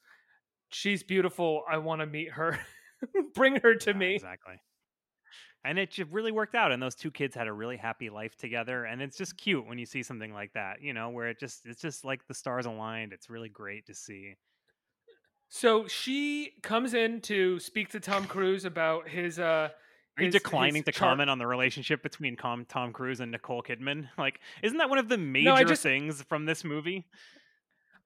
she's 0.69 1.03
beautiful. 1.03 1.63
I 1.69 1.77
want 1.77 2.01
to 2.01 2.07
meet 2.07 2.31
her. 2.31 2.59
Bring 3.35 3.59
her 3.61 3.75
to 3.75 3.91
yeah, 3.91 3.97
me. 3.97 4.15
Exactly 4.15 4.55
and 5.65 5.79
it 5.79 5.89
just 5.89 6.11
really 6.11 6.31
worked 6.31 6.53
out 6.55 6.71
and 6.71 6.81
those 6.81 6.95
two 6.95 7.11
kids 7.11 7.35
had 7.35 7.47
a 7.47 7.53
really 7.53 7.75
happy 7.75 8.09
life 8.09 8.37
together 8.37 8.85
and 8.85 9.01
it's 9.01 9.17
just 9.17 9.35
cute 9.35 9.67
when 9.67 9.77
you 9.77 9.85
see 9.85 10.03
something 10.03 10.31
like 10.33 10.53
that 10.53 10.81
you 10.81 10.93
know 10.93 11.09
where 11.09 11.27
it 11.27 11.39
just 11.39 11.65
it's 11.65 11.81
just 11.81 12.05
like 12.05 12.25
the 12.27 12.33
stars 12.33 12.65
aligned 12.65 13.11
it's 13.11 13.29
really 13.29 13.49
great 13.49 13.85
to 13.85 13.93
see 13.93 14.35
so 15.49 15.87
she 15.87 16.51
comes 16.61 16.93
in 16.93 17.19
to 17.19 17.59
speak 17.59 17.89
to 17.89 17.99
tom 17.99 18.25
cruise 18.25 18.63
about 18.63 19.09
his 19.09 19.39
uh 19.39 19.67
are 20.17 20.23
you 20.23 20.31
declining 20.31 20.83
to 20.83 20.91
char- 20.91 21.09
comment 21.09 21.29
on 21.29 21.37
the 21.39 21.47
relationship 21.47 22.01
between 22.01 22.35
Com- 22.35 22.65
Tom 22.65 22.93
Cruise 22.93 23.19
and 23.19 23.31
Nicole 23.31 23.61
Kidman? 23.61 24.07
Like, 24.17 24.39
isn't 24.63 24.77
that 24.77 24.89
one 24.89 24.99
of 24.99 25.09
the 25.09 25.17
major 25.17 25.53
no, 25.53 25.63
just, 25.63 25.83
things 25.83 26.21
from 26.23 26.45
this 26.45 26.63
movie? 26.63 27.05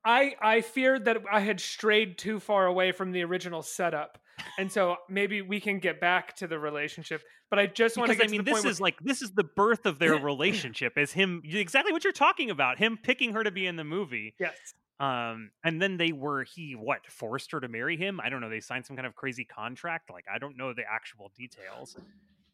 I 0.04 0.36
I 0.42 0.62
feared 0.62 1.06
that 1.06 1.18
I 1.32 1.42
had 1.42 1.60
strayed 1.60 2.18
too 2.18 2.40
far 2.40 2.66
away 2.66 2.92
from 2.92 3.12
the 3.12 3.24
original 3.24 3.62
setup, 3.62 4.18
and 4.58 4.72
so 4.72 4.98
maybe 5.10 5.42
we 5.42 5.60
can 5.60 5.80
get 5.80 6.00
back 6.00 6.36
to 6.38 6.48
the 6.48 6.58
relationship. 6.58 7.22
But 7.50 7.60
I 7.60 7.68
just 7.68 7.98
want 7.98 8.12
to. 8.12 8.24
I 8.24 8.28
mean, 8.28 8.44
this 8.44 8.60
is 8.60 8.80
where... 8.80 8.88
like 8.88 9.00
this 9.02 9.22
is 9.22 9.32
the 9.32 9.44
birth 9.44 9.86
of 9.86 10.00
their 10.00 10.16
relationship. 10.20 10.98
is 10.98 11.12
him 11.12 11.42
exactly 11.46 11.92
what 11.92 12.04
you're 12.04 12.14
talking 12.14 12.50
about? 12.50 12.78
Him 12.78 12.98
picking 13.02 13.34
her 13.34 13.44
to 13.44 13.52
be 13.52 13.68
in 13.68 13.76
the 13.76 13.84
movie. 13.84 14.36
Yes. 14.40 14.58
Um, 15.00 15.52
and 15.64 15.82
then 15.82 15.96
they 15.96 16.12
were 16.12 16.44
he 16.44 16.74
what 16.74 17.08
forced 17.10 17.52
her 17.54 17.62
to 17.62 17.70
marry 17.70 17.96
him? 17.96 18.20
I 18.22 18.30
don't 18.30 18.42
know. 18.42 18.50
They 18.50 18.60
signed 18.60 18.86
some 18.86 18.96
kind 18.96 19.08
of 19.08 19.16
crazy 19.16 19.46
contract. 19.46 20.10
Like 20.12 20.26
I 20.34 20.40
don't 20.40 20.58
know 20.58 20.74
the 20.74 20.84
actual 20.90 21.32
details. 21.38 21.96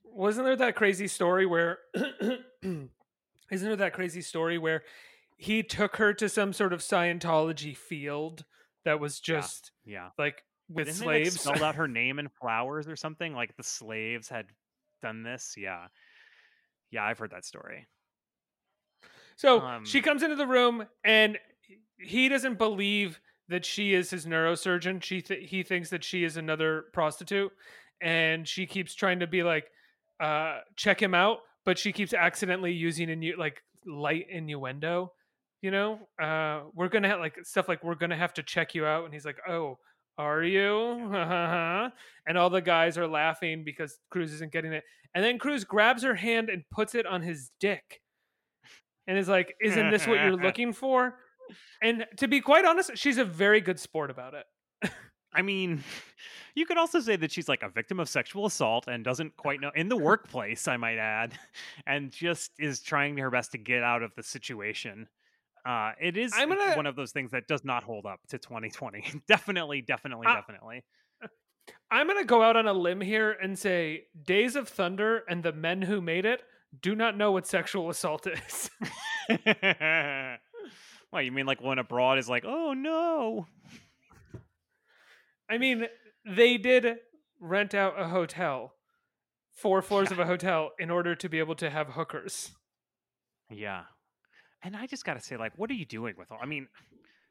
Wasn't 0.03 0.45
there 0.45 0.55
that 0.55 0.75
crazy 0.75 1.07
story 1.07 1.45
where? 1.45 1.79
isn't 2.63 2.89
there 3.67 3.75
that 3.75 3.93
crazy 3.93 4.21
story 4.21 4.57
where 4.57 4.83
he 5.37 5.63
took 5.63 5.97
her 5.97 6.13
to 6.13 6.29
some 6.29 6.53
sort 6.53 6.73
of 6.73 6.79
Scientology 6.79 7.75
field 7.75 8.45
that 8.85 8.99
was 8.99 9.19
just 9.19 9.71
yeah, 9.83 9.93
yeah. 9.93 10.09
like 10.17 10.43
with 10.69 10.85
Didn't 10.85 10.99
slaves. 10.99 11.43
They, 11.43 11.49
like, 11.49 11.57
spelled 11.57 11.67
out 11.67 11.75
her 11.81 11.87
name 11.87 12.19
in 12.19 12.29
flowers 12.29 12.87
or 12.87 12.95
something. 12.95 13.33
Like 13.33 13.55
the 13.57 13.63
slaves 13.63 14.29
had 14.29 14.45
done 15.01 15.23
this. 15.23 15.55
Yeah, 15.57 15.87
yeah, 16.91 17.03
I've 17.03 17.19
heard 17.19 17.31
that 17.31 17.45
story. 17.45 17.87
So 19.35 19.59
um, 19.61 19.85
she 19.85 20.01
comes 20.01 20.23
into 20.23 20.35
the 20.35 20.47
room 20.47 20.85
and 21.03 21.37
he 21.97 22.29
doesn't 22.29 22.57
believe 22.57 23.19
that 23.47 23.65
she 23.65 23.93
is 23.93 24.09
his 24.09 24.25
neurosurgeon. 24.25 25.03
She 25.03 25.21
th- 25.21 25.49
he 25.49 25.63
thinks 25.63 25.89
that 25.89 26.03
she 26.03 26.23
is 26.23 26.37
another 26.37 26.85
prostitute, 26.93 27.51
and 28.01 28.47
she 28.47 28.65
keeps 28.65 28.95
trying 28.95 29.19
to 29.19 29.27
be 29.27 29.43
like, 29.43 29.65
uh, 30.19 30.59
check 30.75 31.01
him 31.01 31.13
out, 31.13 31.39
but 31.65 31.77
she 31.77 31.91
keeps 31.91 32.13
accidentally 32.13 32.71
using 32.73 33.09
innu- 33.09 33.37
like 33.37 33.61
light 33.85 34.27
innuendo 34.29 35.11
you 35.65 35.71
know, 35.71 35.99
uh, 36.21 36.61
we're 36.75 36.89
gonna 36.89 37.07
have 37.07 37.19
like 37.19 37.43
stuff 37.43 37.67
like 37.67 37.83
we're 37.83 37.95
gonna 37.95 38.15
have 38.15 38.35
to 38.35 38.43
check 38.43 38.75
you 38.75 38.85
out, 38.85 39.03
and 39.03 39.11
he's 39.11 39.25
like, 39.25 39.39
oh, 39.47 39.79
are 40.15 40.43
you? 40.43 41.11
and 42.27 42.37
all 42.37 42.51
the 42.51 42.61
guys 42.61 42.99
are 42.99 43.07
laughing 43.07 43.63
because 43.63 43.97
Cruise 44.11 44.31
isn't 44.33 44.51
getting 44.51 44.73
it, 44.73 44.83
and 45.15 45.23
then 45.23 45.39
Cruise 45.39 45.63
grabs 45.63 46.03
her 46.03 46.13
hand 46.13 46.51
and 46.51 46.63
puts 46.69 46.93
it 46.93 47.07
on 47.07 47.23
his 47.23 47.49
dick, 47.59 47.99
and 49.07 49.17
is 49.17 49.27
like, 49.27 49.55
isn't 49.59 49.89
this 49.89 50.05
what 50.05 50.19
you're 50.19 50.35
looking 50.43 50.71
for? 50.71 51.15
And 51.81 52.05
to 52.17 52.27
be 52.27 52.41
quite 52.41 52.65
honest, 52.65 52.91
she's 52.95 53.17
a 53.17 53.25
very 53.25 53.61
good 53.61 53.79
sport 53.79 54.09
about 54.09 54.33
it. 54.33 54.45
I 55.35 55.41
mean, 55.41 55.83
you 56.55 56.65
could 56.65 56.77
also 56.77 56.99
say 57.01 57.15
that 57.17 57.31
she's 57.31 57.49
like 57.49 57.61
a 57.61 57.69
victim 57.69 57.99
of 57.99 58.09
sexual 58.09 58.45
assault 58.45 58.87
and 58.87 59.03
doesn't 59.03 59.35
quite 59.35 59.59
know 59.59 59.71
in 59.75 59.89
the 59.89 59.97
workplace, 59.97 60.67
I 60.67 60.77
might 60.77 60.97
add, 60.97 61.37
and 61.85 62.11
just 62.11 62.51
is 62.57 62.81
trying 62.81 63.17
her 63.17 63.29
best 63.29 63.51
to 63.51 63.57
get 63.57 63.83
out 63.83 64.01
of 64.01 64.15
the 64.15 64.23
situation. 64.23 65.07
Uh, 65.65 65.91
it 65.99 66.15
is 66.15 66.31
gonna, 66.31 66.75
one 66.75 66.85
of 66.85 66.95
those 66.95 67.11
things 67.11 67.31
that 67.31 67.47
does 67.47 67.65
not 67.65 67.83
hold 67.83 68.05
up 68.05 68.19
to 68.29 68.37
2020. 68.37 69.21
definitely, 69.27 69.81
definitely, 69.81 70.27
uh, 70.27 70.35
definitely. 70.35 70.83
I'm 71.89 72.05
going 72.05 72.19
to 72.19 72.25
go 72.25 72.43
out 72.43 72.55
on 72.55 72.67
a 72.67 72.73
limb 72.73 73.01
here 73.01 73.31
and 73.31 73.57
say 73.57 74.03
Days 74.23 74.55
of 74.55 74.69
Thunder 74.69 75.23
and 75.27 75.41
the 75.41 75.51
men 75.51 75.81
who 75.81 75.99
made 75.99 76.23
it 76.25 76.41
do 76.79 76.93
not 76.93 77.17
know 77.17 77.31
what 77.31 77.47
sexual 77.47 77.89
assault 77.89 78.27
is. 78.27 78.69
Well, 81.15 81.23
you 81.23 81.31
mean 81.31 81.45
like 81.45 81.61
when 81.61 81.79
abroad 81.79 82.19
is 82.19 82.27
like, 82.27 82.43
oh 82.45 82.73
no? 82.73 83.47
I 85.49 85.57
mean, 85.57 85.87
they 86.25 86.57
did 86.57 86.97
rent 87.39 87.73
out 87.73 87.97
a 87.97 88.09
hotel, 88.09 88.73
four 89.53 89.81
floors 89.81 90.09
yeah. 90.09 90.15
of 90.15 90.19
a 90.19 90.25
hotel, 90.25 90.71
in 90.77 90.89
order 90.91 91.15
to 91.15 91.29
be 91.29 91.39
able 91.39 91.55
to 91.55 91.69
have 91.69 91.87
hookers. 91.87 92.51
Yeah. 93.49 93.83
And 94.61 94.75
I 94.75 94.87
just 94.87 95.05
got 95.05 95.13
to 95.13 95.21
say, 95.21 95.37
like, 95.37 95.53
what 95.55 95.69
are 95.69 95.75
you 95.75 95.85
doing 95.85 96.15
with 96.17 96.33
all? 96.33 96.39
I 96.41 96.47
mean, 96.47 96.67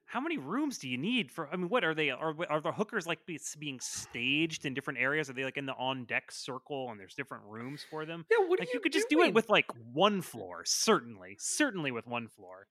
how 0.07 0.20
many 0.20 0.38
rooms 0.38 0.79
do 0.79 0.88
you 0.88 0.97
need 0.97 1.31
for? 1.31 1.47
I 1.53 1.57
mean, 1.57 1.68
what 1.68 1.85
are 1.85 1.94
they? 1.94 2.09
Are 2.09 2.35
are 2.49 2.62
the 2.62 2.73
hookers 2.73 3.07
like 3.07 3.18
being 3.27 3.81
staged 3.81 4.64
in 4.64 4.73
different 4.73 4.99
areas? 4.99 5.29
Are 5.29 5.35
they 5.35 5.44
like 5.44 5.59
in 5.59 5.66
the 5.66 5.75
on 5.75 6.07
deck 6.07 6.33
circle 6.33 6.88
and 6.90 6.99
there's 6.99 7.14
different 7.14 7.44
rooms 7.44 7.85
for 7.90 8.07
them? 8.07 8.25
Yeah, 8.31 8.47
what 8.47 8.61
like 8.61 8.68
you, 8.68 8.79
you 8.79 8.81
could 8.81 8.92
doing? 8.92 9.03
just 9.03 9.11
do 9.11 9.23
it 9.25 9.35
with 9.35 9.51
like 9.51 9.66
one 9.92 10.23
floor, 10.23 10.62
certainly, 10.64 11.37
certainly 11.38 11.90
with 11.90 12.07
one 12.07 12.29
floor. 12.29 12.66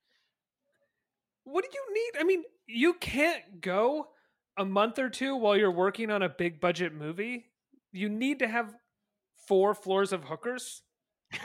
What 1.44 1.64
do 1.64 1.70
you 1.74 1.94
need? 1.94 2.22
I 2.22 2.24
mean, 2.24 2.44
you 2.68 2.94
can't 2.94 3.62
go 3.62 4.08
a 4.58 4.66
month 4.66 5.00
or 5.00 5.10
two 5.10 5.36
while 5.36 5.58
you're 5.58 5.72
working 5.72 6.10
on 6.12 6.22
a 6.22 6.30
big 6.30 6.60
budget 6.60 6.94
movie. 6.94 7.46
You 7.92 8.10
need 8.10 8.40
to 8.40 8.48
have 8.48 8.74
four 9.48 9.74
floors 9.74 10.14
of 10.14 10.24
hookers. 10.24 10.82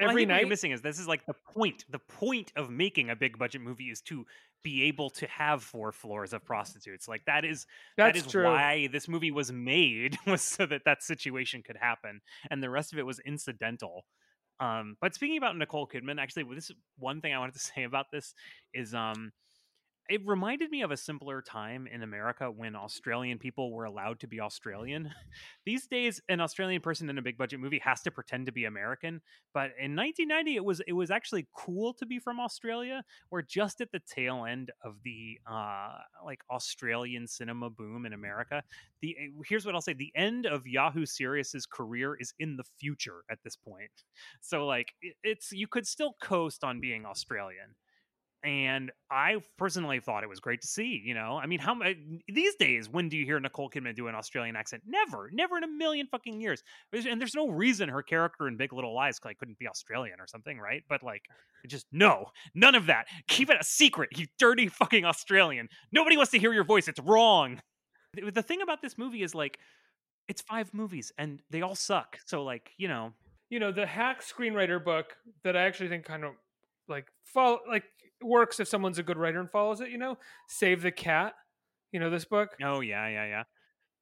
Well, 0.00 0.10
every 0.10 0.26
night. 0.26 0.48
missing 0.48 0.72
is 0.72 0.82
this 0.82 0.98
is 0.98 1.06
like 1.06 1.24
the 1.26 1.34
point. 1.54 1.84
The 1.88 2.00
point 2.00 2.52
of 2.56 2.70
making 2.70 3.08
a 3.08 3.16
big 3.16 3.38
budget 3.38 3.60
movie 3.62 3.84
is 3.84 4.00
to 4.02 4.26
be 4.62 4.82
able 4.84 5.10
to 5.10 5.26
have 5.28 5.62
four 5.62 5.92
floors 5.92 6.32
of 6.32 6.44
prostitutes. 6.44 7.06
Like 7.06 7.24
that 7.26 7.44
is 7.44 7.66
That's 7.96 8.18
that 8.18 8.26
is 8.26 8.30
true. 8.30 8.44
why 8.44 8.88
this 8.92 9.08
movie 9.08 9.30
was 9.30 9.52
made 9.52 10.18
was 10.26 10.42
so 10.42 10.66
that 10.66 10.82
that 10.86 11.02
situation 11.02 11.62
could 11.62 11.76
happen, 11.76 12.20
and 12.50 12.62
the 12.62 12.68
rest 12.68 12.92
of 12.92 12.98
it 12.98 13.06
was 13.06 13.20
incidental. 13.20 14.04
Um, 14.60 14.96
but 15.00 15.14
speaking 15.14 15.38
about 15.38 15.56
Nicole 15.56 15.88
Kidman, 15.88 16.20
actually, 16.20 16.44
this 16.54 16.70
one 16.98 17.20
thing 17.20 17.32
I 17.32 17.38
wanted 17.38 17.54
to 17.54 17.60
say 17.74 17.84
about 17.84 18.06
this 18.12 18.34
is 18.74 18.94
um 18.94 19.32
it 20.08 20.20
reminded 20.24 20.70
me 20.70 20.82
of 20.82 20.90
a 20.90 20.96
simpler 20.96 21.40
time 21.40 21.86
in 21.86 22.02
America 22.02 22.50
when 22.50 22.74
Australian 22.74 23.38
people 23.38 23.72
were 23.72 23.84
allowed 23.84 24.18
to 24.20 24.26
be 24.26 24.40
Australian. 24.40 25.10
These 25.66 25.86
days, 25.86 26.20
an 26.28 26.40
Australian 26.40 26.80
person 26.80 27.08
in 27.08 27.18
a 27.18 27.22
big 27.22 27.38
budget 27.38 27.60
movie 27.60 27.80
has 27.84 28.02
to 28.02 28.10
pretend 28.10 28.46
to 28.46 28.52
be 28.52 28.64
American. 28.64 29.20
But 29.54 29.70
in 29.78 29.94
1990, 29.94 30.56
it 30.56 30.64
was 30.64 30.80
it 30.86 30.92
was 30.94 31.10
actually 31.10 31.46
cool 31.56 31.94
to 31.94 32.06
be 32.06 32.18
from 32.18 32.40
Australia. 32.40 33.04
We're 33.30 33.42
just 33.42 33.80
at 33.80 33.92
the 33.92 34.00
tail 34.00 34.44
end 34.44 34.72
of 34.84 34.96
the 35.04 35.38
uh, 35.50 35.98
like 36.24 36.40
Australian 36.50 37.28
cinema 37.28 37.70
boom 37.70 38.04
in 38.04 38.12
America. 38.12 38.62
The 39.02 39.16
eh, 39.18 39.28
here's 39.48 39.64
what 39.64 39.74
I'll 39.74 39.80
say: 39.80 39.92
the 39.92 40.12
end 40.16 40.46
of 40.46 40.66
Yahoo 40.66 41.06
Serious's 41.06 41.66
career 41.66 42.16
is 42.18 42.34
in 42.38 42.56
the 42.56 42.64
future 42.78 43.22
at 43.30 43.38
this 43.44 43.56
point. 43.56 43.90
So 44.40 44.66
like, 44.66 44.88
it's 45.22 45.52
you 45.52 45.68
could 45.68 45.86
still 45.86 46.16
coast 46.20 46.64
on 46.64 46.80
being 46.80 47.06
Australian 47.06 47.76
and 48.42 48.90
I 49.10 49.36
personally 49.58 50.00
thought 50.00 50.22
it 50.22 50.28
was 50.28 50.40
great 50.40 50.60
to 50.62 50.66
see. 50.66 51.02
You 51.04 51.14
know, 51.14 51.38
I 51.42 51.46
mean, 51.46 51.58
how 51.58 51.76
these 52.28 52.54
days 52.56 52.88
when 52.88 53.08
do 53.08 53.16
you 53.16 53.24
hear 53.24 53.38
Nicole 53.38 53.70
Kidman 53.70 53.94
do 53.94 54.08
an 54.08 54.14
Australian 54.14 54.56
accent? 54.56 54.82
Never, 54.86 55.30
never 55.32 55.58
in 55.58 55.64
a 55.64 55.68
million 55.68 56.06
fucking 56.10 56.40
years. 56.40 56.62
And 56.92 57.20
there's 57.20 57.34
no 57.34 57.48
reason 57.48 57.88
her 57.88 58.02
character 58.02 58.48
in 58.48 58.56
Big 58.56 58.72
Little 58.72 58.94
Lies 58.94 59.20
like 59.24 59.38
couldn't 59.38 59.58
be 59.58 59.68
Australian 59.68 60.20
or 60.20 60.26
something, 60.26 60.58
right? 60.58 60.82
But 60.88 61.02
like, 61.02 61.22
just 61.66 61.86
no, 61.92 62.26
none 62.54 62.74
of 62.74 62.86
that. 62.86 63.06
Keep 63.28 63.50
it 63.50 63.58
a 63.60 63.64
secret, 63.64 64.10
you 64.16 64.26
dirty 64.38 64.68
fucking 64.68 65.04
Australian. 65.04 65.68
Nobody 65.92 66.16
wants 66.16 66.32
to 66.32 66.38
hear 66.38 66.52
your 66.52 66.64
voice. 66.64 66.88
It's 66.88 67.00
wrong. 67.00 67.60
The 68.14 68.42
thing 68.42 68.62
about 68.62 68.82
this 68.82 68.96
movie 68.96 69.22
is 69.22 69.34
like, 69.34 69.58
it's 70.28 70.42
five 70.42 70.72
movies 70.72 71.12
and 71.18 71.42
they 71.50 71.60
all 71.60 71.74
suck. 71.74 72.18
So 72.24 72.44
like, 72.44 72.70
you 72.78 72.88
know, 72.88 73.12
you 73.50 73.58
know, 73.58 73.72
the 73.72 73.84
hack 73.84 74.22
screenwriter 74.22 74.82
book 74.82 75.16
that 75.42 75.56
I 75.56 75.62
actually 75.62 75.88
think 75.88 76.04
kind 76.04 76.24
of 76.24 76.32
like 76.88 77.06
follow 77.24 77.58
like 77.68 77.84
works 78.22 78.60
if 78.60 78.68
someone's 78.68 78.98
a 78.98 79.02
good 79.02 79.16
writer 79.18 79.40
and 79.40 79.50
follows 79.50 79.80
it, 79.80 79.90
you 79.90 79.98
know. 79.98 80.18
Save 80.48 80.82
the 80.82 80.90
Cat. 80.90 81.34
You 81.92 82.00
know 82.00 82.10
this 82.10 82.24
book? 82.24 82.50
Oh 82.62 82.80
yeah, 82.80 83.08
yeah, 83.08 83.26
yeah. 83.26 83.42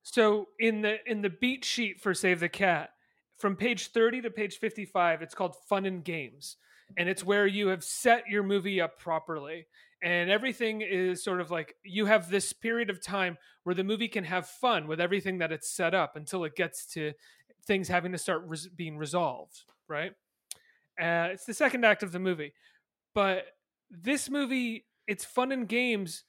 So 0.02 0.48
in 0.58 0.82
the 0.82 0.98
in 1.10 1.22
the 1.22 1.30
beat 1.30 1.64
sheet 1.64 2.00
for 2.00 2.14
Save 2.14 2.40
the 2.40 2.48
Cat, 2.48 2.90
from 3.38 3.56
page 3.56 3.88
30 3.88 4.22
to 4.22 4.30
page 4.30 4.58
55, 4.58 5.22
it's 5.22 5.34
called 5.34 5.56
Fun 5.68 5.86
and 5.86 6.04
Games. 6.04 6.56
And 6.96 7.08
it's 7.08 7.22
where 7.22 7.46
you 7.46 7.68
have 7.68 7.84
set 7.84 8.28
your 8.28 8.42
movie 8.42 8.80
up 8.80 8.98
properly. 8.98 9.66
And 10.02 10.30
everything 10.30 10.80
is 10.80 11.22
sort 11.22 11.40
of 11.40 11.50
like 11.50 11.74
you 11.84 12.06
have 12.06 12.30
this 12.30 12.52
period 12.52 12.88
of 12.88 13.02
time 13.02 13.36
where 13.64 13.74
the 13.74 13.84
movie 13.84 14.08
can 14.08 14.24
have 14.24 14.48
fun 14.48 14.86
with 14.86 15.00
everything 15.00 15.38
that 15.38 15.52
it's 15.52 15.70
set 15.70 15.94
up 15.94 16.16
until 16.16 16.44
it 16.44 16.56
gets 16.56 16.86
to 16.94 17.12
things 17.66 17.88
having 17.88 18.12
to 18.12 18.18
start 18.18 18.44
res- 18.46 18.68
being 18.68 18.96
resolved, 18.96 19.64
right? 19.88 20.12
Uh, 21.00 21.28
it's 21.32 21.44
the 21.44 21.54
second 21.54 21.84
act 21.84 22.02
of 22.02 22.12
the 22.12 22.18
movie. 22.18 22.54
But 23.14 23.44
this 23.90 24.28
movie, 24.30 24.84
its 25.06 25.24
fun 25.24 25.52
and 25.52 25.68
games 25.68 26.24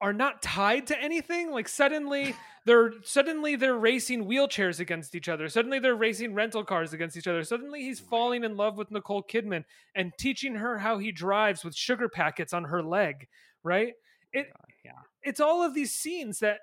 are 0.00 0.12
not 0.12 0.42
tied 0.42 0.86
to 0.88 1.00
anything. 1.00 1.50
Like 1.50 1.68
suddenly 1.68 2.34
they're 2.66 2.92
suddenly 3.02 3.56
they're 3.56 3.78
racing 3.78 4.26
wheelchairs 4.26 4.80
against 4.80 5.14
each 5.14 5.28
other. 5.28 5.48
Suddenly 5.48 5.78
they're 5.78 5.94
racing 5.94 6.34
rental 6.34 6.64
cars 6.64 6.92
against 6.92 7.16
each 7.16 7.26
other. 7.26 7.42
Suddenly 7.42 7.82
he's 7.82 8.00
falling 8.00 8.44
in 8.44 8.56
love 8.56 8.76
with 8.76 8.90
Nicole 8.90 9.22
Kidman 9.22 9.64
and 9.94 10.12
teaching 10.18 10.54
her 10.56 10.78
how 10.78 10.98
he 10.98 11.12
drives 11.12 11.64
with 11.64 11.74
sugar 11.74 12.08
packets 12.08 12.52
on 12.52 12.64
her 12.64 12.82
leg. 12.82 13.28
Right? 13.62 13.94
Oh 13.96 14.38
it 14.40 14.52
yeah. 14.84 14.92
It's 15.22 15.40
all 15.40 15.62
of 15.62 15.74
these 15.74 15.92
scenes 15.92 16.40
that 16.40 16.60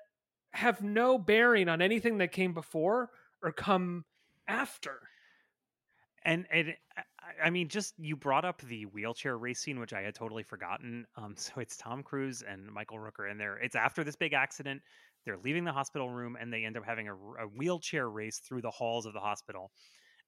have 0.52 0.82
no 0.82 1.18
bearing 1.18 1.68
on 1.68 1.82
anything 1.82 2.18
that 2.18 2.30
came 2.30 2.54
before 2.54 3.10
or 3.42 3.52
come 3.52 4.04
after. 4.46 5.00
And 6.24 6.46
and 6.52 6.74
I 7.42 7.50
mean, 7.50 7.68
just 7.68 7.94
you 7.98 8.16
brought 8.16 8.44
up 8.44 8.62
the 8.62 8.84
wheelchair 8.86 9.36
racing, 9.38 9.78
which 9.78 9.92
I 9.92 10.02
had 10.02 10.14
totally 10.14 10.42
forgotten. 10.42 11.06
Um, 11.16 11.34
so 11.36 11.52
it's 11.58 11.76
Tom 11.76 12.02
Cruise 12.02 12.42
and 12.42 12.70
Michael 12.70 12.98
Rooker 12.98 13.30
in 13.30 13.38
there. 13.38 13.58
It's 13.58 13.76
after 13.76 14.04
this 14.04 14.16
big 14.16 14.32
accident. 14.32 14.82
They're 15.24 15.38
leaving 15.38 15.64
the 15.64 15.72
hospital 15.72 16.10
room 16.10 16.36
and 16.40 16.52
they 16.52 16.64
end 16.64 16.76
up 16.76 16.84
having 16.84 17.08
a, 17.08 17.14
a 17.14 17.46
wheelchair 17.54 18.10
race 18.10 18.38
through 18.38 18.62
the 18.62 18.70
halls 18.70 19.06
of 19.06 19.12
the 19.12 19.20
hospital. 19.20 19.70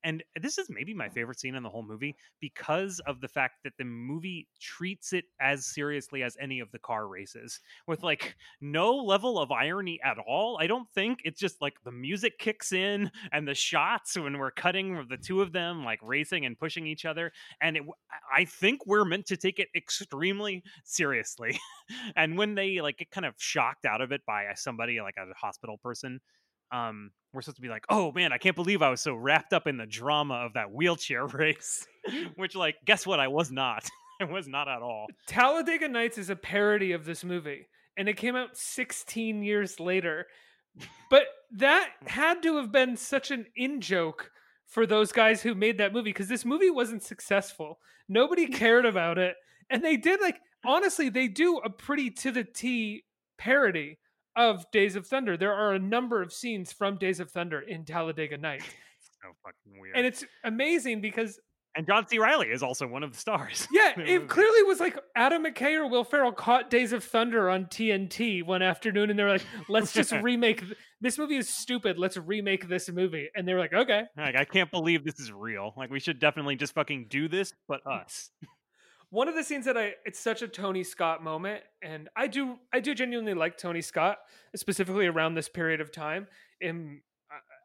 And 0.04 0.22
this 0.40 0.58
is 0.58 0.68
maybe 0.68 0.92
my 0.92 1.08
favorite 1.08 1.40
scene 1.40 1.54
in 1.54 1.62
the 1.62 1.68
whole 1.70 1.82
movie 1.82 2.14
because 2.40 3.00
of 3.06 3.22
the 3.22 3.28
fact 3.28 3.64
that 3.64 3.72
the 3.78 3.84
movie 3.84 4.46
treats 4.60 5.14
it 5.14 5.24
as 5.40 5.66
seriously 5.66 6.22
as 6.22 6.36
any 6.38 6.60
of 6.60 6.70
the 6.72 6.78
car 6.78 7.08
races 7.08 7.60
with 7.88 8.02
like 8.02 8.36
no 8.60 8.94
level 8.94 9.38
of 9.38 9.50
irony 9.50 9.98
at 10.04 10.18
all. 10.18 10.58
I 10.60 10.66
don't 10.66 10.88
think 10.94 11.20
it's 11.24 11.40
just 11.40 11.62
like 11.62 11.74
the 11.84 11.90
music 11.90 12.38
kicks 12.38 12.72
in 12.72 13.10
and 13.32 13.48
the 13.48 13.54
shots 13.54 14.18
when 14.18 14.38
we're 14.38 14.50
cutting 14.50 15.06
the 15.08 15.16
two 15.16 15.40
of 15.40 15.52
them 15.52 15.84
like 15.84 16.00
racing 16.02 16.44
and 16.44 16.58
pushing 16.58 16.86
each 16.86 17.06
other. 17.06 17.32
And 17.62 17.78
it, 17.78 17.82
I 18.32 18.44
think 18.44 18.86
we're 18.86 19.06
meant 19.06 19.26
to 19.26 19.38
take 19.38 19.58
it 19.58 19.68
extremely 19.74 20.62
seriously. 20.84 21.58
and 22.16 22.36
when 22.36 22.54
they 22.54 22.82
like 22.82 22.98
get 22.98 23.10
kind 23.10 23.24
of 23.24 23.34
shocked 23.38 23.86
out 23.86 24.02
of 24.02 24.12
it 24.12 24.20
by 24.26 24.44
somebody 24.54 25.00
like 25.00 25.16
a 25.16 25.32
hospital 25.34 25.78
person, 25.78 26.20
um, 26.72 27.10
we're 27.32 27.42
supposed 27.42 27.56
to 27.56 27.62
be 27.62 27.68
like, 27.68 27.84
oh 27.88 28.12
man, 28.12 28.32
I 28.32 28.38
can't 28.38 28.56
believe 28.56 28.80
I 28.80 28.90
was 28.90 29.00
so 29.00 29.14
wrapped 29.14 29.52
up 29.52 29.66
in 29.66 29.76
the 29.76 29.86
drama 29.86 30.34
of 30.34 30.54
that 30.54 30.72
wheelchair 30.72 31.26
race. 31.32 31.86
Which, 32.36 32.54
like, 32.54 32.76
guess 32.84 33.06
what? 33.06 33.20
I 33.20 33.28
was 33.28 33.50
not. 33.50 33.88
I 34.20 34.24
was 34.24 34.46
not 34.46 34.68
at 34.68 34.82
all. 34.82 35.06
Talladega 35.26 35.88
Nights 35.88 36.18
is 36.18 36.30
a 36.30 36.36
parody 36.36 36.92
of 36.92 37.04
this 37.04 37.24
movie, 37.24 37.66
and 37.96 38.08
it 38.08 38.16
came 38.16 38.36
out 38.36 38.56
16 38.56 39.42
years 39.42 39.80
later. 39.80 40.26
But 41.10 41.24
that 41.58 41.90
had 42.06 42.42
to 42.42 42.56
have 42.56 42.70
been 42.70 42.96
such 42.96 43.30
an 43.30 43.46
in 43.56 43.80
joke 43.80 44.30
for 44.66 44.86
those 44.86 45.12
guys 45.12 45.42
who 45.42 45.54
made 45.54 45.78
that 45.78 45.92
movie 45.92 46.10
because 46.10 46.28
this 46.28 46.44
movie 46.44 46.70
wasn't 46.70 47.02
successful. 47.02 47.78
Nobody 48.08 48.46
cared 48.46 48.86
about 48.86 49.18
it. 49.18 49.36
And 49.70 49.84
they 49.84 49.96
did, 49.96 50.20
like, 50.20 50.40
honestly, 50.64 51.08
they 51.08 51.28
do 51.28 51.58
a 51.58 51.70
pretty 51.70 52.10
to 52.10 52.30
the 52.30 52.44
T 52.44 53.04
parody 53.38 53.98
of 54.36 54.70
Days 54.70 54.96
of 54.96 55.06
Thunder. 55.06 55.36
There 55.36 55.52
are 55.54 55.72
a 55.74 55.78
number 55.78 56.22
of 56.22 56.32
scenes 56.32 56.72
from 56.72 56.96
Days 56.96 57.20
of 57.20 57.30
Thunder 57.30 57.60
in 57.60 57.84
Talladega 57.84 58.36
Nights. 58.38 58.64
so 59.22 59.28
fucking 59.42 59.80
weird. 59.80 59.96
And 59.96 60.06
it's 60.06 60.24
amazing 60.44 61.00
because 61.00 61.38
and 61.76 61.86
John 61.86 62.06
C. 62.06 62.18
Reilly 62.18 62.48
is 62.48 62.62
also 62.62 62.86
one 62.86 63.02
of 63.02 63.12
the 63.12 63.18
stars. 63.18 63.66
Yeah, 63.72 63.98
it 63.98 64.28
clearly 64.28 64.62
was 64.62 64.78
like 64.78 64.96
Adam 65.16 65.44
McKay 65.44 65.74
or 65.76 65.88
Will 65.88 66.04
Ferrell 66.04 66.30
caught 66.30 66.70
Days 66.70 66.92
of 66.92 67.02
Thunder 67.02 67.50
on 67.50 67.66
TNT 67.66 68.44
one 68.44 68.62
afternoon, 68.62 69.10
and 69.10 69.18
they 69.18 69.24
were 69.24 69.30
like, 69.30 69.46
"Let's 69.68 69.92
just 69.92 70.12
remake 70.22 70.60
th- 70.60 70.76
this 71.00 71.18
movie. 71.18 71.36
Is 71.36 71.48
stupid. 71.48 71.98
Let's 71.98 72.16
remake 72.16 72.68
this 72.68 72.88
movie." 72.88 73.28
And 73.34 73.46
they 73.48 73.54
were 73.54 73.58
like, 73.58 73.72
"Okay." 73.72 74.04
Like, 74.16 74.36
I 74.36 74.44
can't 74.44 74.70
believe 74.70 75.04
this 75.04 75.18
is 75.18 75.32
real. 75.32 75.74
Like, 75.76 75.90
we 75.90 75.98
should 75.98 76.20
definitely 76.20 76.54
just 76.54 76.74
fucking 76.74 77.06
do 77.08 77.26
this, 77.26 77.52
but 77.66 77.80
us 77.90 78.30
one 79.14 79.28
of 79.28 79.36
the 79.36 79.44
scenes 79.44 79.64
that 79.66 79.78
I 79.78 79.94
it's 80.04 80.18
such 80.18 80.42
a 80.42 80.48
Tony 80.48 80.82
Scott 80.82 81.22
moment, 81.22 81.62
and 81.82 82.08
I 82.16 82.26
do 82.26 82.56
I 82.72 82.80
do 82.80 82.94
genuinely 82.94 83.32
like 83.32 83.56
Tony 83.56 83.80
Scott 83.80 84.18
specifically 84.56 85.06
around 85.06 85.34
this 85.34 85.48
period 85.48 85.80
of 85.80 85.92
time. 85.92 86.26
And 86.60 87.00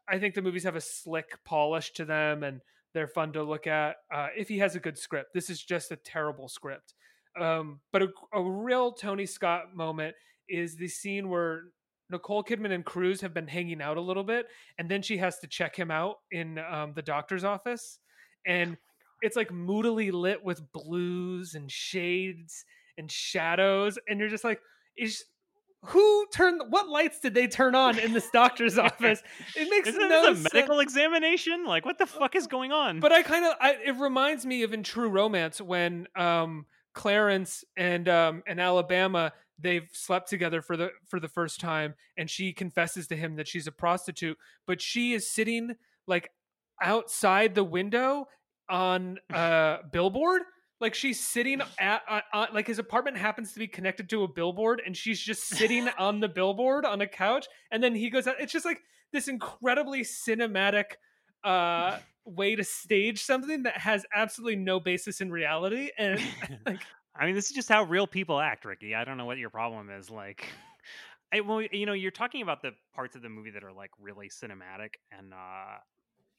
I 0.08 0.20
think 0.20 0.34
the 0.34 0.42
movies 0.42 0.62
have 0.62 0.76
a 0.76 0.80
slick 0.80 1.44
polish 1.44 1.90
to 1.94 2.04
them, 2.04 2.44
and 2.44 2.60
they're 2.94 3.08
fun 3.08 3.32
to 3.32 3.42
look 3.42 3.66
at. 3.66 3.96
Uh, 4.14 4.28
if 4.36 4.48
he 4.48 4.58
has 4.58 4.76
a 4.76 4.80
good 4.80 4.96
script, 4.96 5.30
this 5.34 5.50
is 5.50 5.60
just 5.60 5.90
a 5.90 5.96
terrible 5.96 6.46
script. 6.48 6.94
Um, 7.38 7.80
but 7.92 8.02
a, 8.02 8.08
a 8.32 8.42
real 8.42 8.92
Tony 8.92 9.26
Scott 9.26 9.74
moment 9.74 10.14
is 10.48 10.76
the 10.76 10.88
scene 10.88 11.28
where 11.28 11.64
Nicole 12.10 12.44
Kidman 12.44 12.72
and 12.72 12.84
Cruise 12.84 13.20
have 13.22 13.34
been 13.34 13.48
hanging 13.48 13.82
out 13.82 13.96
a 13.96 14.00
little 14.00 14.24
bit, 14.24 14.46
and 14.78 14.88
then 14.88 15.02
she 15.02 15.18
has 15.18 15.40
to 15.40 15.48
check 15.48 15.74
him 15.74 15.90
out 15.90 16.16
in 16.30 16.58
um, 16.58 16.92
the 16.94 17.02
doctor's 17.02 17.42
office, 17.42 17.98
and 18.46 18.76
it's 19.22 19.36
like 19.36 19.50
moodily 19.52 20.10
lit 20.10 20.44
with 20.44 20.72
blues 20.72 21.54
and 21.54 21.70
shades 21.70 22.64
and 22.98 23.10
shadows 23.10 23.98
and 24.08 24.20
you're 24.20 24.28
just 24.28 24.44
like 24.44 24.60
is 24.96 25.24
who 25.86 26.26
turned 26.32 26.60
what 26.68 26.88
lights 26.88 27.20
did 27.20 27.32
they 27.32 27.46
turn 27.46 27.74
on 27.74 27.98
in 27.98 28.12
this 28.12 28.28
doctor's 28.30 28.76
office? 28.88 29.22
It 29.56 29.70
makes 29.70 29.88
Isn't 29.88 30.08
no 30.10 30.32
a 30.32 30.34
medical 30.34 30.80
examination? 30.80 31.64
Like 31.64 31.86
what 31.86 31.96
the 31.96 32.06
fuck 32.06 32.36
is 32.36 32.46
going 32.46 32.72
on? 32.72 33.00
but 33.00 33.12
i 33.12 33.22
kind 33.22 33.44
of 33.46 33.54
it 33.62 33.96
reminds 33.96 34.44
me 34.44 34.62
of 34.62 34.72
in 34.74 34.82
true 34.82 35.08
romance 35.08 35.60
when 35.60 36.06
um 36.16 36.66
clarence 36.92 37.64
and 37.76 38.08
um 38.08 38.42
and 38.46 38.60
alabama 38.60 39.32
they've 39.58 39.88
slept 39.92 40.28
together 40.28 40.60
for 40.60 40.76
the 40.76 40.90
for 41.06 41.20
the 41.20 41.28
first 41.28 41.60
time 41.60 41.94
and 42.16 42.28
she 42.28 42.52
confesses 42.52 43.06
to 43.06 43.16
him 43.16 43.36
that 43.36 43.46
she's 43.46 43.66
a 43.66 43.72
prostitute 43.72 44.36
but 44.66 44.80
she 44.82 45.12
is 45.12 45.30
sitting 45.30 45.76
like 46.06 46.30
outside 46.82 47.54
the 47.54 47.64
window 47.64 48.26
on 48.70 49.18
a 49.30 49.78
billboard. 49.92 50.42
Like 50.80 50.94
she's 50.94 51.20
sitting 51.20 51.60
at 51.78 52.02
uh, 52.08 52.20
uh, 52.32 52.46
like 52.54 52.66
his 52.66 52.78
apartment 52.78 53.18
happens 53.18 53.52
to 53.52 53.58
be 53.58 53.66
connected 53.66 54.08
to 54.10 54.22
a 54.22 54.28
billboard, 54.28 54.80
and 54.84 54.96
she's 54.96 55.20
just 55.20 55.44
sitting 55.44 55.88
on 55.98 56.20
the 56.20 56.28
billboard 56.28 56.84
on 56.84 57.00
a 57.00 57.06
couch. 57.06 57.46
And 57.70 57.82
then 57.82 57.94
he 57.94 58.08
goes 58.08 58.26
out. 58.26 58.36
It's 58.40 58.52
just 58.52 58.64
like 58.64 58.80
this 59.12 59.28
incredibly 59.28 60.02
cinematic 60.02 60.84
uh 61.42 61.98
way 62.26 62.54
to 62.54 62.62
stage 62.62 63.22
something 63.22 63.62
that 63.62 63.76
has 63.78 64.04
absolutely 64.14 64.56
no 64.56 64.78
basis 64.78 65.22
in 65.22 65.30
reality 65.30 65.88
and 65.96 66.20
like 66.66 66.80
i 67.16 67.24
mean 67.24 67.34
this 67.34 67.46
is 67.46 67.52
just 67.52 67.68
how 67.68 67.82
real 67.82 68.06
people 68.06 68.38
act 68.38 68.66
ricky 68.66 68.94
i 68.94 69.04
don't 69.04 69.16
know 69.16 69.24
what 69.24 69.38
your 69.38 69.48
problem 69.48 69.88
is 69.88 70.10
like 70.10 70.46
I, 71.32 71.40
well 71.40 71.62
you 71.62 71.86
know 71.86 71.94
you're 71.94 72.10
talking 72.10 72.42
about 72.42 72.60
the 72.60 72.72
parts 72.94 73.16
of 73.16 73.22
the 73.22 73.30
movie 73.30 73.50
that 73.50 73.64
are 73.64 73.72
like 73.72 73.90
really 73.98 74.28
cinematic 74.28 74.96
and 75.10 75.32
uh 75.32 75.78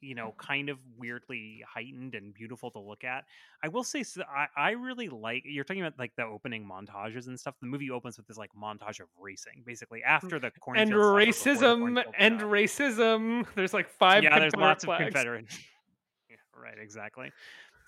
you 0.01 0.15
know, 0.15 0.33
kind 0.37 0.69
of 0.69 0.77
weirdly 0.97 1.63
heightened 1.67 2.15
and 2.15 2.33
beautiful 2.33 2.71
to 2.71 2.79
look 2.79 3.03
at. 3.03 3.25
I 3.63 3.67
will 3.67 3.83
say, 3.83 4.03
so 4.03 4.23
I, 4.23 4.47
I 4.57 4.71
really 4.71 5.09
like. 5.09 5.43
You're 5.45 5.63
talking 5.63 5.81
about 5.81 5.97
like 5.99 6.15
the 6.15 6.25
opening 6.25 6.67
montages 6.67 7.27
and 7.27 7.39
stuff. 7.39 7.55
The 7.61 7.67
movie 7.67 7.91
opens 7.91 8.17
with 8.17 8.27
this 8.27 8.37
like 8.37 8.49
montage 8.59 8.99
of 8.99 9.07
racing, 9.19 9.63
basically 9.65 9.99
mm, 9.99 10.09
after 10.09 10.39
the 10.39 10.51
and 10.75 10.91
racism 10.91 12.03
and 12.17 12.41
racism. 12.41 13.45
There's 13.55 13.73
like 13.73 13.89
five. 13.89 14.23
Yeah, 14.23 14.39
there's 14.39 14.55
lots 14.55 14.83
of 14.83 14.97
Confederate. 14.97 15.45
yeah, 16.29 16.35
right, 16.55 16.77
exactly. 16.81 17.31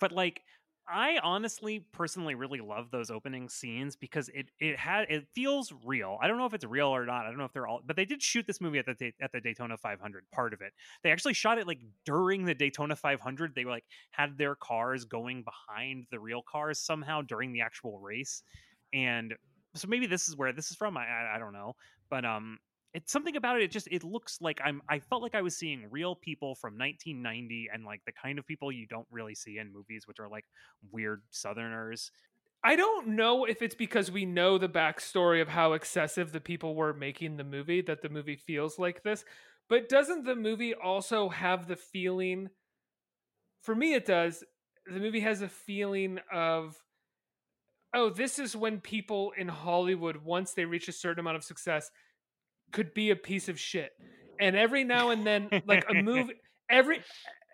But 0.00 0.12
like, 0.12 0.42
I 0.86 1.18
honestly, 1.22 1.80
personally, 1.92 2.34
really 2.34 2.60
love 2.60 2.90
those 2.90 3.10
opening 3.10 3.48
scenes 3.48 3.96
because 3.96 4.28
it 4.28 4.50
it 4.58 4.76
had 4.78 5.06
it 5.08 5.26
feels 5.34 5.72
real. 5.84 6.18
I 6.20 6.28
don't 6.28 6.36
know 6.36 6.44
if 6.44 6.52
it's 6.52 6.66
real 6.66 6.88
or 6.88 7.06
not. 7.06 7.24
I 7.24 7.28
don't 7.30 7.38
know 7.38 7.46
if 7.46 7.54
they're 7.54 7.66
all, 7.66 7.80
but 7.86 7.96
they 7.96 8.04
did 8.04 8.22
shoot 8.22 8.46
this 8.46 8.60
movie 8.60 8.78
at 8.78 8.84
the 8.84 9.12
at 9.18 9.32
the 9.32 9.40
Daytona 9.40 9.78
500. 9.78 10.24
Part 10.30 10.52
of 10.52 10.60
it, 10.60 10.74
they 11.02 11.10
actually 11.10 11.32
shot 11.32 11.56
it 11.56 11.66
like 11.66 11.80
during 12.04 12.44
the 12.44 12.54
Daytona 12.54 12.96
500. 12.96 13.54
They 13.54 13.64
were 13.64 13.70
like 13.70 13.86
had 14.10 14.36
their 14.36 14.54
cars 14.54 15.06
going 15.06 15.42
behind 15.42 16.04
the 16.10 16.20
real 16.20 16.42
cars 16.42 16.78
somehow 16.78 17.22
during 17.22 17.52
the 17.52 17.62
actual 17.62 17.98
race, 17.98 18.42
and 18.92 19.34
so 19.74 19.88
maybe 19.88 20.06
this 20.06 20.28
is 20.28 20.36
where 20.36 20.52
this 20.52 20.70
is 20.70 20.76
from. 20.76 20.98
I 20.98 21.06
I, 21.06 21.36
I 21.36 21.38
don't 21.38 21.54
know, 21.54 21.76
but 22.10 22.26
um, 22.26 22.58
it's 22.94 23.12
something 23.12 23.36
about 23.36 23.56
it 23.56 23.64
it 23.64 23.70
just 23.70 23.88
it 23.90 24.04
looks 24.04 24.38
like 24.40 24.60
i'm 24.64 24.80
i 24.88 24.98
felt 24.98 25.22
like 25.22 25.34
i 25.34 25.42
was 25.42 25.56
seeing 25.56 25.86
real 25.90 26.14
people 26.14 26.54
from 26.54 26.78
1990 26.78 27.68
and 27.72 27.84
like 27.84 28.00
the 28.06 28.12
kind 28.12 28.38
of 28.38 28.46
people 28.46 28.72
you 28.72 28.86
don't 28.86 29.06
really 29.10 29.34
see 29.34 29.58
in 29.58 29.72
movies 29.72 30.06
which 30.06 30.20
are 30.20 30.28
like 30.28 30.44
weird 30.90 31.22
southerners. 31.30 32.10
I 32.66 32.76
don't 32.76 33.08
know 33.08 33.44
if 33.44 33.60
it's 33.60 33.74
because 33.74 34.10
we 34.10 34.24
know 34.24 34.56
the 34.56 34.70
backstory 34.70 35.42
of 35.42 35.48
how 35.48 35.74
excessive 35.74 36.32
the 36.32 36.40
people 36.40 36.74
were 36.74 36.94
making 36.94 37.36
the 37.36 37.44
movie 37.44 37.82
that 37.82 38.00
the 38.00 38.08
movie 38.08 38.36
feels 38.36 38.78
like 38.78 39.02
this 39.02 39.24
but 39.68 39.88
doesn't 39.88 40.24
the 40.24 40.36
movie 40.36 40.74
also 40.74 41.28
have 41.28 41.66
the 41.66 41.76
feeling 41.76 42.48
for 43.60 43.74
me 43.74 43.94
it 43.94 44.06
does 44.06 44.44
the 44.86 45.00
movie 45.00 45.20
has 45.20 45.42
a 45.42 45.48
feeling 45.48 46.18
of 46.32 46.76
oh 47.94 48.10
this 48.10 48.38
is 48.38 48.56
when 48.56 48.80
people 48.80 49.32
in 49.36 49.48
hollywood 49.48 50.16
once 50.18 50.52
they 50.52 50.64
reach 50.64 50.88
a 50.88 50.92
certain 50.92 51.20
amount 51.20 51.36
of 51.36 51.44
success 51.44 51.90
could 52.74 52.92
be 52.92 53.10
a 53.10 53.16
piece 53.16 53.48
of 53.48 53.58
shit. 53.58 53.92
And 54.38 54.56
every 54.56 54.84
now 54.84 55.10
and 55.10 55.24
then, 55.24 55.48
like 55.64 55.86
a 55.88 55.94
movie, 55.94 56.34
every 56.68 57.02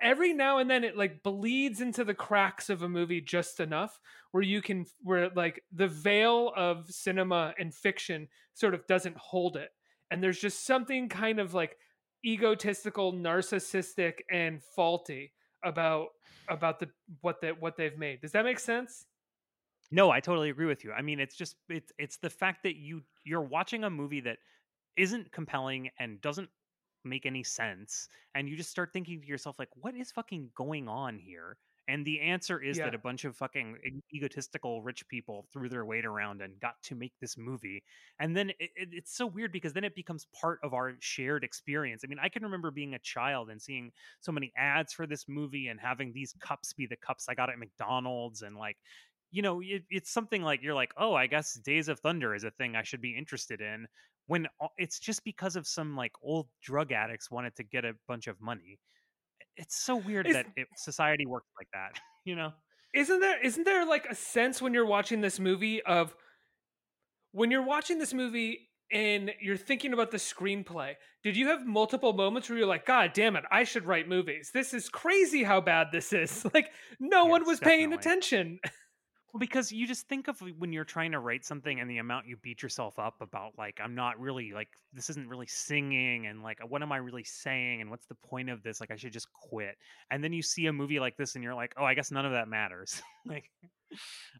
every 0.02 0.32
now 0.32 0.58
and 0.58 0.70
then 0.70 0.82
it 0.82 0.96
like 0.96 1.22
bleeds 1.22 1.80
into 1.80 2.04
the 2.04 2.14
cracks 2.14 2.70
of 2.70 2.82
a 2.82 2.88
movie 2.88 3.20
just 3.20 3.60
enough 3.60 4.00
where 4.32 4.42
you 4.42 4.62
can 4.62 4.86
where 5.02 5.28
like 5.36 5.62
the 5.72 5.86
veil 5.86 6.52
of 6.56 6.90
cinema 6.90 7.52
and 7.58 7.74
fiction 7.74 8.26
sort 8.54 8.74
of 8.74 8.86
doesn't 8.86 9.16
hold 9.16 9.56
it. 9.56 9.70
And 10.10 10.22
there's 10.22 10.40
just 10.40 10.66
something 10.66 11.08
kind 11.08 11.38
of 11.38 11.54
like 11.54 11.76
egotistical 12.24 13.12
narcissistic 13.12 14.20
and 14.30 14.62
faulty 14.74 15.32
about 15.62 16.08
about 16.48 16.80
the 16.80 16.88
what 17.20 17.42
that 17.42 17.60
what 17.60 17.76
they've 17.76 17.98
made. 17.98 18.22
Does 18.22 18.32
that 18.32 18.44
make 18.44 18.58
sense? 18.58 19.04
No 19.92 20.10
i 20.10 20.20
totally 20.20 20.48
agree 20.48 20.66
with 20.66 20.82
you. 20.82 20.92
I 20.92 21.02
mean 21.02 21.20
it's 21.20 21.36
just 21.36 21.56
it's 21.68 21.92
it's 21.98 22.16
the 22.16 22.30
fact 22.30 22.62
that 22.62 22.76
you 22.76 23.02
you're 23.24 23.42
watching 23.42 23.84
a 23.84 23.90
movie 23.90 24.20
that 24.20 24.38
isn't 24.96 25.30
compelling 25.32 25.90
and 25.98 26.20
doesn't 26.20 26.48
make 27.04 27.24
any 27.24 27.42
sense 27.42 28.08
and 28.34 28.48
you 28.48 28.56
just 28.56 28.70
start 28.70 28.92
thinking 28.92 29.20
to 29.20 29.26
yourself 29.26 29.58
like 29.58 29.70
what 29.74 29.94
is 29.94 30.12
fucking 30.12 30.50
going 30.54 30.86
on 30.86 31.18
here 31.18 31.56
and 31.90 32.04
the 32.04 32.20
answer 32.20 32.62
is 32.62 32.78
yeah. 32.78 32.84
that 32.84 32.94
a 32.94 32.98
bunch 32.98 33.24
of 33.24 33.36
fucking 33.36 33.76
egotistical 34.14 34.80
rich 34.80 35.06
people 35.08 35.48
threw 35.52 35.68
their 35.68 35.84
weight 35.84 36.04
around 36.04 36.40
and 36.40 36.60
got 36.60 36.80
to 36.84 36.94
make 36.94 37.12
this 37.20 37.36
movie. 37.36 37.82
And 38.20 38.36
then 38.36 38.50
it, 38.50 38.70
it, 38.76 38.88
it's 38.92 39.16
so 39.16 39.26
weird 39.26 39.50
because 39.50 39.72
then 39.72 39.82
it 39.82 39.96
becomes 39.96 40.28
part 40.40 40.60
of 40.62 40.72
our 40.72 40.92
shared 41.00 41.42
experience. 41.42 42.02
I 42.04 42.06
mean, 42.06 42.20
I 42.22 42.28
can 42.28 42.44
remember 42.44 42.70
being 42.70 42.94
a 42.94 43.00
child 43.00 43.50
and 43.50 43.60
seeing 43.60 43.90
so 44.20 44.30
many 44.30 44.52
ads 44.56 44.92
for 44.92 45.04
this 45.04 45.24
movie 45.28 45.66
and 45.66 45.80
having 45.80 46.12
these 46.12 46.32
cups 46.38 46.72
be 46.72 46.86
the 46.86 46.94
cups 46.94 47.26
I 47.28 47.34
got 47.34 47.50
at 47.50 47.58
McDonald's 47.58 48.42
and 48.42 48.56
like, 48.56 48.76
you 49.32 49.42
know, 49.42 49.60
it, 49.60 49.82
it's 49.90 50.12
something 50.12 50.42
like 50.42 50.62
you're 50.62 50.74
like, 50.74 50.92
oh, 50.96 51.14
I 51.14 51.26
guess 51.26 51.54
Days 51.54 51.88
of 51.88 51.98
Thunder 51.98 52.36
is 52.36 52.44
a 52.44 52.52
thing 52.52 52.76
I 52.76 52.84
should 52.84 53.00
be 53.00 53.18
interested 53.18 53.60
in 53.60 53.88
when 54.30 54.46
it's 54.78 55.00
just 55.00 55.24
because 55.24 55.56
of 55.56 55.66
some 55.66 55.96
like 55.96 56.12
old 56.22 56.46
drug 56.62 56.92
addicts 56.92 57.32
wanted 57.32 57.56
to 57.56 57.64
get 57.64 57.84
a 57.84 57.94
bunch 58.06 58.28
of 58.28 58.40
money. 58.40 58.78
It's 59.56 59.76
so 59.76 59.96
weird 59.96 60.28
is, 60.28 60.34
that 60.34 60.46
it, 60.56 60.68
society 60.76 61.26
works 61.26 61.48
like 61.58 61.66
that, 61.72 62.00
you 62.24 62.36
know? 62.36 62.52
Isn't 62.94 63.18
there 63.18 63.44
isn't 63.44 63.64
there 63.64 63.84
like 63.84 64.06
a 64.08 64.14
sense 64.14 64.62
when 64.62 64.72
you're 64.72 64.86
watching 64.86 65.20
this 65.20 65.40
movie 65.40 65.82
of 65.82 66.14
when 67.32 67.50
you're 67.50 67.66
watching 67.66 67.98
this 67.98 68.14
movie 68.14 68.68
and 68.92 69.32
you're 69.40 69.56
thinking 69.56 69.92
about 69.92 70.12
the 70.12 70.16
screenplay, 70.16 70.94
did 71.24 71.36
you 71.36 71.48
have 71.48 71.66
multiple 71.66 72.12
moments 72.12 72.48
where 72.48 72.56
you're 72.56 72.68
like, 72.68 72.86
God 72.86 73.10
damn 73.12 73.34
it, 73.34 73.42
I 73.50 73.64
should 73.64 73.84
write 73.84 74.08
movies. 74.08 74.52
This 74.54 74.72
is 74.72 74.88
crazy 74.88 75.42
how 75.42 75.60
bad 75.60 75.88
this 75.90 76.12
is. 76.12 76.46
Like 76.54 76.70
no 77.00 77.24
yes, 77.24 77.30
one 77.30 77.46
was 77.46 77.58
definitely. 77.58 77.78
paying 77.78 77.92
attention. 77.94 78.60
Well, 79.32 79.38
because 79.38 79.70
you 79.70 79.86
just 79.86 80.08
think 80.08 80.26
of 80.26 80.40
when 80.58 80.72
you're 80.72 80.84
trying 80.84 81.12
to 81.12 81.20
write 81.20 81.44
something 81.44 81.78
and 81.78 81.88
the 81.88 81.98
amount 81.98 82.26
you 82.26 82.36
beat 82.36 82.62
yourself 82.62 82.98
up 82.98 83.20
about, 83.20 83.52
like, 83.56 83.78
I'm 83.82 83.94
not 83.94 84.18
really, 84.18 84.52
like, 84.52 84.68
this 84.92 85.08
isn't 85.10 85.28
really 85.28 85.46
singing, 85.46 86.26
and, 86.26 86.42
like, 86.42 86.58
what 86.68 86.82
am 86.82 86.90
I 86.90 86.96
really 86.96 87.22
saying, 87.22 87.80
and 87.80 87.90
what's 87.90 88.06
the 88.06 88.16
point 88.16 88.50
of 88.50 88.62
this? 88.64 88.80
Like, 88.80 88.90
I 88.90 88.96
should 88.96 89.12
just 89.12 89.32
quit. 89.32 89.76
And 90.10 90.24
then 90.24 90.32
you 90.32 90.42
see 90.42 90.66
a 90.66 90.72
movie 90.72 90.98
like 90.98 91.16
this, 91.16 91.36
and 91.36 91.44
you're 91.44 91.54
like, 91.54 91.74
oh, 91.76 91.84
I 91.84 91.94
guess 91.94 92.10
none 92.10 92.26
of 92.26 92.32
that 92.32 92.48
matters. 92.48 93.00
like, 93.26 93.50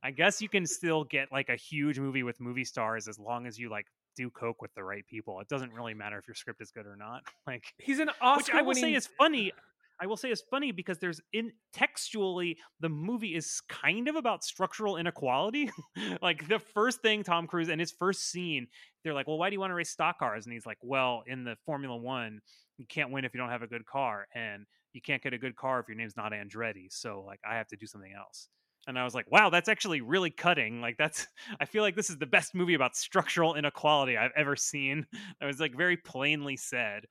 I 0.03 0.11
guess 0.11 0.43
you 0.43 0.49
can 0.49 0.67
still 0.67 1.05
get, 1.05 1.31
like, 1.31 1.51
a 1.51 1.57
huge 1.57 2.01
movie 2.01 2.25
with 2.25 2.41
movie 2.41 2.65
stars 2.65 3.07
as 3.07 3.19
long 3.19 3.47
as 3.47 3.59
you, 3.59 3.71
like, 3.71 3.87
do 4.17 4.29
coke 4.29 4.61
with 4.61 4.75
the 4.75 4.83
right 4.83 5.07
people. 5.07 5.39
It 5.41 5.49
doesn't 5.49 5.73
really 5.73 5.95
matter 5.95 6.19
if 6.19 6.27
your 6.27 6.35
script 6.35 6.61
is 6.61 6.73
good 6.73 6.87
or 6.87 6.97
not. 6.97 7.23
Like, 7.47 7.65
he's 7.79 7.99
an 7.99 8.11
Oscar. 8.21 8.53
Which 8.53 8.61
I 8.61 8.63
will 8.63 8.75
say 8.75 8.95
is 8.95 9.09
funny. 9.19 9.53
I 10.01 10.07
will 10.07 10.17
say 10.17 10.31
is 10.31 10.43
funny 10.51 10.73
because 10.73 10.99
there's 10.99 11.21
in 11.33 11.53
textually 11.73 12.57
the 12.81 12.89
movie 12.89 13.35
is 13.35 13.61
kind 13.69 14.09
of 14.09 14.17
about 14.17 14.43
structural 14.43 14.97
inequality. 14.97 15.71
like 16.23 16.49
the 16.49 16.59
first 16.59 17.03
thing 17.03 17.23
Tom 17.23 17.47
Cruise 17.47 17.69
and 17.69 17.79
his 17.79 17.93
first 17.93 18.31
scene, 18.31 18.67
they're 19.05 19.13
like, 19.13 19.27
"Well, 19.27 19.39
why 19.39 19.51
do 19.51 19.55
you 19.55 19.61
want 19.61 19.71
to 19.71 19.75
race 19.75 19.91
stock 19.91 20.19
cars?" 20.19 20.47
And 20.47 20.55
he's 20.55 20.65
like, 20.65 20.79
"Well, 20.83 21.23
in 21.27 21.45
the 21.45 21.57
Formula 21.67 21.97
1, 21.97 22.41
you 22.79 22.87
can't 22.89 23.11
win 23.11 23.25
if 23.27 23.35
you 23.35 23.39
don't 23.41 23.51
have 23.51 23.63
a 23.63 23.67
good 23.67 23.85
car 23.85 24.27
and 24.35 24.65
you 24.95 25.03
can't 25.03 25.23
get 25.23 25.35
a 25.35 25.39
good 25.39 25.55
car 25.57 25.81
if 25.81 25.89
your 25.89 25.97
name's 25.97 26.17
not 26.17 26.33
Andretti. 26.33 26.87
So 26.91 27.23
like 27.27 27.41
I 27.49 27.57
have 27.57 27.69
to 27.69 27.77
do 27.77 27.87
something 27.87 28.13
else." 28.13 28.49
And 28.87 28.99
I 28.99 29.05
was 29.05 29.15
like, 29.15 29.31
"Wow, 29.31 29.51
that's 29.51 29.69
actually 29.69 30.01
really 30.01 30.31
cutting. 30.31 30.81
Like 30.81 30.97
that's 30.97 31.27
I 31.61 31.67
feel 31.67 31.83
like 31.83 31.95
this 31.97 32.09
is 32.09 32.17
the 32.19 32.27
best 32.27 32.55
movie 32.55 32.75
about 32.75 32.97
structural 32.97 33.55
inequality 33.55 34.17
I've 34.17 34.33
ever 34.37 34.57
seen." 34.57 35.07
It 35.43 35.45
was 35.45 35.61
like 35.61 35.77
very 35.77 35.99
plainly 35.99 36.57
said. 36.57 37.05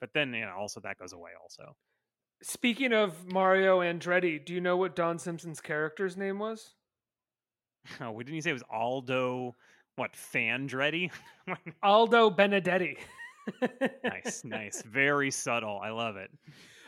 But 0.00 0.10
then, 0.14 0.34
you 0.34 0.46
know, 0.46 0.54
also 0.58 0.80
that 0.80 0.98
goes 0.98 1.12
away 1.12 1.32
also. 1.42 1.76
Speaking 2.42 2.92
of 2.92 3.32
Mario 3.32 3.80
Andretti, 3.80 4.44
do 4.44 4.54
you 4.54 4.60
know 4.60 4.76
what 4.76 4.94
Don 4.94 5.18
Simpson's 5.18 5.60
character's 5.60 6.16
name 6.16 6.38
was? 6.38 6.74
Oh, 8.02 8.10
we 8.10 8.22
didn't 8.22 8.36
you 8.36 8.42
say 8.42 8.50
it 8.50 8.54
was 8.54 8.62
Aldo? 8.70 9.56
What 9.96 10.12
Fandretti? 10.12 11.10
Aldo 11.82 12.28
Benedetti. 12.28 12.98
nice, 14.04 14.44
nice, 14.44 14.82
very 14.86 15.30
subtle. 15.30 15.80
I 15.82 15.88
love 15.88 16.16
it. 16.16 16.30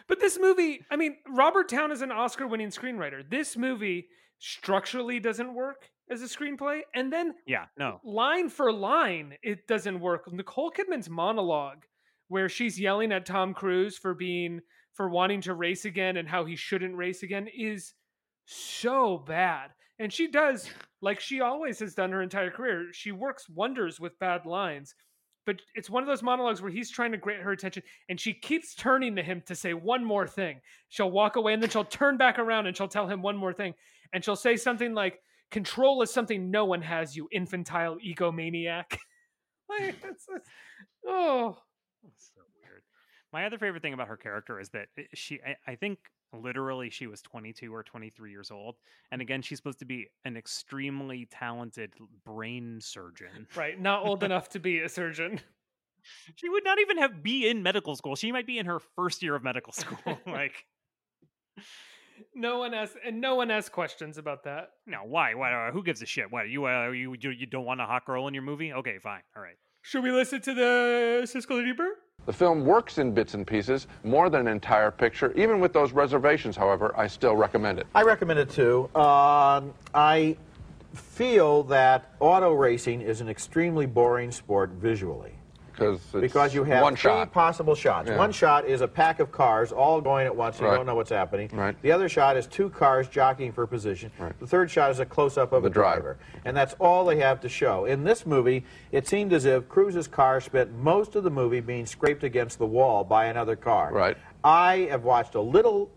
But 0.09 0.21
this 0.21 0.39
movie, 0.39 0.85
I 0.91 0.97
mean, 0.97 1.17
Robert 1.29 1.71
Towne 1.71 1.91
is 1.91 2.03
an 2.03 2.13
Oscar-winning 2.13 2.69
screenwriter. 2.69 3.29
This 3.29 3.57
movie 3.57 4.09
structurally 4.41 5.21
doesn't 5.21 5.55
work 5.55 5.89
as 6.11 6.21
a 6.23 6.27
screenplay, 6.27 6.81
and 6.95 7.11
then 7.11 7.35
yeah, 7.47 7.67
no, 7.79 8.01
line 8.05 8.49
for 8.49 8.73
line, 8.73 9.35
it 9.43 9.67
doesn't 9.67 10.01
work. 10.01 10.31
Nicole 10.33 10.71
Kidman's 10.71 11.09
monologue, 11.09 11.85
where 12.29 12.49
she's 12.49 12.79
yelling 12.79 13.13
at 13.13 13.25
Tom 13.25 13.55
Cruise 13.55 13.97
for 13.97 14.13
being 14.13 14.61
for 15.01 15.09
wanting 15.09 15.41
to 15.41 15.55
race 15.55 15.87
again 15.87 16.19
and 16.19 16.29
how 16.29 16.45
he 16.45 16.55
shouldn't 16.55 16.95
race 16.95 17.23
again 17.23 17.49
is 17.57 17.95
so 18.45 19.17
bad. 19.17 19.71
And 19.99 20.13
she 20.13 20.31
does, 20.31 20.69
like 21.01 21.21
she 21.21 21.41
always 21.41 21.79
has 21.79 21.95
done 21.95 22.13
her 22.13 22.21
entire 22.21 22.51
career, 22.51 22.89
she 22.93 23.11
works 23.11 23.49
wonders 23.49 23.99
with 23.99 24.19
bad 24.19 24.45
lines. 24.45 24.95
But 25.47 25.63
it's 25.75 25.89
one 25.89 26.03
of 26.03 26.07
those 26.07 26.23
monologues 26.23 26.61
where 26.61 26.71
he's 26.71 26.91
trying 26.91 27.13
to 27.13 27.17
get 27.17 27.41
her 27.41 27.53
attention 27.53 27.83
and 28.11 28.21
she 28.21 28.35
keeps 28.35 28.75
turning 28.75 29.17
to 29.17 29.23
him 29.23 29.43
to 29.47 29.55
say 29.55 29.73
one 29.73 30.05
more 30.05 30.27
thing. 30.27 30.61
She'll 30.91 31.11
walk 31.11 31.37
away 31.37 31.55
and 31.55 31.63
then 31.63 31.71
she'll 31.71 31.83
turn 31.83 32.19
back 32.19 32.39
around 32.39 32.67
and 32.67 32.77
she'll 32.77 32.87
tell 32.87 33.09
him 33.09 33.23
one 33.23 33.39
more 33.39 33.55
thing. 33.55 33.73
And 34.13 34.23
she'll 34.23 34.37
say 34.37 34.55
something 34.55 34.93
like, 34.93 35.19
Control 35.51 36.03
is 36.03 36.11
something 36.11 36.51
no 36.51 36.67
one 36.67 36.83
has, 36.83 37.17
you 37.17 37.27
infantile 37.33 37.97
egomaniac. 38.07 38.99
like, 39.71 39.97
it's, 40.05 40.27
oh, 40.29 40.37
it's, 40.37 41.07
oh. 41.09 41.59
My 43.33 43.47
other 43.47 43.59
favorite 43.59 43.83
thing 43.83 43.95
about 43.95 44.09
her 44.09 44.17
character 44.17 44.59
is 44.59 44.71
that 44.71 44.89
eh, 44.99 45.03
she, 45.15 45.41
I, 45.47 45.73
I 45.73 45.75
think 45.77 45.99
literally 46.33 46.91
she 46.91 47.07
was 47.07 47.23
22 47.23 47.75
or 47.75 47.83
23 47.83 48.31
years 48.31 48.51
old 48.53 48.77
and 49.11 49.21
again 49.21 49.43
she's 49.43 49.59
supposed 49.59 49.81
to 49.81 49.85
be 49.85 50.07
an 50.25 50.37
extremely 50.37 51.27
talented 51.31 51.93
brain 52.25 52.79
surgeon. 52.81 53.47
Right 53.57 53.81
not 53.81 54.07
old 54.07 54.23
enough 54.23 54.49
to 54.51 54.61
be 54.61 54.81
a 54.81 54.89
surgeon. 54.89 55.41
She 56.35 56.49
would 56.49 56.65
not 56.65 56.79
even 56.79 56.97
have 56.97 57.23
be 57.23 57.47
in 57.47 57.63
medical 57.63 57.95
school. 57.95 58.17
She 58.17 58.33
might 58.33 58.47
be 58.47 58.59
in 58.59 58.65
her 58.65 58.79
first 58.97 59.23
year 59.23 59.35
of 59.35 59.45
medical 59.45 59.75
school 59.75 60.19
like 60.27 60.65
no 62.35 62.59
one 62.59 62.73
asks 62.73 62.97
and 63.05 63.21
no 63.21 63.35
one 63.35 63.51
asks 63.51 63.69
questions 63.69 64.17
about 64.17 64.45
that. 64.45 64.71
No 64.87 65.01
why 65.05 65.35
why 65.35 65.53
uh, 65.53 65.73
who 65.73 65.83
gives 65.83 66.01
a 66.01 66.07
shit? 66.07 66.31
Why 66.31 66.45
you 66.45 66.65
uh, 66.65 66.89
you 66.89 67.15
you 67.21 67.45
don't 67.45 67.67
want 67.67 67.83
a 67.83 67.85
hot 67.85 68.07
girl 68.07 68.29
in 68.29 68.33
your 68.35 68.43
movie? 68.43 68.73
Okay 68.73 68.99
fine 68.99 69.21
all 69.37 69.43
right. 69.43 69.57
Should 69.83 70.05
we 70.05 70.11
listen 70.11 70.41
to 70.41 70.55
the 70.55 71.21
Siskel 71.25 71.63
Reaper? 71.63 71.91
The 72.27 72.33
film 72.33 72.65
works 72.65 72.99
in 72.99 73.13
bits 73.13 73.35
and 73.35 73.47
pieces 73.47 73.87
more 74.05 74.31
than 74.31 74.43
an 74.43 74.49
entire 74.49 74.91
picture. 74.91 75.33
Even 75.37 75.59
with 75.59 75.73
those 75.73 75.93
reservations, 75.93 76.57
however, 76.57 76.95
I 76.97 77.07
still 77.07 77.35
recommend 77.35 77.79
it. 77.79 77.87
I 77.95 78.03
recommend 78.03 78.39
it 78.39 78.51
too. 78.51 78.89
Uh, 78.95 79.63
I 79.95 80.37
feel 80.95 81.63
that 81.65 82.13
auto 82.21 82.53
racing 82.53 83.01
is 83.01 83.21
an 83.21 83.29
extremely 83.29 83.87
boring 83.87 84.31
sport 84.31 84.71
visually. 84.71 85.33
Because 85.73 86.01
because 86.13 86.55
you 86.55 86.65
have 86.65 86.83
one 86.83 86.95
three 86.95 87.11
shot. 87.11 87.33
possible 87.33 87.75
shots. 87.75 88.09
Yeah. 88.09 88.17
One 88.19 88.33
shot 88.33 88.67
is 88.67 88.81
a 88.81 88.89
pack 88.89 89.21
of 89.21 89.31
cars 89.33 89.73
all 89.73 90.01
going 90.01 90.27
at 90.27 90.35
once, 90.35 90.59
and 90.59 90.67
you 90.69 90.75
don't 90.75 90.87
know 90.87 90.95
what's 90.95 91.11
happening. 91.11 91.49
Right. 91.53 91.81
The 91.83 91.93
other 91.93 92.09
shot 92.09 92.37
is 92.37 92.47
two 92.47 92.71
cars 92.71 93.09
jockeying 93.09 93.53
for 93.53 93.67
position. 93.67 94.11
Right. 94.19 94.39
The 94.39 94.47
third 94.47 94.71
shot 94.71 94.91
is 94.91 94.99
a 94.99 95.07
close-up 95.07 95.53
of 95.53 95.63
The 95.63 95.69
a 95.69 95.73
driver. 95.73 96.01
driver. 96.01 96.19
and 96.45 96.57
that's 96.57 96.75
all 96.79 97.05
they 97.05 97.17
have 97.19 97.41
to 97.41 97.49
show. 97.49 97.85
In 97.85 98.05
this 98.05 98.27
movie, 98.27 98.65
it 98.93 99.07
seemed 99.09 99.33
as 99.33 99.45
if 99.45 99.69
Cruise's 99.69 100.09
car 100.09 100.41
spent 100.41 100.73
most 100.73 101.17
of 101.17 101.25
the 101.25 101.31
movie 101.31 101.61
being 101.61 101.87
scraped 101.87 102.25
against 102.25 102.59
the 102.59 102.67
wall 102.67 103.05
by 103.05 103.27
another 103.27 103.57
car. 103.57 103.93
Right. 103.93 104.17
I 104.45 104.89
have 104.91 105.05
watched 105.05 105.35
a 105.35 105.41
little 105.41 105.91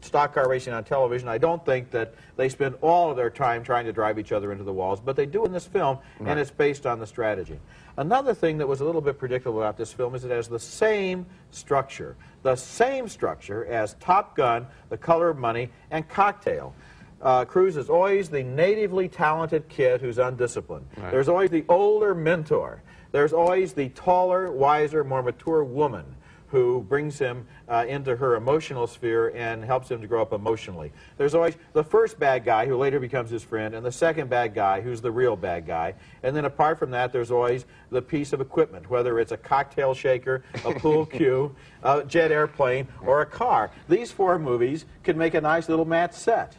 stock 0.00 0.32
car 0.32 0.48
racing 0.48 0.72
on 0.72 0.84
television. 0.84 1.28
I 1.28 1.38
don't 1.38 1.64
think 1.66 1.90
that 1.90 2.14
they 2.36 2.48
spend 2.48 2.76
all 2.82 3.10
of 3.10 3.16
their 3.16 3.30
time 3.30 3.64
trying 3.64 3.84
to 3.86 3.92
drive 3.92 4.16
each 4.18 4.30
other 4.30 4.52
into 4.52 4.62
the 4.62 4.72
walls, 4.72 5.00
but 5.00 5.16
they 5.16 5.26
do 5.26 5.44
in 5.44 5.50
this 5.50 5.66
film, 5.66 5.98
and 6.24 6.38
it's 6.38 6.52
based 6.52 6.86
on 6.86 7.00
the 7.00 7.06
strategy. 7.06 7.58
Another 7.98 8.32
thing 8.32 8.58
that 8.58 8.68
was 8.68 8.80
a 8.80 8.84
little 8.84 9.00
bit 9.00 9.18
predictable 9.18 9.58
about 9.58 9.76
this 9.76 9.92
film 9.92 10.14
is 10.14 10.24
it 10.24 10.30
has 10.30 10.46
the 10.46 10.58
same 10.58 11.26
structure, 11.50 12.16
the 12.44 12.54
same 12.54 13.08
structure 13.08 13.66
as 13.66 13.94
Top 13.94 14.36
Gun, 14.36 14.68
The 14.88 14.96
Color 14.96 15.30
of 15.30 15.36
Money, 15.36 15.70
and 15.90 16.08
Cocktail. 16.08 16.76
Uh, 17.20 17.44
Cruise 17.44 17.76
is 17.76 17.90
always 17.90 18.28
the 18.28 18.44
natively 18.44 19.08
talented 19.08 19.68
kid 19.68 20.00
who's 20.00 20.18
undisciplined. 20.18 20.86
Right. 20.96 21.10
There's 21.10 21.28
always 21.28 21.50
the 21.50 21.64
older 21.68 22.14
mentor. 22.14 22.84
There's 23.10 23.32
always 23.32 23.72
the 23.72 23.88
taller, 23.88 24.52
wiser, 24.52 25.02
more 25.02 25.24
mature 25.24 25.64
woman 25.64 26.04
who 26.48 26.82
brings 26.82 27.18
him 27.18 27.46
uh, 27.68 27.84
into 27.88 28.16
her 28.16 28.34
emotional 28.36 28.86
sphere 28.86 29.28
and 29.34 29.64
helps 29.64 29.90
him 29.90 30.00
to 30.00 30.06
grow 30.06 30.22
up 30.22 30.32
emotionally. 30.32 30.92
There's 31.16 31.34
always 31.34 31.56
the 31.72 31.84
first 31.84 32.18
bad 32.18 32.44
guy 32.44 32.66
who 32.66 32.76
later 32.76 32.98
becomes 33.00 33.30
his 33.30 33.42
friend, 33.42 33.74
and 33.74 33.84
the 33.84 33.92
second 33.92 34.30
bad 34.30 34.54
guy 34.54 34.80
who's 34.80 35.00
the 35.00 35.10
real 35.10 35.36
bad 35.36 35.66
guy. 35.66 35.94
And 36.22 36.34
then 36.34 36.44
apart 36.44 36.78
from 36.78 36.90
that, 36.92 37.12
there's 37.12 37.30
always 37.30 37.66
the 37.90 38.02
piece 38.02 38.32
of 38.32 38.40
equipment, 38.40 38.88
whether 38.90 39.18
it's 39.18 39.32
a 39.32 39.36
cocktail 39.36 39.94
shaker, 39.94 40.42
a 40.64 40.72
pool 40.74 41.06
cue, 41.18 41.54
a 41.82 42.04
jet 42.04 42.32
airplane, 42.32 42.88
or 43.02 43.20
a 43.20 43.26
car. 43.26 43.70
These 43.88 44.10
four 44.10 44.38
movies 44.38 44.86
could 45.02 45.16
make 45.16 45.34
a 45.34 45.40
nice 45.40 45.68
little 45.68 45.84
match 45.84 46.14
set. 46.14 46.56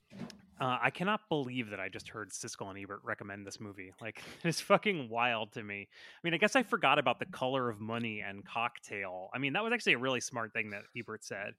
Uh, 0.60 0.78
I 0.82 0.89
cannot 0.89 1.22
believe 1.30 1.70
that 1.70 1.80
I 1.80 1.88
just 1.88 2.10
heard 2.10 2.32
Siskel 2.32 2.70
and 2.70 2.78
Ebert 2.78 2.99
recommend 3.03 3.47
this 3.47 3.60
movie. 3.62 3.93
Like, 4.01 4.22
it's 4.43 4.60
fucking 4.60 5.10
wild 5.10 5.53
to 5.53 5.64
me. 5.64 5.88
I 5.91 6.20
mean, 6.24 6.34
I 6.34 6.38
guess 6.38 6.55
I 6.55 6.64
forgot 6.64 6.99
about 6.99 7.20
the 7.20 7.26
color 7.26 7.70
of 7.70 7.80
money 7.80 8.22
and 8.22 8.45
cocktail. 8.45 9.30
I 9.34 9.38
mean, 9.38 9.53
that 9.53 9.64
was 9.64 9.72
actually 9.72 9.93
a 9.93 9.99
really 9.99 10.20
smart 10.20 10.51
thing 10.51 10.72
that 10.72 10.84
Ebert 10.97 11.24
said 11.24 11.53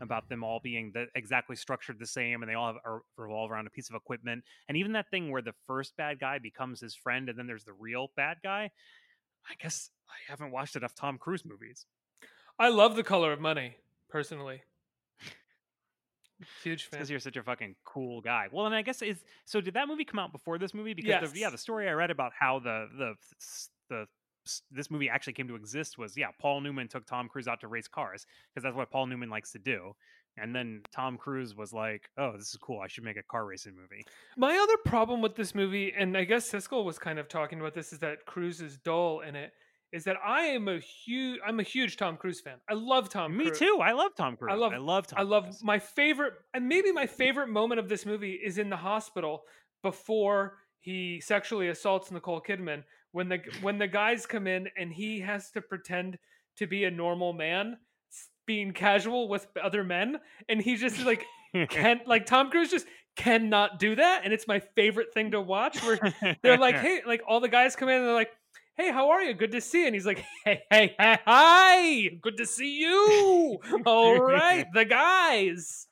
about 0.00 0.28
them 0.28 0.42
all 0.42 0.60
being 0.62 0.90
the, 0.92 1.06
exactly 1.14 1.56
structured 1.56 1.98
the 1.98 2.06
same 2.06 2.42
and 2.42 2.50
they 2.50 2.54
all 2.54 2.66
have, 2.66 2.76
are, 2.84 3.02
revolve 3.16 3.50
around 3.50 3.66
a 3.66 3.70
piece 3.70 3.88
of 3.90 3.96
equipment. 3.96 4.44
And 4.68 4.76
even 4.76 4.92
that 4.92 5.10
thing 5.10 5.30
where 5.30 5.42
the 5.42 5.54
first 5.66 5.96
bad 5.96 6.20
guy 6.20 6.38
becomes 6.38 6.80
his 6.80 6.94
friend 6.94 7.28
and 7.28 7.38
then 7.38 7.46
there's 7.46 7.64
the 7.64 7.72
real 7.72 8.08
bad 8.16 8.38
guy. 8.42 8.70
I 9.48 9.54
guess 9.62 9.90
I 10.08 10.30
haven't 10.30 10.50
watched 10.52 10.76
enough 10.76 10.94
Tom 10.94 11.18
Cruise 11.18 11.44
movies. 11.44 11.86
I 12.58 12.68
love 12.68 12.96
the 12.96 13.02
color 13.02 13.32
of 13.32 13.40
money, 13.40 13.76
personally. 14.08 14.62
Huge 16.62 16.84
fan. 16.84 16.98
because 16.98 17.10
you're 17.10 17.20
such 17.20 17.36
a 17.36 17.42
fucking 17.42 17.76
cool 17.84 18.20
guy. 18.20 18.48
Well, 18.50 18.66
and 18.66 18.74
I 18.74 18.82
guess 18.82 19.02
is 19.02 19.24
so. 19.44 19.60
Did 19.60 19.74
that 19.74 19.88
movie 19.88 20.04
come 20.04 20.18
out 20.18 20.32
before 20.32 20.58
this 20.58 20.74
movie? 20.74 20.94
Because 20.94 21.32
the, 21.32 21.38
yeah, 21.38 21.50
the 21.50 21.58
story 21.58 21.88
I 21.88 21.92
read 21.92 22.10
about 22.10 22.32
how 22.38 22.58
the 22.58 22.88
the 22.98 23.14
the 23.88 24.06
this 24.70 24.90
movie 24.90 25.08
actually 25.08 25.32
came 25.32 25.48
to 25.48 25.54
exist 25.54 25.96
was 25.96 26.16
yeah, 26.16 26.28
Paul 26.40 26.60
Newman 26.60 26.88
took 26.88 27.06
Tom 27.06 27.28
Cruise 27.28 27.48
out 27.48 27.60
to 27.60 27.68
race 27.68 27.88
cars 27.88 28.26
because 28.52 28.64
that's 28.64 28.76
what 28.76 28.90
Paul 28.90 29.06
Newman 29.06 29.30
likes 29.30 29.52
to 29.52 29.58
do. 29.58 29.92
And 30.36 30.54
then 30.54 30.80
Tom 30.92 31.16
Cruise 31.16 31.54
was 31.54 31.72
like, 31.72 32.10
"Oh, 32.18 32.32
this 32.36 32.48
is 32.48 32.58
cool. 32.60 32.80
I 32.80 32.88
should 32.88 33.04
make 33.04 33.16
a 33.16 33.22
car 33.22 33.46
racing 33.46 33.76
movie." 33.76 34.04
My 34.36 34.56
other 34.56 34.76
problem 34.84 35.22
with 35.22 35.36
this 35.36 35.54
movie, 35.54 35.92
and 35.96 36.16
I 36.16 36.24
guess 36.24 36.50
Siskel 36.50 36.84
was 36.84 36.98
kind 36.98 37.20
of 37.20 37.28
talking 37.28 37.60
about 37.60 37.74
this, 37.74 37.92
is 37.92 38.00
that 38.00 38.26
Cruise 38.26 38.60
is 38.60 38.76
dull 38.76 39.20
in 39.20 39.36
it. 39.36 39.52
Is 39.94 40.04
that 40.04 40.16
I 40.26 40.42
am 40.46 40.66
a 40.68 40.78
huge, 40.80 41.38
I'm 41.46 41.60
a 41.60 41.62
huge 41.62 41.96
Tom 41.96 42.16
Cruise 42.16 42.40
fan. 42.40 42.56
I 42.68 42.74
love 42.74 43.08
Tom. 43.08 43.36
Me 43.36 43.44
Cruise. 43.44 43.58
too. 43.60 43.78
I 43.80 43.92
love 43.92 44.10
Tom 44.16 44.36
Cruise. 44.36 44.50
I 44.52 44.56
love- 44.56 44.72
I 44.72 44.78
love 44.78 45.06
Tom. 45.06 45.18
I 45.18 45.22
love 45.22 45.44
Cruise. 45.44 45.62
my 45.62 45.78
favorite, 45.78 46.34
and 46.52 46.68
maybe 46.68 46.90
my 46.90 47.06
favorite 47.06 47.48
moment 47.48 47.78
of 47.78 47.88
this 47.88 48.04
movie 48.04 48.32
is 48.32 48.58
in 48.58 48.68
the 48.70 48.76
hospital 48.76 49.44
before 49.82 50.58
he 50.80 51.20
sexually 51.20 51.68
assaults 51.68 52.10
Nicole 52.10 52.40
Kidman. 52.40 52.82
When 53.12 53.28
the 53.28 53.38
when 53.62 53.78
the 53.78 53.86
guys 53.86 54.26
come 54.26 54.46
in 54.48 54.68
and 54.76 54.92
he 54.92 55.20
has 55.20 55.50
to 55.52 55.60
pretend 55.60 56.18
to 56.58 56.66
be 56.66 56.84
a 56.84 56.90
normal 56.90 57.32
man, 57.32 57.76
being 58.46 58.72
casual 58.72 59.28
with 59.28 59.46
other 59.62 59.84
men, 59.84 60.18
and 60.48 60.60
he 60.60 60.76
just 60.76 60.98
like 61.04 61.24
can 61.70 62.00
like 62.06 62.26
Tom 62.26 62.50
Cruise 62.50 62.70
just 62.70 62.86
cannot 63.16 63.78
do 63.78 63.94
that, 63.94 64.22
and 64.24 64.32
it's 64.32 64.48
my 64.48 64.58
favorite 64.74 65.14
thing 65.14 65.30
to 65.30 65.40
watch. 65.40 65.80
Where 65.84 66.00
they're 66.42 66.58
like, 66.58 66.74
hey, 66.80 67.02
like 67.06 67.22
all 67.28 67.38
the 67.38 67.48
guys 67.48 67.76
come 67.76 67.88
in 67.88 67.96
and 67.98 68.04
they're 68.06 68.14
like, 68.14 68.32
hey, 68.76 68.90
how 68.90 69.10
are 69.10 69.22
you? 69.22 69.34
Good 69.34 69.52
to 69.52 69.60
see 69.60 69.80
you. 69.80 69.86
And 69.86 69.94
he's 69.94 70.06
like, 70.06 70.24
hey, 70.44 70.62
hey, 70.70 70.94
hey, 70.98 71.18
hi, 71.24 72.08
good 72.20 72.36
to 72.38 72.46
see 72.46 72.80
you. 72.80 73.58
All 73.86 74.20
right, 74.20 74.66
the 74.72 74.84
guys. 74.84 75.86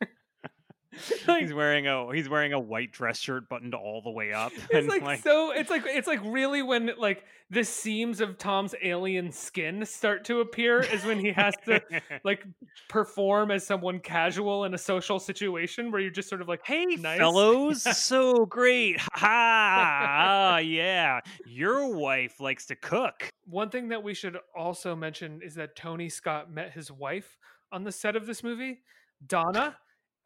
like, 1.28 1.42
he's 1.42 1.54
wearing 1.54 1.86
a 1.86 2.12
he's 2.12 2.28
wearing 2.28 2.52
a 2.52 2.58
white 2.58 2.90
dress 2.90 3.18
shirt 3.18 3.48
buttoned 3.48 3.74
all 3.74 4.02
the 4.02 4.10
way 4.10 4.32
up. 4.32 4.52
it's 4.70 4.88
like, 4.88 5.22
so 5.22 5.52
it's 5.52 5.70
like 5.70 5.84
it's 5.86 6.08
like 6.08 6.20
really 6.24 6.60
when 6.60 6.90
like 6.98 7.24
the 7.50 7.64
seams 7.64 8.20
of 8.20 8.36
Tom's 8.36 8.74
alien 8.82 9.32
skin 9.32 9.84
start 9.86 10.24
to 10.26 10.40
appear 10.40 10.80
is 10.80 11.04
when 11.04 11.18
he 11.18 11.32
has 11.32 11.54
to 11.64 11.80
like 12.24 12.44
perform 12.88 13.50
as 13.50 13.66
someone 13.66 14.00
casual 14.00 14.64
in 14.64 14.74
a 14.74 14.78
social 14.78 15.18
situation 15.18 15.90
where 15.90 16.00
you're 16.00 16.10
just 16.10 16.28
sort 16.28 16.42
of 16.42 16.48
like 16.48 16.60
Hey, 16.64 16.84
Nice. 16.84 17.18
fellows, 17.18 17.82
so 17.98 18.44
great. 18.44 19.00
Ha 19.00 19.08
ha. 19.14 20.14
Ah, 20.20 20.58
yeah. 20.58 21.20
Your 21.46 21.94
wife 21.94 22.38
likes 22.40 22.66
to 22.66 22.76
cook. 22.76 23.28
One 23.46 23.70
thing 23.70 23.88
that 23.88 24.02
we 24.02 24.12
should 24.12 24.36
also 24.56 24.94
mention 24.94 25.40
is 25.42 25.54
that 25.54 25.74
Tony 25.74 26.10
Scott 26.10 26.52
met 26.52 26.72
his 26.72 26.92
wife 26.92 27.38
on 27.72 27.82
the 27.84 27.92
set 27.92 28.14
of 28.14 28.26
this 28.26 28.42
movie, 28.44 28.80
Donna. 29.26 29.76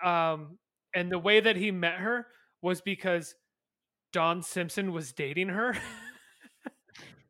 Um, 0.05 0.59
and 0.95 1.11
the 1.11 1.19
way 1.21 1.39
that 1.39 1.55
he 1.57 1.71
met 1.71 1.95
her 1.99 2.27
was 2.63 2.81
because 2.81 3.37
Don 4.13 4.43
Simpson 4.43 4.93
was 4.93 5.13
dating 5.13 5.49
her. 5.51 5.77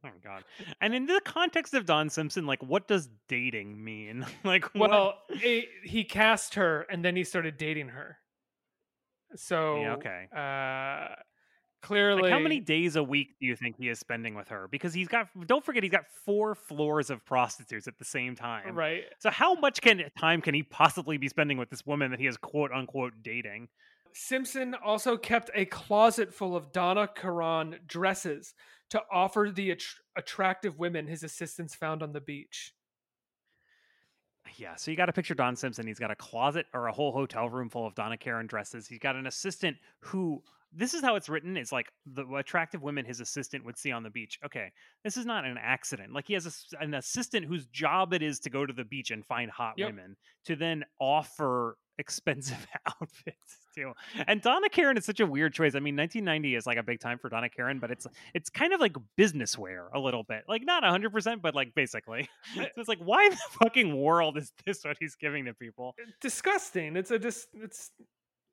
Oh 0.05 0.09
my 0.09 0.11
god. 0.23 0.45
And 0.81 0.95
in 0.95 1.07
the 1.07 1.21
context 1.25 1.75
of 1.75 1.87
Don 1.87 2.11
Simpson, 2.11 2.47
like 2.47 2.63
what 2.63 2.89
does 2.89 3.09
dating 3.29 3.83
mean? 3.83 4.27
like 4.45 4.65
what? 4.75 4.91
well, 4.91 5.15
it, 5.29 5.67
he 5.85 6.05
cast 6.05 6.55
her 6.55 6.87
and 6.91 7.05
then 7.05 7.17
he 7.17 7.25
started 7.25 7.57
dating 7.57 7.89
her. 7.89 8.19
So, 9.35 9.77
okay. 9.77 10.27
Uh, 10.37 11.15
clearly, 11.83 12.23
like 12.23 12.33
how 12.33 12.39
many 12.39 12.61
days 12.61 12.97
a 12.97 13.03
week 13.03 13.29
do 13.41 13.47
you 13.47 13.57
think 13.57 13.77
he 13.77 13.89
is 13.89 13.99
spending 13.99 14.35
with 14.35 14.49
her? 14.49 14.69
Because 14.69 14.93
he's 14.93 15.09
got 15.09 15.29
don't 15.47 15.65
forget 15.65 15.83
he's 15.83 15.93
got 15.93 16.05
four 16.25 16.55
floors 16.55 17.09
of 17.09 17.25
prostitutes 17.25 17.87
at 17.87 17.99
the 17.99 18.05
same 18.05 18.35
time. 18.35 18.75
right? 18.75 19.05
So 19.21 19.31
how 19.31 19.55
much 19.55 19.81
can 19.81 20.03
time 20.19 20.43
can 20.43 20.55
he 20.55 20.63
possibly 20.65 21.17
be 21.17 21.29
spending 21.29 21.59
with 21.59 21.71
this 21.71 21.87
woman 21.87 22.11
that 22.11 22.21
he 22.21 22.27
is 22.27 22.37
quote 22.37 22.73
unquote 22.73 23.15
dating? 23.23 23.69
Simpson 24.15 24.75
also 24.85 25.17
kept 25.17 25.51
a 25.55 25.65
closet 25.65 26.35
full 26.35 26.55
of 26.55 26.73
Donna 26.73 27.09
Karan 27.09 27.79
dresses 27.87 28.55
to 28.93 29.01
offer 29.11 29.51
the 29.51 29.71
att- 29.71 30.01
attractive 30.17 30.79
women 30.79 31.07
his 31.07 31.23
assistants 31.23 31.75
found 31.75 32.03
on 32.03 32.13
the 32.13 32.21
beach. 32.21 32.75
Yeah, 34.57 34.75
so 34.75 34.91
you 34.91 34.99
got 34.99 35.07
to 35.07 35.15
picture 35.15 35.35
Don 35.35 35.57
Simpson. 35.57 35.87
He's 35.87 35.99
got 35.99 36.11
a 36.11 36.15
closet 36.15 36.67
or 36.75 36.89
a 36.89 36.93
whole 36.93 37.11
hotel 37.11 37.49
room 37.49 37.71
full 37.71 37.87
of 37.87 37.95
Donna 37.95 38.19
Karan 38.19 38.47
dresses. 38.47 38.87
He's 38.87 38.99
got 38.99 39.17
an 39.17 39.27
assistant 39.27 39.79
who 40.01 40.43
this 40.75 40.93
is 40.93 41.01
how 41.01 41.17
it's 41.17 41.31
written. 41.31 41.57
It's 41.57 41.73
like 41.73 41.91
the 42.05 42.27
attractive 42.35 42.83
women 42.83 43.07
his 43.07 43.21
assistant 43.21 43.65
would 43.65 43.79
see 43.79 43.93
on 43.93 44.03
the 44.03 44.11
beach. 44.11 44.39
Okay, 44.45 44.71
this 45.05 45.17
is 45.17 45.25
not 45.25 45.47
an 45.47 45.57
accident. 45.59 46.13
Like 46.13 46.27
he 46.27 46.35
has 46.35 46.47
a 46.77 46.83
an 46.83 46.93
assistant 46.93 47.47
whose 47.47 47.65
job 47.69 48.13
it 48.13 48.21
is 48.23 48.41
to 48.41 48.51
go 48.51 48.67
to 48.67 48.75
the 48.75 48.85
beach 48.85 49.11
and 49.11 49.25
find 49.25 49.51
hot 49.51 49.75
Yep. 49.79 49.89
women 49.89 50.17
to 50.45 50.55
then 50.55 50.85
offer 51.01 51.79
expensive 51.99 52.67
outfits 53.01 53.59
to. 53.75 53.93
And 54.27 54.41
Donna 54.41 54.69
Karan 54.69 54.97
is 54.97 55.05
such 55.05 55.21
a 55.21 55.27
weird 55.27 55.53
choice. 55.53 55.75
I 55.75 55.81
mean, 55.81 55.97
1990 55.97 56.55
is 56.55 56.67
like 56.67 56.79
a 56.79 56.83
big 56.83 57.01
time 57.01 57.19
for 57.19 57.29
Donna 57.29 57.49
Karan, 57.49 57.79
but 57.79 57.91
it's 57.91 58.07
it's 58.35 58.51
kind 58.51 58.73
of 58.73 58.81
like 58.81 58.97
business 59.17 59.57
wear 59.59 59.89
a 59.95 59.99
little 59.99 60.23
bit. 60.23 60.45
Like 60.49 60.63
not 60.65 60.83
100%, 60.83 61.43
but 61.43 61.55
like 61.55 61.75
basically. 61.75 62.29
so 62.55 62.67
it's 62.77 62.89
like 62.89 63.01
why 63.01 63.29
the 63.29 63.39
fucking 63.63 63.97
world 63.97 64.37
is 64.37 64.53
this 64.65 64.85
what 64.85 64.97
he's 65.01 65.15
giving 65.17 65.45
to 65.47 65.55
people? 65.55 65.95
Disgusting. 66.21 66.97
It's 66.97 67.11
a 67.11 67.19
dis. 67.19 67.47
It's 67.55 67.91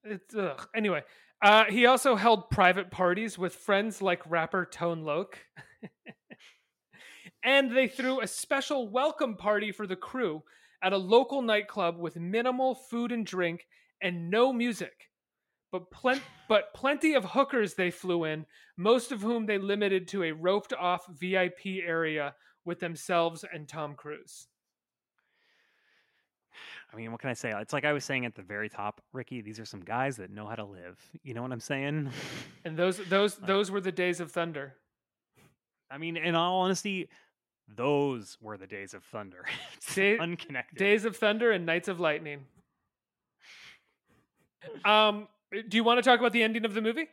it's 0.04 0.36
ugh. 0.36 0.68
anyway. 0.76 1.04
Uh, 1.42 1.66
he 1.66 1.86
also 1.86 2.16
held 2.16 2.50
private 2.50 2.92
parties 2.92 3.38
with 3.38 3.56
friends 3.56 4.02
like 4.02 4.22
rapper 4.30 4.66
Tone 4.66 5.04
Loc. 5.04 5.38
and 7.44 7.76
they 7.76 7.88
threw 7.88 8.22
a 8.22 8.28
special 8.28 8.90
welcome 8.90 9.36
party 9.36 9.72
for 9.72 9.88
the 9.88 9.96
crew 9.96 10.44
at 10.84 10.94
a 10.94 10.98
local 10.98 11.42
nightclub 11.42 11.98
with 11.98 12.18
minimal 12.18 12.76
food 12.76 13.12
and 13.12 13.26
drink 13.26 13.66
and 14.02 14.30
no 14.30 14.52
music. 14.52 15.09
But, 15.72 15.92
plen- 15.92 16.22
but 16.48 16.74
plenty 16.74 17.14
of 17.14 17.24
hookers 17.24 17.76
they 17.76 17.92
flew 17.92 18.24
in, 18.26 18.46
most 18.78 19.12
of 19.12 19.22
whom 19.22 19.46
they 19.46 19.58
limited 19.60 20.08
to 20.10 20.24
a 20.24 20.32
roped 20.32 20.74
off 20.74 21.06
VIP 21.08 21.84
area 21.86 22.34
with 22.66 22.80
themselves 22.80 23.46
and 23.54 23.68
Tom 23.68 23.94
Cruise. 23.96 24.48
I 26.92 26.96
mean, 26.96 27.12
what 27.12 27.22
can 27.22 27.30
I 27.30 27.34
say? 27.34 27.54
It's 27.56 27.72
like 27.72 27.86
I 27.86 27.94
was 27.94 28.04
saying 28.04 28.26
at 28.26 28.34
the 28.36 28.42
very 28.42 28.68
top, 28.68 29.00
Ricky, 29.14 29.42
these 29.42 29.60
are 29.60 29.66
some 29.66 29.82
guys 29.82 30.18
that 30.18 30.32
know 30.32 30.48
how 30.48 30.56
to 30.56 30.66
live. 30.66 31.00
You 31.24 31.36
know 31.36 31.44
what 31.44 31.52
I'm 31.52 31.60
saying? 31.60 32.10
And 32.66 32.76
those 32.76 32.98
those 33.10 33.36
those 33.36 33.70
were 33.70 33.80
the 33.82 33.92
days 33.92 34.20
of 34.20 34.32
thunder. 34.32 34.74
I 35.92 36.00
mean, 36.00 36.18
in 36.18 36.34
all 36.34 36.62
honesty, 36.62 37.08
those 37.68 38.38
were 38.42 38.58
the 38.58 38.66
days 38.68 38.96
of 38.96 39.04
thunder. 39.04 39.46
It's 39.78 39.94
Day- 39.94 40.18
unconnected. 40.18 40.80
Days 40.80 41.06
of 41.06 41.16
Thunder 41.16 41.52
and 41.52 41.66
Nights 41.66 41.88
of 41.88 42.00
Lightning. 42.00 42.46
Um, 44.84 45.28
do 45.52 45.78
you 45.78 45.84
want 45.84 45.98
to 45.98 46.02
talk 46.02 46.20
about 46.20 46.32
the 46.34 46.44
ending 46.44 46.66
of 46.66 46.74
the 46.74 46.82
movie? 46.82 47.08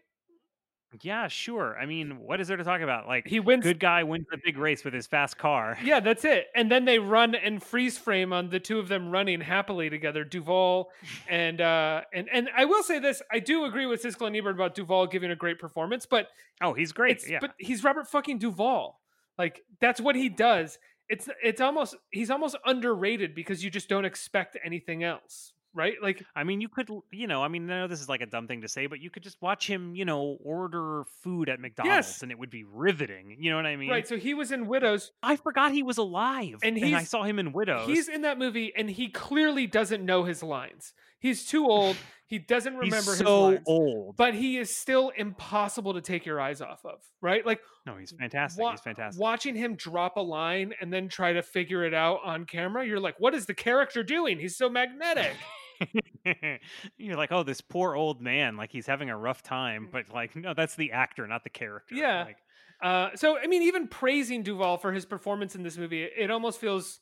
Yeah, 1.03 1.29
sure. 1.29 1.77
I 1.79 1.85
mean, 1.85 2.21
what 2.21 2.41
is 2.41 2.49
there 2.49 2.57
to 2.57 2.65
talk 2.65 2.81
about? 2.81 3.07
Like, 3.07 3.27
He 3.27 3.39
wins. 3.41 3.65
good 3.65 3.81
guy 3.81 4.03
wins 4.05 4.25
the 4.31 4.39
big 4.43 4.57
race 4.57 4.83
with 4.85 4.95
his 4.95 5.07
fast 5.07 5.37
car. 5.37 5.77
Yeah, 5.85 6.01
that's 6.01 6.25
it. 6.25 6.47
And 6.55 6.71
then 6.71 6.85
they 6.85 6.99
run 6.99 7.35
and 7.35 7.63
freeze 7.63 7.99
frame 7.99 8.33
on 8.33 8.49
the 8.49 8.61
two 8.61 8.79
of 8.79 8.89
them 8.89 9.11
running 9.11 9.41
happily 9.41 9.91
together, 9.91 10.25
Duvall 10.25 10.91
and 11.29 11.61
uh 11.61 12.03
and 12.15 12.29
and 12.33 12.49
I 12.57 12.65
will 12.65 12.83
say 12.83 12.99
this, 12.99 13.21
I 13.31 13.41
do 13.41 13.65
agree 13.65 13.85
with 13.87 14.03
Siskel 14.03 14.27
and 14.29 14.37
Ebert 14.37 14.55
about 14.55 14.75
Duvall 14.75 15.07
giving 15.07 15.31
a 15.33 15.37
great 15.37 15.59
performance, 15.59 16.07
but 16.07 16.29
Oh, 16.63 16.73
he's 16.73 16.93
great. 16.93 17.29
yeah. 17.29 17.39
but 17.41 17.53
he's 17.59 17.85
Robert 17.85 18.07
fucking 18.09 18.39
Duvall. 18.39 19.01
Like 19.37 19.65
that's 19.81 20.01
what 20.01 20.15
he 20.17 20.29
does. 20.31 20.79
It's 21.09 21.29
it's 21.43 21.61
almost 21.61 21.97
he's 22.11 22.31
almost 22.31 22.57
underrated 22.65 23.35
because 23.35 23.63
you 23.63 23.71
just 23.71 23.89
don't 23.89 24.05
expect 24.07 24.57
anything 24.65 25.03
else, 25.05 25.53
right? 25.77 25.95
Like 26.03 26.25
I 26.35 26.43
mean, 26.43 26.61
you 26.61 26.69
could, 26.69 26.89
you 27.13 27.27
know, 27.29 27.43
I 27.45 27.49
mean, 27.49 27.71
I 27.71 27.81
know 27.81 27.87
this 27.87 28.01
is 28.01 28.09
like 28.09 28.23
a 28.23 28.27
dumb 28.27 28.49
thing 28.49 28.63
to 28.63 28.69
say, 28.69 28.87
but 28.87 29.01
you 29.01 29.11
could 29.11 29.23
just 29.23 29.37
watch 29.41 29.69
him, 29.69 29.95
you 29.95 30.05
know, 30.05 30.37
order 30.43 31.05
food 31.23 31.49
at 31.49 31.61
McDonald's 31.61 32.23
and 32.23 32.33
it 32.33 32.39
would 32.39 32.51
be 32.51 32.65
riveting. 32.65 33.37
You 33.39 33.51
know 33.51 33.57
what 33.57 33.67
I 33.67 33.77
mean? 33.77 33.91
right, 33.91 34.09
so 34.09 34.17
he 34.17 34.35
was 34.35 34.51
in 34.51 34.67
Widows. 34.67 35.13
I 35.23 35.37
forgot 35.37 35.71
he 35.73 35.83
was 35.85 35.99
alive, 35.99 36.57
And 36.65 36.77
and, 36.77 36.97
I 36.97 37.05
saw 37.05 37.23
him 37.23 37.39
in 37.39 37.53
Widows. 37.53 37.87
He's 37.87 38.09
in 38.09 38.23
that 38.23 38.39
movie 38.39 38.73
and 38.77 38.91
he 38.91 39.09
clearly 39.09 39.67
doesn't 39.69 40.05
know 40.05 40.25
his 40.25 40.43
lines. 40.43 40.95
He's 41.21 41.45
too 41.47 41.67
old. 41.67 41.97
He 42.29 42.41
doesn't 42.41 42.73
He's 42.73 42.91
remember 42.91 43.13
his 43.13 43.19
so 43.21 43.43
lines. 43.45 43.61
old. 43.69 44.17
but 44.17 44.35
he 44.35 44.59
is 44.59 44.77
still 44.77 45.13
impossible 45.17 45.95
to 45.95 46.01
take 46.01 46.27
your 46.27 46.41
eyes 46.41 46.61
off 46.61 46.85
of, 46.85 46.99
right? 47.21 47.47
Like 47.47 47.61
no, 47.87 47.95
he's 47.97 48.11
fantastic. 48.11 48.61
wa- 48.61 48.73
he's 48.73 48.81
fantastic. 48.81 49.23
watching 49.23 49.55
him 49.55 49.77
drop 49.77 50.17
a 50.17 50.21
line 50.21 50.75
and 50.81 50.93
then 50.93 51.07
try 51.09 51.35
to 51.35 51.41
figure 51.45 51.85
it 51.85 51.95
out 51.95 52.19
on 52.25 52.45
camera, 52.45 52.85
you're 52.85 52.99
like, 52.99 53.15
what 53.21 53.33
is 53.33 53.47
the 53.47 53.55
character 53.55 54.03
doing? 54.03 54.41
He's 54.41 54.57
so 54.57 54.69
magnetic. 54.69 55.37
You're 56.97 57.17
like, 57.17 57.33
oh, 57.33 57.43
this 57.43 57.61
poor 57.61 57.95
old 57.95 58.21
man, 58.21 58.57
like 58.57 58.73
he's 58.73 58.87
having 58.87 59.11
a 59.11 59.17
rough 59.17 59.43
time, 59.43 59.89
but 59.91 60.05
like, 60.13 60.35
no, 60.37 60.55
that's 60.55 60.75
the 60.77 60.93
actor, 60.93 61.27
not 61.27 61.45
the 61.45 61.51
character. 61.51 61.95
Yeah. 61.95 62.25
Like, 62.25 62.37
Uh, 62.83 63.17
so, 63.17 63.39
I 63.39 63.47
mean, 63.47 63.63
even 63.63 63.89
praising 63.89 64.43
Duvall 64.43 64.77
for 64.79 64.93
his 64.93 65.05
performance 65.07 65.55
in 65.55 65.63
this 65.63 65.77
movie, 65.79 66.03
it 66.03 66.31
almost 66.31 66.61
feels 66.61 67.01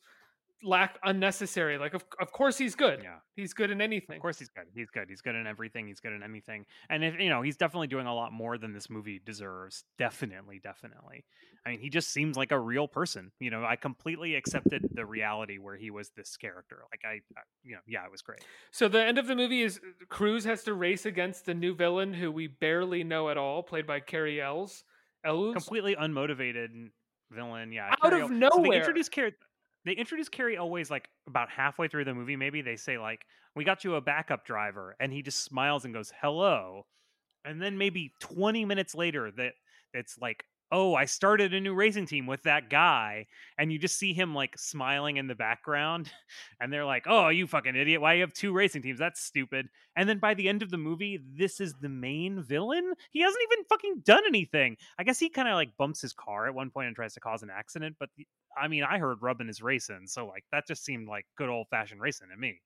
lack 0.65 0.99
unnecessary. 1.05 1.79
Like, 1.79 1.95
of, 1.95 2.05
of 2.21 2.33
course 2.33 2.57
he's 2.59 2.75
good. 2.75 3.01
yeah. 3.03 3.17
He's 3.37 3.53
good 3.53 3.71
in 3.71 3.81
anything. 3.81 4.17
Of 4.17 4.23
course 4.23 4.39
he's 4.39 4.49
good. 4.49 4.65
He's 4.75 4.91
good. 4.91 5.09
He's 5.09 5.21
good 5.21 5.35
in 5.35 5.47
everything. 5.47 5.87
He's 5.87 6.01
good 6.01 6.12
in 6.12 6.23
anything. 6.23 6.65
And 6.89 7.05
if 7.05 7.19
you 7.21 7.29
know, 7.29 7.43
he's 7.43 7.57
definitely 7.57 7.89
doing 7.89 8.07
a 8.07 8.15
lot 8.15 8.33
more 8.33 8.59
than 8.59 8.73
this 8.73 8.89
movie 8.89 9.21
deserves. 9.25 9.85
Definitely, 9.99 10.61
definitely. 10.62 11.25
I 11.67 11.71
mean, 11.71 11.81
he 11.81 11.89
just 11.89 12.12
seems 12.12 12.37
like 12.37 12.53
a 12.53 12.59
real 12.59 12.87
person. 12.87 13.33
You 13.41 13.51
know, 13.51 13.65
I 13.65 13.77
completely 13.77 14.35
accepted 14.35 14.87
the 14.93 15.07
reality 15.07 15.59
where 15.59 15.77
he 15.77 15.91
was 15.91 16.11
this 16.17 16.37
character. 16.37 16.83
Like 16.93 17.01
I, 17.05 17.21
I 17.39 17.43
you 17.62 17.73
know, 17.73 17.81
yeah, 17.87 18.05
it 18.05 18.11
was 18.11 18.23
great. 18.23 18.41
So 18.71 18.89
the 18.89 19.03
end 19.03 19.19
of 19.19 19.27
the 19.27 19.35
movie 19.35 19.62
is 19.62 19.79
uh, 19.79 20.05
Cruise 20.09 20.45
has 20.45 20.62
to 20.65 20.75
race 20.75 21.07
against 21.07 21.47
the 21.47 21.55
new 21.55 21.75
villain 21.75 22.12
who 22.15 22.31
we 22.31 22.47
barely 22.49 23.03
know 23.05 23.31
at 23.31 23.37
all, 23.39 23.62
played 23.62 23.87
by 23.87 24.01
Cary 24.01 24.41
Elwes. 24.41 24.85
Elwes. 25.25 25.55
Completely 25.55 25.97
unmotivated 25.97 26.69
villain. 27.31 27.73
Yeah. 27.73 27.91
Out 27.91 28.01
Cary 28.03 28.23
of 28.23 28.23
El- 28.23 28.29
so 28.29 28.35
they 28.35 28.62
nowhere. 28.62 28.79
introduce 28.79 29.09
Cary. 29.09 29.33
They 29.85 29.93
introduce 29.93 30.28
Cary 30.28 30.57
Elwes 30.57 30.91
like 30.91 31.09
about 31.26 31.51
halfway 31.51 31.89
through 31.89 32.05
the 32.05 32.14
movie. 32.14 32.37
Maybe 32.37 32.62
they 32.62 32.76
say 32.76 32.99
like, 32.99 33.26
"We 33.55 33.64
got 33.64 33.85
you 33.85 33.95
a 33.97 34.01
backup 34.01 34.47
driver," 34.47 34.97
and 34.99 35.12
he 35.12 35.22
just 35.22 35.45
smiles 35.45 35.85
and 35.85 35.93
goes, 35.93 36.12
"Hello," 36.20 36.87
and 37.45 37.61
then 37.61 37.76
maybe 37.78 38.12
twenty 38.20 38.64
minutes 38.64 38.95
later, 38.95 39.30
that 39.32 39.53
it's 39.93 40.18
like, 40.18 40.45
"Oh, 40.75 40.95
I 40.95 41.05
started 41.05 41.55
a 41.55 41.61
new 41.61 41.75
racing 41.75 42.07
team 42.07 42.27
with 42.27 42.43
that 42.45 42.68
guy," 42.70 43.27
and 43.59 43.72
you 43.72 43.79
just 43.79 43.99
see 43.99 44.12
him 44.12 44.35
like 44.35 44.59
smiling 44.59 45.16
in 45.16 45.27
the 45.29 45.35
background, 45.35 46.11
and 46.61 46.72
they're 46.72 46.85
like, 46.85 47.05
"Oh, 47.07 47.29
you 47.29 47.47
fucking 47.47 47.77
idiot! 47.77 48.01
Why 48.01 48.14
you 48.14 48.22
have 48.22 48.33
two 48.33 48.53
racing 48.53 48.83
teams? 48.83 48.99
That's 48.99 49.20
stupid." 49.20 49.68
And 49.97 50.09
then 50.09 50.18
by 50.18 50.35
the 50.35 50.49
end 50.49 50.62
of 50.62 50.70
the 50.70 50.79
movie, 50.79 51.18
this 51.22 51.61
is 51.61 51.75
the 51.75 51.89
main 51.89 52.43
villain. 52.43 52.95
He 53.12 53.20
hasn't 53.20 53.43
even 53.53 53.64
fucking 53.66 54.01
done 54.05 54.25
anything. 54.27 54.77
I 54.99 55.05
guess 55.05 55.18
he 55.18 55.29
kind 55.31 55.49
of 55.49 55.55
like 55.55 55.77
bumps 55.77 56.01
his 56.03 56.12
car 56.12 56.47
at 56.49 56.55
one 56.55 56.70
point 56.70 56.89
and 56.89 56.97
tries 56.97 57.14
to 57.14 57.20
cause 57.20 57.43
an 57.43 57.51
accident, 57.51 57.97
but 57.99 58.11
the- 58.16 58.27
I 58.57 58.68
mean, 58.68 58.85
I 58.85 58.99
heard 58.99 59.22
rubbing 59.22 59.49
his 59.49 59.62
racing, 59.62 60.07
so 60.07 60.27
like 60.27 60.45
that 60.53 60.66
just 60.66 60.85
seemed 60.85 61.09
like 61.09 61.27
good 61.37 61.49
old 61.49 61.68
fashioned 61.70 62.01
racing 62.01 62.29
to 62.31 62.37
me. 62.37 62.61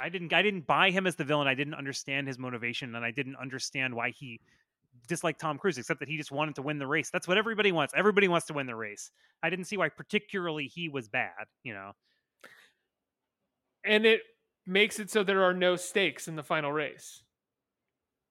I 0.00 0.08
didn't 0.08 0.32
I 0.32 0.42
didn't 0.42 0.66
buy 0.66 0.90
him 0.90 1.06
as 1.06 1.16
the 1.16 1.24
villain. 1.24 1.48
I 1.48 1.54
didn't 1.54 1.74
understand 1.74 2.26
his 2.28 2.38
motivation 2.38 2.94
and 2.94 3.04
I 3.04 3.10
didn't 3.10 3.36
understand 3.36 3.94
why 3.94 4.10
he 4.10 4.40
disliked 5.06 5.40
Tom 5.40 5.58
Cruise 5.58 5.78
except 5.78 6.00
that 6.00 6.08
he 6.08 6.16
just 6.16 6.32
wanted 6.32 6.54
to 6.56 6.62
win 6.62 6.78
the 6.78 6.86
race. 6.86 7.10
That's 7.10 7.28
what 7.28 7.38
everybody 7.38 7.72
wants. 7.72 7.94
Everybody 7.96 8.28
wants 8.28 8.46
to 8.46 8.52
win 8.54 8.66
the 8.66 8.74
race. 8.76 9.10
I 9.42 9.50
didn't 9.50 9.66
see 9.66 9.76
why 9.76 9.88
particularly 9.88 10.66
he 10.66 10.88
was 10.88 11.08
bad, 11.08 11.46
you 11.62 11.74
know. 11.74 11.92
and 13.84 14.04
it 14.06 14.20
makes 14.66 14.98
it 14.98 15.10
so 15.10 15.24
there 15.24 15.44
are 15.44 15.54
no 15.54 15.76
stakes 15.76 16.28
in 16.28 16.36
the 16.36 16.42
final 16.42 16.72
race. 16.72 17.22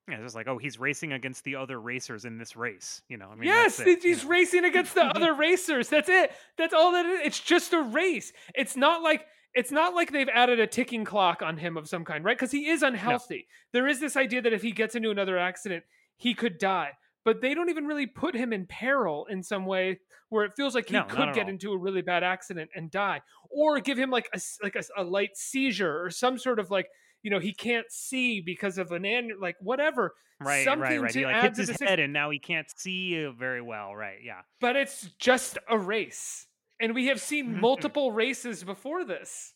Yeah, 0.08 0.16
it's 0.16 0.24
just 0.24 0.36
like, 0.36 0.48
oh, 0.48 0.58
he's 0.58 0.80
racing 0.80 1.12
against 1.12 1.44
the 1.44 1.58
other 1.58 1.82
racers 1.82 2.24
in 2.24 2.38
this 2.38 2.56
race. 2.56 3.02
You 3.10 3.18
know, 3.18 3.28
I 3.30 3.36
mean, 3.36 3.50
yes, 3.50 3.78
that's 3.78 3.90
it, 3.90 4.04
he's 4.04 4.24
know. 4.24 4.30
racing 4.30 4.64
against 4.64 4.96
the 4.96 5.04
other 5.04 5.34
racers. 5.36 5.90
That's 5.90 6.08
it. 6.08 6.32
That's 6.58 6.74
all 6.74 6.94
that 6.94 7.06
it 7.06 7.10
is. 7.10 7.28
It's 7.28 7.40
just 7.42 7.74
a 7.74 7.82
race. 7.82 8.32
It's 8.56 8.78
not 8.78 9.02
like 9.04 9.26
it's 9.54 9.72
not 9.72 9.96
like 9.96 10.12
they've 10.12 10.30
added 10.30 10.60
a 10.60 10.68
ticking 10.68 11.04
clock 11.04 11.42
on 11.42 11.58
him 11.58 11.76
of 11.76 11.90
some 11.90 12.06
kind, 12.06 12.24
right? 12.24 12.38
Because 12.38 12.52
he 12.52 12.68
is 12.68 12.84
unhealthy. 12.84 13.48
There 13.74 13.88
is 13.88 14.00
this 14.00 14.16
idea 14.16 14.42
that 14.44 14.54
if 14.54 14.62
he 14.62 14.72
gets 14.72 14.96
into 14.96 15.10
another 15.10 15.38
accident, 15.38 15.84
he 16.18 16.34
could 16.34 16.58
die. 16.58 16.92
But 17.24 17.42
they 17.42 17.54
don't 17.54 17.70
even 17.70 17.86
really 17.86 18.08
put 18.08 18.36
him 18.36 18.54
in 18.54 18.66
peril 18.68 19.26
in 19.30 19.44
some 19.44 19.66
way 19.66 20.00
where 20.30 20.46
it 20.46 20.54
feels 20.56 20.76
like 20.76 20.88
he 20.88 20.94
No, 20.94 21.04
could 21.04 21.34
get 21.34 21.44
all. 21.46 21.50
into 21.50 21.72
a 21.74 21.78
really 21.78 22.02
bad 22.02 22.24
accident 22.24 22.70
and 22.76 22.90
die, 22.92 23.22
or 23.50 23.80
give 23.80 23.98
him 23.98 24.10
like 24.10 24.30
a 24.34 24.40
like 24.64 24.76
a, 24.76 24.84
a 24.96 25.04
light 25.04 25.36
seizure 25.36 26.02
or 26.04 26.10
some 26.10 26.38
sort 26.38 26.60
of 26.60 26.70
like 26.72 26.88
you 27.24 27.32
know 27.32 27.40
he 27.40 27.54
can't 27.54 27.86
see 27.90 28.42
because 28.42 28.78
of 28.78 28.92
an 28.92 29.06
an 29.06 29.32
like 29.42 29.56
whatever. 29.62 30.14
Right, 30.40 30.64
something 30.66 30.82
right, 30.82 31.02
right. 31.02 31.12
to 31.14 31.20
He 31.20 31.26
like 31.26 31.42
hits 31.42 31.58
his 31.58 31.80
head 31.82 32.00
and 32.00 32.14
now 32.14 32.30
he 32.30 32.38
can't 32.40 32.68
see 32.78 33.26
very 33.38 33.62
well. 33.62 33.96
Right, 33.96 34.20
yeah. 34.24 34.42
but 34.62 34.76
it's 34.76 35.10
just 35.20 35.58
a 35.68 35.78
race. 35.80 36.46
And 36.80 36.94
we 36.94 37.08
have 37.08 37.20
seen 37.20 37.60
multiple 37.62 38.12
races 38.12 38.64
before 38.64 39.04
this. 39.04 39.54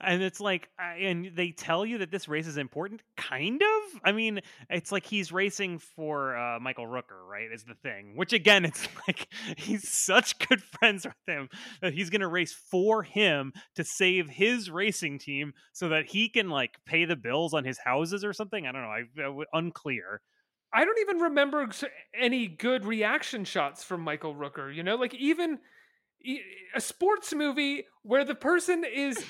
And 0.00 0.22
it's 0.22 0.40
like, 0.40 0.68
and 0.78 1.30
they 1.34 1.50
tell 1.50 1.84
you 1.84 1.98
that 1.98 2.10
this 2.10 2.28
race 2.28 2.46
is 2.46 2.56
important, 2.56 3.02
kind 3.16 3.60
of. 3.60 4.00
I 4.04 4.12
mean, 4.12 4.40
it's 4.68 4.90
like 4.90 5.04
he's 5.04 5.30
racing 5.30 5.78
for 5.78 6.36
uh, 6.36 6.58
Michael 6.60 6.86
Rooker, 6.86 7.26
right? 7.28 7.48
Is 7.52 7.64
the 7.64 7.74
thing. 7.74 8.16
Which 8.16 8.32
again, 8.32 8.64
it's 8.64 8.88
like 9.06 9.28
he's 9.56 9.88
such 9.88 10.38
good 10.38 10.62
friends 10.62 11.04
with 11.04 11.14
him 11.26 11.48
that 11.82 11.92
he's 11.92 12.10
going 12.10 12.22
to 12.22 12.28
race 12.28 12.54
for 12.70 13.02
him 13.02 13.52
to 13.76 13.84
save 13.84 14.28
his 14.28 14.70
racing 14.70 15.18
team 15.18 15.52
so 15.72 15.88
that 15.90 16.06
he 16.06 16.28
can 16.28 16.48
like 16.48 16.78
pay 16.86 17.04
the 17.04 17.16
bills 17.16 17.54
on 17.54 17.64
his 17.64 17.78
houses 17.78 18.24
or 18.24 18.32
something. 18.32 18.66
I 18.66 18.72
don't 18.72 18.82
know. 18.82 18.88
I, 18.88 19.28
I 19.28 19.58
unclear. 19.58 20.22
I 20.72 20.84
don't 20.84 20.98
even 21.00 21.18
remember 21.18 21.68
any 22.14 22.46
good 22.46 22.84
reaction 22.84 23.44
shots 23.44 23.82
from 23.82 24.02
Michael 24.02 24.34
Rooker. 24.34 24.74
You 24.74 24.82
know, 24.82 24.96
like 24.96 25.14
even 25.14 25.58
a 26.74 26.80
sports 26.80 27.34
movie 27.34 27.84
where 28.02 28.24
the 28.24 28.34
person 28.34 28.84
is 28.84 29.22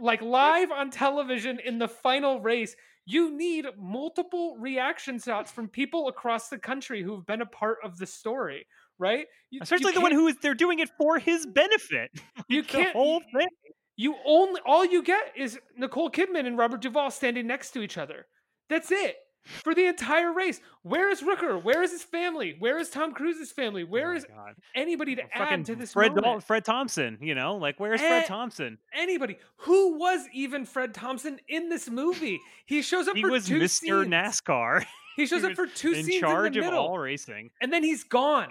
like 0.00 0.22
live 0.22 0.70
on 0.70 0.90
television 0.90 1.58
in 1.64 1.78
the 1.78 1.88
final 1.88 2.40
race. 2.40 2.74
You 3.04 3.36
need 3.36 3.66
multiple 3.78 4.56
reaction 4.58 5.18
shots 5.18 5.50
from 5.50 5.68
people 5.68 6.08
across 6.08 6.48
the 6.48 6.58
country 6.58 7.02
who've 7.02 7.24
been 7.26 7.40
a 7.40 7.46
part 7.46 7.78
of 7.82 7.96
the 7.98 8.06
story, 8.06 8.66
right? 8.98 9.26
You- 9.50 9.58
you 9.58 9.60
Especially 9.62 9.92
the 9.92 10.00
one 10.00 10.12
who 10.12 10.26
is 10.28 10.36
they're 10.42 10.54
doing 10.54 10.78
it 10.80 10.90
for 10.98 11.18
his 11.18 11.46
benefit. 11.46 12.10
you 12.48 12.62
the 12.62 12.68
can't 12.68 12.92
whole 12.92 13.20
thing. 13.32 13.48
You 13.96 14.14
only 14.24 14.60
all 14.64 14.84
you 14.84 15.02
get 15.02 15.32
is 15.36 15.58
Nicole 15.76 16.10
Kidman 16.10 16.46
and 16.46 16.56
Robert 16.56 16.80
Duvall 16.82 17.10
standing 17.10 17.46
next 17.46 17.70
to 17.72 17.82
each 17.82 17.98
other. 17.98 18.26
That's 18.68 18.90
it 18.92 19.16
for 19.44 19.74
the 19.74 19.86
entire 19.86 20.32
race. 20.32 20.60
Where 20.82 21.10
is 21.10 21.22
Rooker? 21.22 21.62
Where 21.62 21.82
is 21.82 21.90
his 21.92 22.02
family? 22.02 22.56
Where 22.58 22.78
is 22.78 22.90
Tom 22.90 23.12
Cruise's 23.12 23.50
family? 23.50 23.84
Where 23.84 24.12
Oh 24.12 24.16
is 24.16 24.24
God. 24.24 24.54
anybody 24.74 25.16
to 25.16 25.22
Fucking 25.22 25.60
add 25.60 25.64
to 25.66 25.74
this 25.74 25.92
Fred 25.92 26.14
moment? 26.14 26.42
Fred 26.44 26.64
Thompson, 26.64 27.18
you 27.20 27.34
know, 27.34 27.56
like 27.56 27.78
where's 27.80 28.00
Eh, 28.00 28.06
Fred 28.08 28.26
Thompson? 28.26 28.78
Anybody? 28.92 29.38
Who 29.58 29.98
was 29.98 30.26
even 30.32 30.64
Fred 30.66 30.92
Thompson 30.94 31.38
in 31.48 31.68
this 31.68 31.88
movie? 31.88 32.40
He 32.66 32.82
shows 32.82 33.08
up 33.08 33.16
He 33.16 33.24
was 33.24 33.48
Mr. 33.48 34.06
NASCAR. 34.06 34.84
He 35.16 35.26
shows 35.26 35.42
He 35.42 35.48
up 35.48 35.54
for 35.56 35.66
two 35.66 35.92
in 35.92 36.04
scenes 36.04 36.20
charge 36.20 36.48
in 36.48 36.52
the 36.54 36.58
of 36.60 36.64
middle, 36.66 36.86
all 36.86 36.98
racing. 36.98 37.50
and 37.60 37.72
then 37.72 37.82
he's 37.82 38.04
gone. 38.04 38.48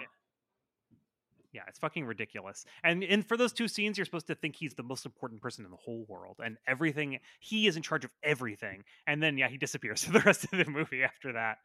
Yeah, 1.58 1.64
it's 1.66 1.80
fucking 1.80 2.04
ridiculous. 2.04 2.64
And 2.84 3.02
and 3.02 3.26
for 3.26 3.36
those 3.36 3.52
two 3.52 3.66
scenes, 3.66 3.98
you're 3.98 4.04
supposed 4.04 4.28
to 4.28 4.36
think 4.36 4.54
he's 4.54 4.74
the 4.74 4.84
most 4.84 5.04
important 5.04 5.42
person 5.42 5.64
in 5.64 5.72
the 5.72 5.76
whole 5.76 6.04
world, 6.06 6.36
and 6.40 6.56
everything. 6.68 7.18
He 7.40 7.66
is 7.66 7.76
in 7.76 7.82
charge 7.82 8.04
of 8.04 8.12
everything, 8.22 8.84
and 9.08 9.20
then 9.20 9.36
yeah, 9.36 9.48
he 9.48 9.56
disappears 9.56 10.04
for 10.04 10.12
the 10.12 10.20
rest 10.20 10.44
of 10.44 10.50
the 10.50 10.70
movie 10.70 11.02
after 11.02 11.32
that. 11.32 11.58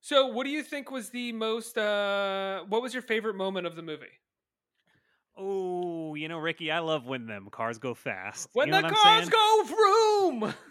So, 0.00 0.26
what 0.26 0.46
do 0.46 0.50
you 0.50 0.64
think 0.64 0.90
was 0.90 1.10
the 1.10 1.30
most? 1.30 1.78
uh 1.78 2.64
What 2.68 2.82
was 2.82 2.92
your 2.92 3.04
favorite 3.04 3.36
moment 3.36 3.68
of 3.68 3.76
the 3.76 3.82
movie? 3.82 4.18
Oh, 5.36 6.16
you 6.16 6.26
know, 6.26 6.38
Ricky, 6.38 6.72
I 6.72 6.80
love 6.80 7.06
when 7.06 7.26
them 7.26 7.46
cars 7.52 7.78
go 7.78 7.94
fast. 7.94 8.48
When 8.52 8.66
you 8.66 8.72
know 8.72 8.82
the 8.82 8.94
cars 8.94 9.28
go 9.28 9.62
vroom. 9.64 10.54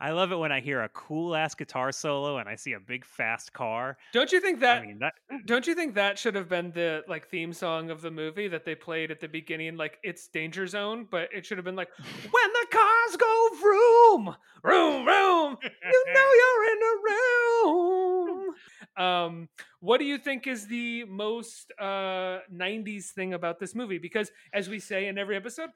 I 0.00 0.10
love 0.10 0.32
it 0.32 0.36
when 0.36 0.52
I 0.52 0.60
hear 0.60 0.82
a 0.82 0.88
cool 0.90 1.34
ass 1.34 1.54
guitar 1.54 1.90
solo 1.90 2.38
and 2.38 2.48
I 2.48 2.56
see 2.56 2.74
a 2.74 2.80
big 2.80 3.04
fast 3.04 3.52
car. 3.52 3.96
Don't 4.12 4.30
you 4.30 4.40
think 4.40 4.60
that 4.60 4.82
I 4.82 4.86
mean, 4.86 4.98
that 4.98 5.14
Don't 5.46 5.66
you 5.66 5.74
think 5.74 5.94
that 5.94 6.18
should 6.18 6.34
have 6.34 6.48
been 6.48 6.70
the 6.72 7.02
like 7.08 7.28
theme 7.28 7.52
song 7.52 7.90
of 7.90 8.02
the 8.02 8.10
movie 8.10 8.48
that 8.48 8.64
they 8.64 8.74
played 8.74 9.10
at 9.10 9.20
the 9.20 9.28
beginning? 9.28 9.76
Like 9.76 9.98
it's 10.02 10.28
Danger 10.28 10.66
Zone, 10.66 11.06
but 11.10 11.28
it 11.32 11.46
should 11.46 11.58
have 11.58 11.64
been 11.64 11.76
like 11.76 11.88
when 11.98 12.52
the 12.52 12.66
cars 12.70 13.16
go 13.16 13.48
vroom, 13.60 14.36
vroom, 14.62 15.04
vroom. 15.04 15.56
You 15.62 16.04
know 16.14 16.30
you're 16.40 16.72
in 16.72 16.80
a 16.82 16.94
room. 17.08 18.54
Um, 18.96 19.48
what 19.80 19.98
do 19.98 20.04
you 20.04 20.18
think 20.18 20.46
is 20.46 20.66
the 20.66 21.04
most 21.04 21.72
uh 21.78 22.40
90s 22.52 23.10
thing 23.10 23.34
about 23.34 23.58
this 23.58 23.74
movie? 23.74 23.98
Because 23.98 24.30
as 24.52 24.68
we 24.68 24.78
say 24.78 25.06
in 25.06 25.18
every 25.18 25.36
episode, 25.36 25.70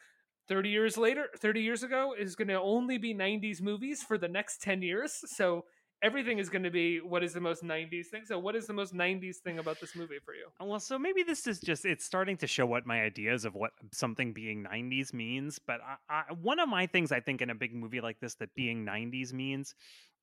30 0.51 0.69
years 0.69 0.99
later, 0.99 1.29
30 1.39 1.63
years 1.63 1.85
ago 1.85 2.13
is 2.19 2.35
going 2.35 2.49
to 2.49 2.61
only 2.61 2.99
be 2.99 3.15
90s 3.15 3.63
movies 3.63 4.03
for 4.03 4.19
the 4.19 4.27
next 4.27 4.61
10 4.61 4.83
years. 4.83 5.23
So 5.27 5.65
everything 6.03 6.39
is 6.39 6.49
going 6.49 6.65
to 6.65 6.73
be 6.73 6.99
what 6.99 7.23
is 7.23 7.33
the 7.33 7.41
most 7.41 7.63
90s 7.63 8.07
thing. 8.07 8.23
So 8.27 8.37
what 8.37 8.57
is 8.57 8.67
the 8.67 8.73
most 8.73 8.93
90s 8.93 9.37
thing 9.37 9.61
about 9.61 9.81
this 9.81 9.95
movie 9.95 10.19
for 10.25 10.35
you? 10.35 10.49
Uh, 10.61 10.65
well, 10.65 10.81
so 10.81 10.99
maybe 10.99 11.23
this 11.23 11.47
is 11.47 11.61
just 11.61 11.85
it's 11.85 12.05
starting 12.05 12.37
to 12.39 12.49
show 12.49 12.67
what 12.67 12.85
my 12.85 13.01
ideas 13.03 13.45
of 13.45 13.55
what 13.55 13.71
something 13.93 14.33
being 14.33 14.65
90s 14.65 15.15
means. 15.15 15.61
But 15.65 15.81
I, 16.11 16.23
I, 16.29 16.33
one 16.33 16.59
of 16.59 16.69
my 16.69 16.89
things 16.89 17.13
I 17.13 17.21
think 17.21 17.43
in 17.43 17.51
a 17.51 17.55
big 17.55 17.73
movie 17.73 18.01
like 18.01 18.19
this 18.19 18.35
that 18.37 18.53
being 18.57 18.85
90s 18.85 19.33
means 19.33 19.77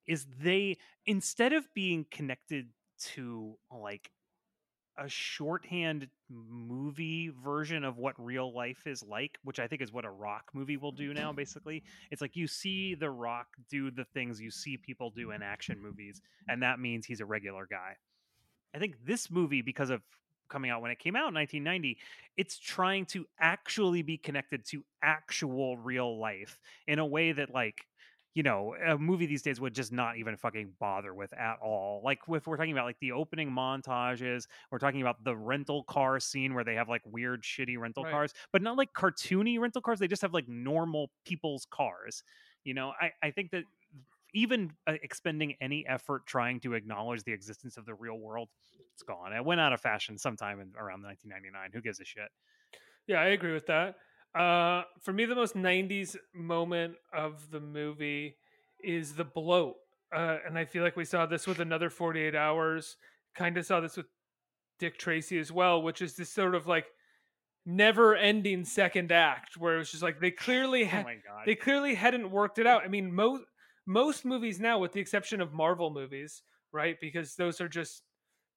is 0.07 0.25
they 0.41 0.75
instead 1.05 1.53
of 1.53 1.73
being 1.73 2.05
connected 2.11 2.67
to 3.13 3.55
like 3.71 4.11
a 4.97 5.07
shorthand 5.07 6.07
movie 6.29 7.31
version 7.43 7.83
of 7.83 7.97
what 7.97 8.13
real 8.17 8.53
life 8.53 8.85
is 8.85 9.03
like, 9.03 9.37
which 9.43 9.59
I 9.59 9.67
think 9.67 9.81
is 9.81 9.93
what 9.93 10.05
a 10.05 10.09
rock 10.09 10.49
movie 10.53 10.77
will 10.77 10.91
do 10.91 11.13
now, 11.13 11.31
basically. 11.31 11.83
It's 12.11 12.21
like 12.21 12.35
you 12.35 12.47
see 12.47 12.95
The 12.95 13.09
Rock 13.09 13.47
do 13.69 13.91
the 13.91 14.05
things 14.05 14.41
you 14.41 14.51
see 14.51 14.77
people 14.77 15.11
do 15.11 15.31
in 15.31 15.43
action 15.43 15.81
movies, 15.81 16.21
and 16.49 16.61
that 16.63 16.79
means 16.79 17.05
he's 17.05 17.21
a 17.21 17.25
regular 17.25 17.67
guy. 17.69 17.95
I 18.75 18.79
think 18.79 18.95
this 19.05 19.29
movie, 19.31 19.61
because 19.61 19.89
of 19.89 20.01
coming 20.49 20.71
out 20.71 20.81
when 20.81 20.91
it 20.91 20.99
came 20.99 21.15
out 21.15 21.29
in 21.29 21.33
1990, 21.33 21.97
it's 22.37 22.57
trying 22.57 23.05
to 23.05 23.25
actually 23.39 24.01
be 24.01 24.17
connected 24.17 24.65
to 24.65 24.83
actual 25.03 25.77
real 25.77 26.19
life 26.19 26.59
in 26.87 26.99
a 26.99 27.05
way 27.05 27.31
that, 27.31 27.53
like, 27.53 27.85
you 28.37 28.43
know, 28.43 28.75
a 28.75 28.99
movie 28.99 29.25
these 29.25 29.41
days 29.41 29.59
would 29.59 29.73
just 29.73 29.91
not 29.91 30.17
even 30.17 30.37
fucking 30.37 30.75
bother 30.79 31.11
with 31.15 31.33
at 31.33 31.57
all. 31.59 32.03
Like 32.05 32.19
if 32.29 32.45
we're 32.45 32.55
talking 32.55 32.71
about 32.71 32.85
like 32.85 32.99
the 32.99 33.11
opening 33.11 33.49
montages, 33.49 34.45
we're 34.71 34.77
talking 34.77 35.01
about 35.01 35.23
the 35.23 35.35
rental 35.35 35.83
car 35.85 36.19
scene 36.19 36.53
where 36.53 36.63
they 36.63 36.75
have 36.75 36.87
like 36.87 37.01
weird 37.03 37.41
shitty 37.41 37.79
rental 37.79 38.05
Right. 38.05 38.05
cars, 38.05 38.35
but 38.53 38.61
not 38.61 38.77
like 38.77 38.93
cartoony 38.93 39.59
rental 39.59 39.81
cars. 39.81 39.97
They 39.97 40.07
just 40.07 40.21
have 40.21 40.35
like 40.35 40.47
normal 40.47 41.11
people's 41.25 41.65
cars. 41.65 42.21
You 42.63 42.75
know, 42.75 42.93
I, 43.01 43.11
I 43.23 43.31
think 43.31 43.49
that 43.53 43.63
even 44.33 44.77
uh, 44.87 44.95
expending 45.01 45.55
any 45.61 45.87
effort 45.87 46.27
trying 46.27 46.59
to 46.61 46.73
acknowledge 46.73 47.23
the 47.23 47.33
existence 47.33 47.77
of 47.77 47.85
the 47.85 47.95
real 47.95 48.19
world, 48.19 48.49
it's 48.93 49.03
gone. 49.03 49.33
It 49.33 49.43
went 49.45 49.61
out 49.61 49.73
of 49.73 49.81
fashion 49.81 50.17
sometime 50.17 50.59
in 50.59 50.73
around 50.77 51.01
1999. 51.01 51.71
Who 51.73 51.81
gives 51.81 51.99
a 51.99 52.05
shit? 52.05 52.29
Yeah, 53.07 53.21
I 53.21 53.27
agree 53.27 53.53
with 53.53 53.67
that. 53.67 53.97
Uh, 54.35 54.83
for 55.01 55.13
me, 55.13 55.25
the 55.25 55.35
most 55.35 55.55
'90s 55.55 56.15
moment 56.33 56.95
of 57.13 57.49
the 57.51 57.59
movie 57.59 58.37
is 58.83 59.13
the 59.15 59.23
bloat, 59.25 59.75
uh, 60.15 60.37
and 60.45 60.57
I 60.57 60.65
feel 60.65 60.83
like 60.83 60.95
we 60.95 61.05
saw 61.05 61.25
this 61.25 61.47
with 61.47 61.59
another 61.59 61.89
48 61.89 62.35
Hours. 62.35 62.97
Kind 63.35 63.57
of 63.57 63.65
saw 63.65 63.79
this 63.79 63.97
with 63.97 64.05
Dick 64.79 64.97
Tracy 64.99 65.39
as 65.39 65.51
well, 65.51 65.81
which 65.81 66.01
is 66.01 66.15
this 66.15 66.29
sort 66.31 66.55
of 66.55 66.67
like 66.67 66.85
never-ending 67.65 68.63
second 68.63 69.11
act 69.11 69.57
where 69.57 69.75
it 69.75 69.79
was 69.79 69.91
just 69.91 70.03
like 70.03 70.19
they 70.21 70.31
clearly 70.31 70.83
Oh 70.83 70.87
had 70.87 71.05
god. 71.05 71.43
they 71.45 71.55
clearly 71.55 71.95
hadn't 71.95 72.31
worked 72.31 72.59
it 72.59 72.67
out. 72.67 72.83
I 72.83 72.87
mean, 72.87 73.13
most 73.13 73.43
most 73.85 74.25
movies 74.25 74.59
now, 74.59 74.79
with 74.79 74.91
the 74.93 74.99
exception 74.99 75.41
of 75.41 75.53
Marvel 75.53 75.89
movies, 75.91 76.43
right? 76.71 76.95
Because 77.01 77.35
those 77.35 77.59
are 77.61 77.67
just 77.69 78.03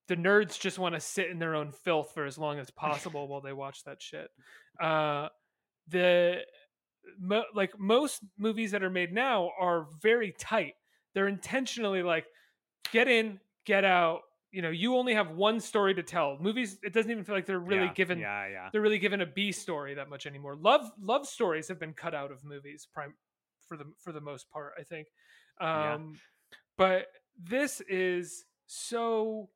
the 0.09 0.17
nerds 0.17 0.59
just 0.59 0.79
want 0.79 0.95
to 0.95 1.01
sit 1.01 1.31
in 1.31 1.39
their 1.39 1.55
own 1.55 1.73
filth 1.73 2.13
for 2.15 2.25
as 2.27 2.37
long 2.37 2.59
as 2.59 2.71
possible 2.71 3.29
while 3.29 3.41
they 3.41 3.53
watch 3.53 3.85
that 3.85 4.03
shit. 4.03 4.29
Uh, 4.83 5.29
the 5.91 6.43
mo- 7.19 7.45
like 7.55 7.79
most 7.79 8.21
movies 8.39 8.71
that 8.73 8.83
are 8.83 8.91
made 8.91 9.13
now 9.13 9.51
are 9.59 9.89
very 10.03 10.33
tight. 10.39 10.75
They're 11.15 11.29
intentionally 11.29 12.03
like 12.03 12.27
get 12.93 13.09
in, 13.09 13.41
get 13.67 13.85
out. 13.85 14.21
You 14.53 14.63
know, 14.63 14.71
you 14.71 14.97
only 14.97 15.15
have 15.15 15.31
one 15.31 15.61
story 15.61 15.95
to 15.95 16.03
tell. 16.03 16.37
Movies, 16.41 16.79
it 16.83 16.93
doesn't 16.93 17.11
even 17.11 17.23
feel 17.23 17.37
like 17.37 17.47
they're 17.47 17.61
really 17.61 17.85
yeah, 17.87 17.95
given 17.95 18.19
Yeah, 18.19 18.49
yeah. 18.49 18.69
they're 18.73 18.81
really 18.81 18.99
given 18.99 19.21
a 19.21 19.27
B 19.27 19.53
story 19.53 19.95
that 19.95 20.09
much 20.09 20.27
anymore. 20.27 20.57
Love 20.57 20.91
love 21.01 21.27
stories 21.27 21.69
have 21.69 21.79
been 21.79 21.93
cut 21.93 22.15
out 22.15 22.33
of 22.33 22.43
movies 22.45 22.89
prime 22.93 23.15
for 23.67 23.77
the 23.77 23.85
for 23.99 24.13
the 24.13 24.21
most 24.21 24.51
part, 24.51 24.73
I 24.79 24.83
think. 24.83 25.09
Yeah. 25.61 25.95
Um 25.95 26.19
but 26.77 27.07
this 27.43 27.81
is 27.89 28.45
so 28.67 29.51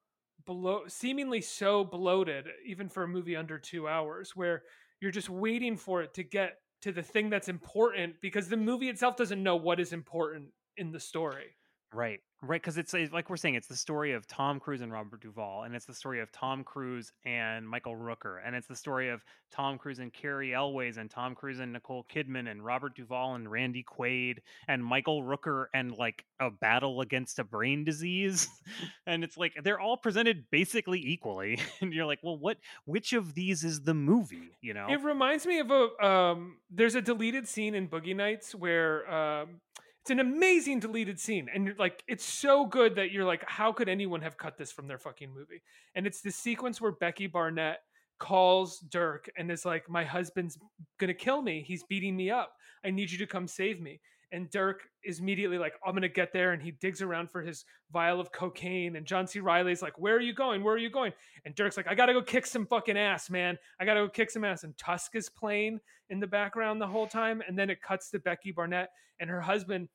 blow 0.46 0.82
seemingly 0.88 1.40
so 1.40 1.84
bloated 1.84 2.46
even 2.66 2.88
for 2.88 3.02
a 3.04 3.08
movie 3.08 3.36
under 3.36 3.58
2 3.58 3.88
hours 3.88 4.36
where 4.36 4.62
you're 5.04 5.12
just 5.12 5.28
waiting 5.28 5.76
for 5.76 6.02
it 6.02 6.14
to 6.14 6.22
get 6.22 6.56
to 6.80 6.90
the 6.90 7.02
thing 7.02 7.28
that's 7.28 7.50
important 7.50 8.14
because 8.22 8.48
the 8.48 8.56
movie 8.56 8.88
itself 8.88 9.16
doesn't 9.16 9.42
know 9.42 9.54
what 9.54 9.78
is 9.78 9.92
important 9.92 10.46
in 10.78 10.90
the 10.92 10.98
story. 10.98 11.56
Right, 11.94 12.20
right, 12.42 12.60
because 12.60 12.76
it's, 12.76 12.92
like 13.12 13.30
we're 13.30 13.36
saying, 13.36 13.54
it's 13.54 13.68
the 13.68 13.76
story 13.76 14.12
of 14.12 14.26
Tom 14.26 14.58
Cruise 14.58 14.80
and 14.80 14.90
Robert 14.90 15.20
Duvall, 15.20 15.62
and 15.62 15.76
it's 15.76 15.86
the 15.86 15.94
story 15.94 16.20
of 16.20 16.32
Tom 16.32 16.64
Cruise 16.64 17.12
and 17.24 17.68
Michael 17.68 17.94
Rooker, 17.94 18.38
and 18.44 18.56
it's 18.56 18.66
the 18.66 18.74
story 18.74 19.10
of 19.10 19.24
Tom 19.52 19.78
Cruise 19.78 20.00
and 20.00 20.12
Cary 20.12 20.52
Elwes, 20.52 20.96
and 20.96 21.08
Tom 21.08 21.36
Cruise 21.36 21.60
and 21.60 21.72
Nicole 21.72 22.04
Kidman, 22.12 22.50
and 22.50 22.64
Robert 22.64 22.96
Duvall 22.96 23.36
and 23.36 23.48
Randy 23.48 23.84
Quaid, 23.84 24.38
and 24.66 24.84
Michael 24.84 25.22
Rooker, 25.22 25.66
and 25.72 25.92
like 25.92 26.24
a 26.40 26.50
battle 26.50 27.00
against 27.00 27.38
a 27.38 27.44
brain 27.44 27.84
disease, 27.84 28.48
and 29.06 29.22
it's 29.22 29.36
like 29.36 29.52
they're 29.62 29.80
all 29.80 29.96
presented 29.96 30.44
basically 30.50 31.00
equally, 31.00 31.60
and 31.80 31.92
you're 31.92 32.06
like, 32.06 32.20
well, 32.24 32.36
what? 32.36 32.58
Which 32.86 33.12
of 33.12 33.34
these 33.34 33.62
is 33.62 33.82
the 33.82 33.94
movie? 33.94 34.50
You 34.60 34.74
know? 34.74 34.88
It 34.90 35.02
reminds 35.02 35.46
me 35.46 35.60
of 35.60 35.70
a 35.70 36.04
um 36.04 36.56
there's 36.70 36.96
a 36.96 37.02
deleted 37.02 37.46
scene 37.46 37.74
in 37.76 37.88
Boogie 37.88 38.16
Nights 38.16 38.52
where 38.52 39.08
um 39.08 39.60
it's 40.04 40.10
an 40.10 40.20
amazing 40.20 40.80
deleted 40.80 41.18
scene 41.18 41.48
and 41.54 41.64
you're 41.64 41.76
like 41.76 42.04
it's 42.06 42.26
so 42.26 42.66
good 42.66 42.96
that 42.96 43.10
you're 43.10 43.24
like 43.24 43.42
how 43.48 43.72
could 43.72 43.88
anyone 43.88 44.20
have 44.20 44.36
cut 44.36 44.58
this 44.58 44.70
from 44.70 44.86
their 44.86 44.98
fucking 44.98 45.32
movie? 45.32 45.62
And 45.94 46.06
it's 46.06 46.20
the 46.20 46.30
sequence 46.30 46.78
where 46.78 46.92
Becky 46.92 47.26
Barnett 47.26 47.78
calls 48.18 48.80
Dirk 48.80 49.30
and 49.38 49.50
is 49.50 49.64
like 49.64 49.88
my 49.88 50.04
husband's 50.04 50.58
to 51.00 51.14
kill 51.14 51.40
me. 51.40 51.64
He's 51.66 51.84
beating 51.84 52.14
me 52.16 52.30
up. 52.30 52.52
I 52.84 52.90
need 52.90 53.10
you 53.10 53.16
to 53.16 53.26
come 53.26 53.48
save 53.48 53.80
me. 53.80 53.98
And 54.34 54.50
Dirk 54.50 54.82
is 55.04 55.20
immediately 55.20 55.58
like, 55.58 55.74
I'm 55.86 55.94
gonna 55.94 56.08
get 56.08 56.32
there, 56.32 56.52
and 56.52 56.60
he 56.60 56.72
digs 56.72 57.00
around 57.00 57.30
for 57.30 57.40
his 57.40 57.64
vial 57.92 58.20
of 58.20 58.32
cocaine. 58.32 58.96
And 58.96 59.06
John 59.06 59.28
C. 59.28 59.38
Reilly's 59.38 59.80
like, 59.80 59.96
Where 59.96 60.16
are 60.16 60.20
you 60.20 60.34
going? 60.34 60.64
Where 60.64 60.74
are 60.74 60.78
you 60.78 60.90
going? 60.90 61.12
And 61.44 61.54
Dirk's 61.54 61.76
like, 61.76 61.86
I 61.86 61.94
gotta 61.94 62.12
go 62.12 62.20
kick 62.20 62.44
some 62.44 62.66
fucking 62.66 62.98
ass, 62.98 63.30
man. 63.30 63.56
I 63.80 63.84
gotta 63.84 64.00
go 64.00 64.08
kick 64.08 64.32
some 64.32 64.44
ass. 64.44 64.64
And 64.64 64.76
Tusk 64.76 65.14
is 65.14 65.30
playing 65.30 65.78
in 66.10 66.18
the 66.18 66.26
background 66.26 66.80
the 66.80 66.86
whole 66.86 67.06
time. 67.06 67.42
And 67.46 67.56
then 67.56 67.70
it 67.70 67.80
cuts 67.80 68.10
to 68.10 68.18
Becky 68.18 68.50
Barnett 68.50 68.90
and 69.20 69.30
her 69.30 69.40
husband 69.40 69.88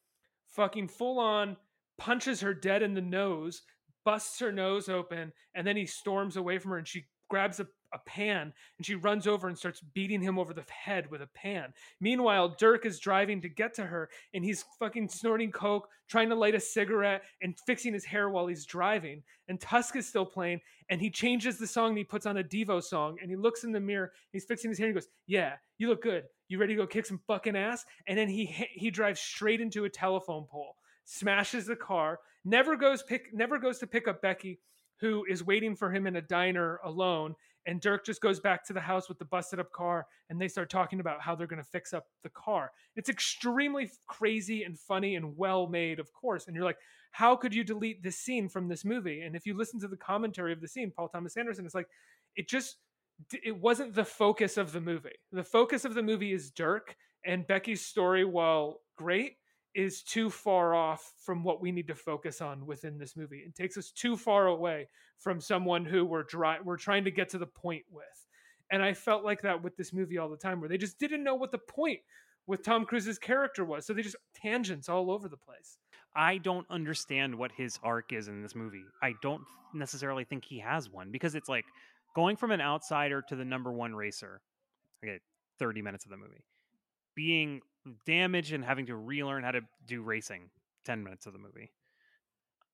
fucking 0.47 0.87
full 0.87 1.19
on 1.19 1.57
punches 1.97 2.39
her 2.39 2.53
dead 2.53 2.81
in 2.81 2.93
the 2.93 3.01
nose, 3.01 3.61
busts 4.05 4.39
her 4.39 4.53
nose 4.53 4.87
open, 4.87 5.33
and 5.53 5.67
then 5.67 5.75
he 5.75 5.85
storms 5.85 6.37
away 6.37 6.57
from 6.57 6.71
her 6.71 6.77
and 6.77 6.87
she 6.87 7.05
grabs 7.29 7.59
a, 7.59 7.67
a 7.93 7.99
pan 7.99 8.53
and 8.77 8.85
she 8.85 8.95
runs 8.95 9.27
over 9.27 9.47
and 9.47 9.57
starts 9.57 9.81
beating 9.93 10.21
him 10.21 10.37
over 10.37 10.53
the 10.53 10.65
head 10.69 11.09
with 11.09 11.21
a 11.21 11.27
pan. 11.27 11.73
Meanwhile, 11.99 12.55
Dirk 12.59 12.85
is 12.85 12.99
driving 12.99 13.41
to 13.41 13.49
get 13.49 13.73
to 13.75 13.85
her 13.85 14.09
and 14.33 14.43
he's 14.43 14.65
fucking 14.79 15.09
snorting 15.09 15.51
coke, 15.51 15.87
trying 16.07 16.29
to 16.29 16.35
light 16.35 16.55
a 16.55 16.59
cigarette 16.59 17.23
and 17.41 17.57
fixing 17.65 17.93
his 17.93 18.05
hair 18.05 18.29
while 18.29 18.47
he's 18.47 18.65
driving. 18.65 19.23
And 19.47 19.59
Tusk 19.59 19.95
is 19.95 20.07
still 20.07 20.25
playing 20.25 20.61
and 20.89 21.01
he 21.01 21.09
changes 21.09 21.57
the 21.57 21.67
song 21.67 21.89
and 21.89 21.97
he 21.97 22.03
puts 22.03 22.25
on 22.25 22.37
a 22.37 22.43
Devo 22.43 22.83
song 22.83 23.17
and 23.21 23.29
he 23.29 23.35
looks 23.35 23.63
in 23.63 23.71
the 23.71 23.79
mirror, 23.79 24.11
he's 24.31 24.45
fixing 24.45 24.69
his 24.69 24.77
hair 24.77 24.87
and 24.87 24.95
he 24.95 24.99
goes, 24.99 25.09
"Yeah, 25.27 25.55
you 25.77 25.89
look 25.89 26.01
good. 26.01 26.25
You 26.47 26.59
ready 26.59 26.75
to 26.75 26.81
go 26.81 26.87
kick 26.87 27.05
some 27.05 27.21
fucking 27.27 27.55
ass?" 27.55 27.85
And 28.07 28.17
then 28.17 28.27
he 28.27 28.45
he 28.45 28.89
drives 28.91 29.19
straight 29.19 29.61
into 29.61 29.85
a 29.85 29.89
telephone 29.89 30.45
pole, 30.45 30.75
smashes 31.05 31.65
the 31.65 31.75
car, 31.75 32.19
never 32.45 32.75
goes 32.75 33.03
pick 33.03 33.33
never 33.33 33.57
goes 33.57 33.79
to 33.79 33.87
pick 33.87 34.07
up 34.07 34.21
Becky 34.21 34.59
who 34.99 35.25
is 35.29 35.43
waiting 35.43 35.75
for 35.75 35.91
him 35.91 36.07
in 36.07 36.17
a 36.17 36.21
diner 36.21 36.79
alone 36.83 37.35
and 37.69 37.79
Dirk 37.79 38.03
just 38.03 38.19
goes 38.19 38.39
back 38.39 38.65
to 38.65 38.73
the 38.73 38.79
house 38.79 39.07
with 39.07 39.19
the 39.19 39.25
busted 39.25 39.59
up 39.59 39.71
car 39.71 40.07
and 40.29 40.41
they 40.41 40.47
start 40.47 40.71
talking 40.71 40.99
about 40.99 41.21
how 41.21 41.35
they're 41.35 41.45
going 41.45 41.61
to 41.61 41.69
fix 41.69 41.93
up 41.93 42.07
the 42.23 42.29
car. 42.29 42.71
It's 42.95 43.09
extremely 43.09 43.91
crazy 44.07 44.63
and 44.63 44.77
funny 44.77 45.15
and 45.15 45.37
well 45.37 45.67
made, 45.67 45.99
of 45.99 46.11
course. 46.11 46.47
And 46.47 46.55
you're 46.55 46.65
like, 46.65 46.79
how 47.11 47.35
could 47.35 47.53
you 47.53 47.63
delete 47.63 48.01
this 48.01 48.17
scene 48.17 48.49
from 48.49 48.67
this 48.67 48.83
movie? 48.83 49.21
And 49.21 49.35
if 49.35 49.45
you 49.45 49.55
listen 49.55 49.79
to 49.81 49.87
the 49.87 49.97
commentary 49.97 50.51
of 50.51 50.61
the 50.61 50.67
scene, 50.67 50.91
Paul 50.95 51.09
Thomas 51.09 51.37
Anderson 51.37 51.63
is 51.67 51.75
like, 51.75 51.87
it 52.35 52.49
just 52.49 52.77
it 53.43 53.55
wasn't 53.55 53.93
the 53.93 54.05
focus 54.05 54.57
of 54.57 54.71
the 54.71 54.81
movie. 54.81 55.19
The 55.31 55.43
focus 55.43 55.85
of 55.85 55.93
the 55.93 56.01
movie 56.01 56.33
is 56.33 56.49
Dirk 56.49 56.95
and 57.23 57.45
Becky's 57.45 57.85
story, 57.85 58.25
while 58.25 58.81
great, 58.97 59.33
is 59.75 60.01
too 60.01 60.29
far 60.29 60.73
off 60.73 61.13
from 61.17 61.43
what 61.43 61.61
we 61.61 61.71
need 61.71 61.87
to 61.87 61.95
focus 61.95 62.41
on 62.41 62.65
within 62.65 62.97
this 62.97 63.15
movie. 63.15 63.43
It 63.45 63.55
takes 63.55 63.77
us 63.77 63.91
too 63.91 64.17
far 64.17 64.47
away 64.47 64.87
from 65.19 65.39
someone 65.41 65.85
who 65.85 66.05
we're 66.05 66.23
dry, 66.23 66.57
we're 66.63 66.77
trying 66.77 67.03
to 67.03 67.11
get 67.11 67.29
to 67.29 67.37
the 67.37 67.45
point 67.45 67.83
with. 67.91 68.05
And 68.71 68.83
I 68.83 68.93
felt 68.93 69.23
like 69.23 69.41
that 69.41 69.63
with 69.63 69.75
this 69.75 69.93
movie 69.93 70.17
all 70.17 70.29
the 70.29 70.37
time, 70.37 70.59
where 70.59 70.69
they 70.69 70.77
just 70.77 70.99
didn't 70.99 71.23
know 71.23 71.35
what 71.35 71.51
the 71.51 71.57
point 71.57 71.99
with 72.47 72.63
Tom 72.63 72.85
Cruise's 72.85 73.19
character 73.19 73.65
was. 73.65 73.85
So 73.85 73.93
they 73.93 74.01
just 74.01 74.15
tangents 74.35 74.89
all 74.89 75.11
over 75.11 75.27
the 75.27 75.37
place. 75.37 75.77
I 76.15 76.37
don't 76.37 76.65
understand 76.69 77.35
what 77.35 77.51
his 77.51 77.79
arc 77.83 78.11
is 78.11 78.27
in 78.27 78.41
this 78.41 78.55
movie. 78.55 78.83
I 79.01 79.13
don't 79.21 79.43
necessarily 79.73 80.23
think 80.23 80.45
he 80.45 80.59
has 80.59 80.89
one 80.89 81.11
because 81.11 81.35
it's 81.35 81.49
like 81.49 81.65
going 82.15 82.35
from 82.35 82.51
an 82.51 82.61
outsider 82.61 83.23
to 83.29 83.35
the 83.35 83.45
number 83.45 83.71
one 83.71 83.93
racer. 83.93 84.41
Okay, 85.03 85.19
30 85.59 85.81
minutes 85.81 86.05
of 86.05 86.11
the 86.11 86.17
movie. 86.17 86.43
Being 87.15 87.61
damaged 88.05 88.53
and 88.53 88.63
having 88.63 88.87
to 88.87 88.95
relearn 88.95 89.43
how 89.43 89.51
to 89.51 89.61
do 89.85 90.01
racing. 90.01 90.49
10 90.85 91.03
minutes 91.03 91.27
of 91.27 91.33
the 91.33 91.39
movie 91.39 91.71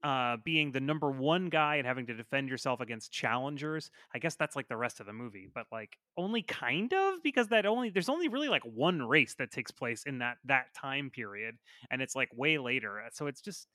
uh, 0.05 0.38
being 0.43 0.72
the 0.72 0.80
number 0.80 1.09
one 1.09 1.49
guy 1.49 1.78
and 1.78 1.88
having 1.88 2.05
to 2.05 2.13
defend 2.13 2.47
yourself 2.47 2.80
against 2.80 3.11
challengers. 3.11 3.89
I 4.13 4.20
guess 4.20 4.36
that's 4.36 4.55
like 4.55 4.68
the 4.68 4.78
rest 4.78 4.99
of 4.99 5.07
the 5.07 5.13
movie, 5.13 5.49
but 5.51 5.66
like 5.72 5.97
only 6.16 6.43
kind 6.43 6.93
of 6.93 7.24
because 7.24 7.47
that 7.47 7.66
only 7.66 7.89
there's 7.89 8.07
only 8.07 8.28
really 8.28 8.47
like 8.47 8.61
one 8.63 9.01
race 9.01 9.34
that 9.39 9.49
takes 9.49 9.72
place 9.72 10.03
in 10.05 10.20
that 10.20 10.38
that 10.45 10.68
time 10.76 11.09
period, 11.09 11.55
and 11.89 12.03
it's 12.03 12.16
like 12.16 12.30
way 12.36 12.59
later. 12.59 13.01
Uh, 13.01 13.09
so 13.13 13.26
it's 13.26 13.41
just 13.41 13.68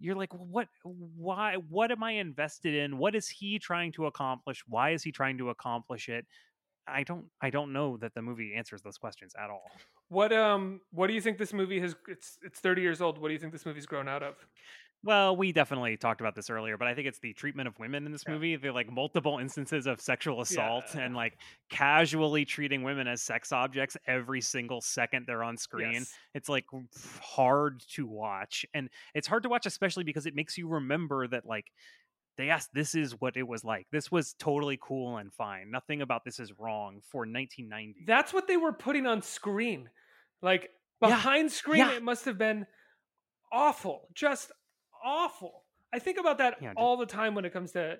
you're 0.00 0.16
like, 0.16 0.32
what? 0.32 0.66
Why? 0.82 1.54
What 1.68 1.92
am 1.92 2.02
I 2.02 2.12
invested 2.12 2.74
in? 2.74 2.98
What 2.98 3.14
is 3.14 3.28
he 3.28 3.60
trying 3.60 3.92
to 3.92 4.06
accomplish? 4.06 4.64
Why 4.66 4.90
is 4.90 5.04
he 5.04 5.12
trying 5.12 5.38
to 5.38 5.50
accomplish 5.50 6.08
it? 6.08 6.26
I 6.90 7.02
don't 7.04 7.26
I 7.40 7.50
don't 7.50 7.72
know 7.72 7.96
that 7.98 8.14
the 8.14 8.22
movie 8.22 8.54
answers 8.54 8.82
those 8.82 8.98
questions 8.98 9.34
at 9.38 9.50
all. 9.50 9.70
What 10.08 10.32
um 10.32 10.80
what 10.90 11.06
do 11.08 11.12
you 11.12 11.20
think 11.20 11.38
this 11.38 11.52
movie 11.52 11.80
has 11.80 11.94
it's 12.08 12.38
it's 12.42 12.60
30 12.60 12.82
years 12.82 13.00
old. 13.00 13.18
What 13.18 13.28
do 13.28 13.34
you 13.34 13.40
think 13.40 13.52
this 13.52 13.66
movie's 13.66 13.86
grown 13.86 14.08
out 14.08 14.22
of? 14.22 14.34
Well, 15.04 15.36
we 15.36 15.52
definitely 15.52 15.96
talked 15.96 16.20
about 16.20 16.34
this 16.34 16.50
earlier, 16.50 16.76
but 16.76 16.88
I 16.88 16.94
think 16.94 17.06
it's 17.06 17.20
the 17.20 17.32
treatment 17.32 17.68
of 17.68 17.78
women 17.78 18.04
in 18.04 18.10
this 18.10 18.24
Yeah. 18.26 18.32
movie. 18.34 18.56
The 18.56 18.72
like 18.72 18.90
multiple 18.90 19.38
instances 19.38 19.86
of 19.86 20.00
sexual 20.00 20.40
assault 20.40 20.86
Yeah. 20.92 21.02
and 21.02 21.14
like 21.14 21.38
casually 21.68 22.44
treating 22.44 22.82
women 22.82 23.06
as 23.06 23.22
sex 23.22 23.52
objects 23.52 23.96
every 24.08 24.40
single 24.40 24.80
second 24.80 25.26
they're 25.28 25.44
on 25.44 25.56
screen. 25.56 25.92
Yes. 25.92 26.12
It's 26.34 26.48
like 26.48 26.64
hard 27.20 27.80
to 27.94 28.06
watch. 28.06 28.66
And 28.74 28.90
it's 29.14 29.28
hard 29.28 29.44
to 29.44 29.48
watch 29.48 29.66
especially 29.66 30.02
because 30.04 30.26
it 30.26 30.34
makes 30.34 30.58
you 30.58 30.66
remember 30.66 31.28
that 31.28 31.46
like 31.46 31.70
they 32.38 32.48
asked 32.48 32.70
this 32.72 32.94
is 32.94 33.20
what 33.20 33.36
it 33.36 33.46
was 33.46 33.64
like. 33.64 33.86
This 33.92 34.10
was 34.10 34.32
totally 34.38 34.78
cool 34.80 35.18
and 35.18 35.30
fine. 35.34 35.70
Nothing 35.70 36.00
about 36.00 36.24
this 36.24 36.40
is 36.40 36.52
wrong 36.58 37.00
for 37.10 37.20
1990. 37.26 38.04
That's 38.06 38.32
what 38.32 38.48
they 38.48 38.56
were 38.56 38.72
putting 38.72 39.06
on 39.06 39.20
screen. 39.20 39.90
Like 40.40 40.70
Yeah. 41.02 41.08
behind 41.10 41.52
screen, 41.52 41.80
Yeah. 41.80 41.92
it 41.96 42.02
must 42.02 42.24
have 42.24 42.38
been 42.38 42.66
awful, 43.52 44.08
just 44.14 44.52
awful. 45.04 45.64
I 45.92 45.98
think 45.98 46.18
about 46.18 46.38
that 46.38 46.56
Yeah, 46.62 46.72
all 46.76 46.96
the 46.96 47.06
time 47.06 47.34
when 47.34 47.44
it 47.44 47.52
comes 47.52 47.72
to 47.72 47.98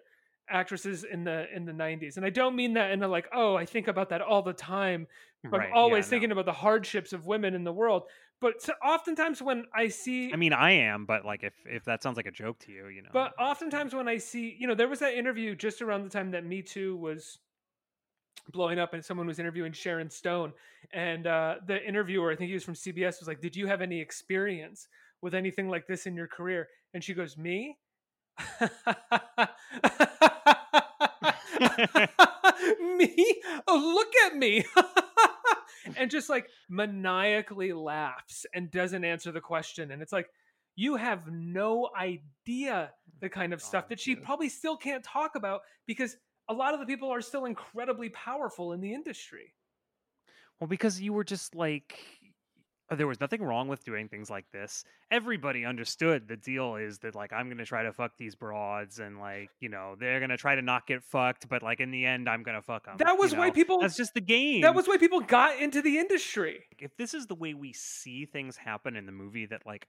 actresses 0.51 1.05
in 1.05 1.25
the 1.25 1.45
in 1.55 1.67
the 1.67 1.73
90s 1.73 2.17
and 2.17 2.25
i 2.25 2.31
don't 2.31 2.57
mean 2.57 2.73
that 2.73 2.91
in 2.91 3.03
a 3.03 3.07
like 3.09 3.29
oh 3.35 3.55
i 3.55 3.67
think 3.67 3.87
about 3.87 4.09
that 4.09 4.23
all 4.23 4.41
the 4.41 4.51
time 4.55 5.07
but 5.45 5.59
Right, 5.59 5.69
i'm 5.69 5.75
always 5.75 6.07
yeah, 6.07 6.07
no. 6.07 6.11
thinking 6.11 6.33
about 6.33 6.47
the 6.47 6.55
hardships 6.55 7.13
of 7.13 7.27
women 7.27 7.53
in 7.55 7.65
the 7.65 7.73
world 7.73 8.05
but 8.41 8.63
so 8.63 8.73
oftentimes 8.85 9.43
when 9.43 9.65
i 9.75 9.89
see 9.89 10.33
I 10.33 10.37
mean, 10.37 10.53
I 10.53 10.73
am, 10.73 11.07
but 11.07 11.25
like 11.25 11.43
if 11.43 11.55
if 11.65 11.85
that 11.85 12.03
sounds 12.03 12.17
like 12.17 12.27
a 12.27 12.31
joke 12.31 12.59
to 12.61 12.73
you, 12.73 12.89
you 12.89 13.03
know. 13.03 13.11
But 13.13 13.33
oftentimes 13.39 13.95
when 13.95 14.09
I 14.09 14.19
see, 14.19 14.57
you 14.59 14.67
know, 14.67 14.75
there 14.75 14.89
was 14.89 15.01
that 15.01 15.15
interview 15.15 15.55
just 15.55 15.83
around 15.83 16.05
the 16.05 16.11
time 16.11 16.31
that 16.33 16.45
Me 16.45 16.63
Too 16.63 16.97
was 16.97 17.39
blowing 18.53 18.79
up 18.79 18.95
and 18.95 19.05
someone 19.05 19.27
was 19.27 19.39
interviewing 19.39 19.73
Sharon 19.73 20.11
Stone. 20.11 20.53
And 20.93 21.27
uh, 21.27 21.57
the 21.67 21.85
interviewer, 21.87 22.31
I 22.33 22.37
think 22.37 22.49
he 22.49 22.55
was 22.55 22.65
from 22.65 22.75
CBS, 22.75 23.21
was 23.21 23.29
like, 23.29 23.41
Did 23.41 23.57
you 23.57 23.67
have 23.67 23.83
any 23.83 24.01
experience 24.01 24.89
with 25.21 25.35
anything 25.35 25.69
like 25.69 25.87
this 25.87 26.07
in 26.07 26.15
your 26.15 26.29
career? 26.29 26.69
And 26.95 27.03
she 27.03 27.15
goes, 27.15 27.37
Me? 27.37 27.77
me? 32.97 33.41
Oh, 33.67 33.95
look 33.95 34.13
at 34.27 34.37
me. 34.37 34.65
and 35.97 36.11
just 36.11 36.29
like 36.29 36.49
maniacally 36.69 37.73
laughs 37.73 38.47
and 38.55 38.71
doesn't 38.71 39.05
answer 39.05 39.33
the 39.33 39.41
question. 39.41 39.91
And 39.91 40.03
it's 40.03 40.13
like, 40.13 40.29
you 40.77 40.97
have 40.97 41.27
no 41.31 41.91
idea 41.99 42.23
mm, 42.47 43.21
the 43.21 43.29
kind 43.29 43.53
of 43.53 43.61
stuff 43.61 43.85
oh, 43.87 43.89
that 43.91 44.01
she 44.01 44.15
probably 44.15 44.49
still 44.49 44.77
can't 44.77 45.03
talk 45.03 45.35
about 45.35 45.63
because 45.87 46.17
a 46.49 46.55
lot 46.55 46.73
of 46.73 46.81
the 46.81 46.87
people 46.87 47.11
are 47.11 47.21
still 47.21 47.47
incredibly 47.47 48.09
powerful 48.11 48.73
in 48.73 48.81
the 48.81 48.95
industry. 48.95 49.55
Well, 50.61 50.69
because 50.69 51.01
you 51.01 51.13
were 51.13 51.25
just 51.25 51.55
like, 51.55 51.99
Uh, 52.91 52.95
there 52.95 53.07
was 53.07 53.21
nothing 53.21 53.43
wrong 53.43 53.69
with 53.69 53.85
doing 53.85 54.09
things 54.09 54.31
like 54.31 54.47
this. 54.53 54.85
Everybody 55.11 55.65
understood 55.65 56.27
the 56.27 56.37
deal 56.37 56.77
is 56.77 56.99
that, 57.01 57.15
like, 57.15 57.33
I'm 57.33 57.47
going 57.47 57.59
to 57.59 57.67
try 57.67 57.83
to 57.83 57.93
fuck 57.93 58.13
these 58.19 58.35
broads 58.35 58.99
and, 58.99 59.19
like, 59.19 59.51
you 59.61 59.69
know, 59.69 59.95
they're 59.99 60.21
going 60.21 60.31
to 60.31 60.37
try 60.37 60.55
to 60.55 60.63
not 60.63 60.87
get 60.87 61.03
fucked, 61.03 61.49
but, 61.49 61.63
like, 61.63 61.81
in 61.81 61.91
the 61.91 62.07
end, 62.07 62.29
I'm 62.29 62.43
going 62.43 62.57
to 62.57 62.63
fuck 62.63 62.87
them. 62.87 62.97
That 62.99 63.19
was 63.19 63.35
why 63.35 63.51
people 63.51 63.81
That's 63.81 63.97
just 63.97 64.15
the 64.15 64.21
game. 64.21 64.63
that 64.63 64.75
was 64.75 64.89
why 64.89 64.97
people 64.97 65.21
got 65.21 65.59
into 65.59 65.83
the 65.83 65.99
industry. 65.99 66.65
if 66.79 66.97
this 66.97 67.15
is 67.15 67.27
the 67.27 67.35
way 67.35 67.55
we 67.55 67.73
see 67.73 68.25
things 68.25 68.57
happen 68.57 68.97
in 68.97 69.07
the 69.07 69.13
movie 69.13 69.47
that 69.47 69.67
like 69.67 69.87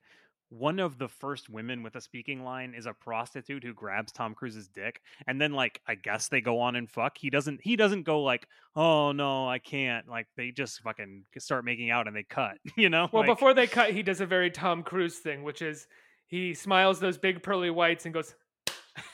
one 0.50 0.80
of 0.80 0.98
the 0.98 1.08
first 1.08 1.50
women 1.50 1.84
with 1.84 1.96
a 1.96 2.02
speaking 2.02 2.44
line 2.44 2.74
is 2.76 2.86
a 2.88 2.94
prostitute 2.94 3.64
who 3.64 3.74
grabs 3.74 4.12
Tom 4.12 4.34
Cruise's 4.34 4.68
dick 4.68 5.02
and 5.28 5.40
then 5.40 5.54
like 5.54 5.80
I 5.88 5.96
guess 5.96 6.28
they 6.28 6.42
go 6.42 6.60
on 6.60 6.76
and 6.76 6.90
fuck. 6.90 7.18
He 7.18 7.30
doesn't 7.30 7.60
he 7.64 7.76
doesn't 7.76 8.04
go 8.04 8.22
like, 8.24 8.48
"Oh 8.76 9.12
no, 9.12 9.48
I 9.48 9.60
can't." 9.60 10.08
Like 10.08 10.28
they 10.36 10.52
just 10.52 10.82
fucking 10.82 11.26
start 11.38 11.66
making 11.66 11.92
out 11.92 12.08
and 12.08 12.16
they 12.16 12.24
cut, 12.24 12.58
you 12.76 12.90
know? 12.90 13.10
Well, 13.12 13.22
Like, 13.22 13.38
before 13.38 13.54
they 13.54 13.68
cut, 13.68 13.92
he 13.92 14.02
does 14.04 14.22
a 14.22 14.26
very 14.26 14.50
Tom 14.50 14.84
Cruise 14.84 15.20
thing, 15.20 15.44
which 15.44 15.62
is 15.62 15.88
he 16.28 16.54
smiles 16.54 17.00
those 17.00 17.18
big 17.18 17.42
pearly 17.44 17.70
whites 17.70 18.06
and 18.06 18.14
goes, 18.14 18.36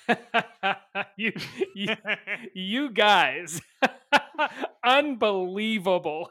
"You, 1.18 1.32
you, 1.74 1.96
you 2.54 2.90
guys, 2.92 3.62
unbelievable." 4.86 6.30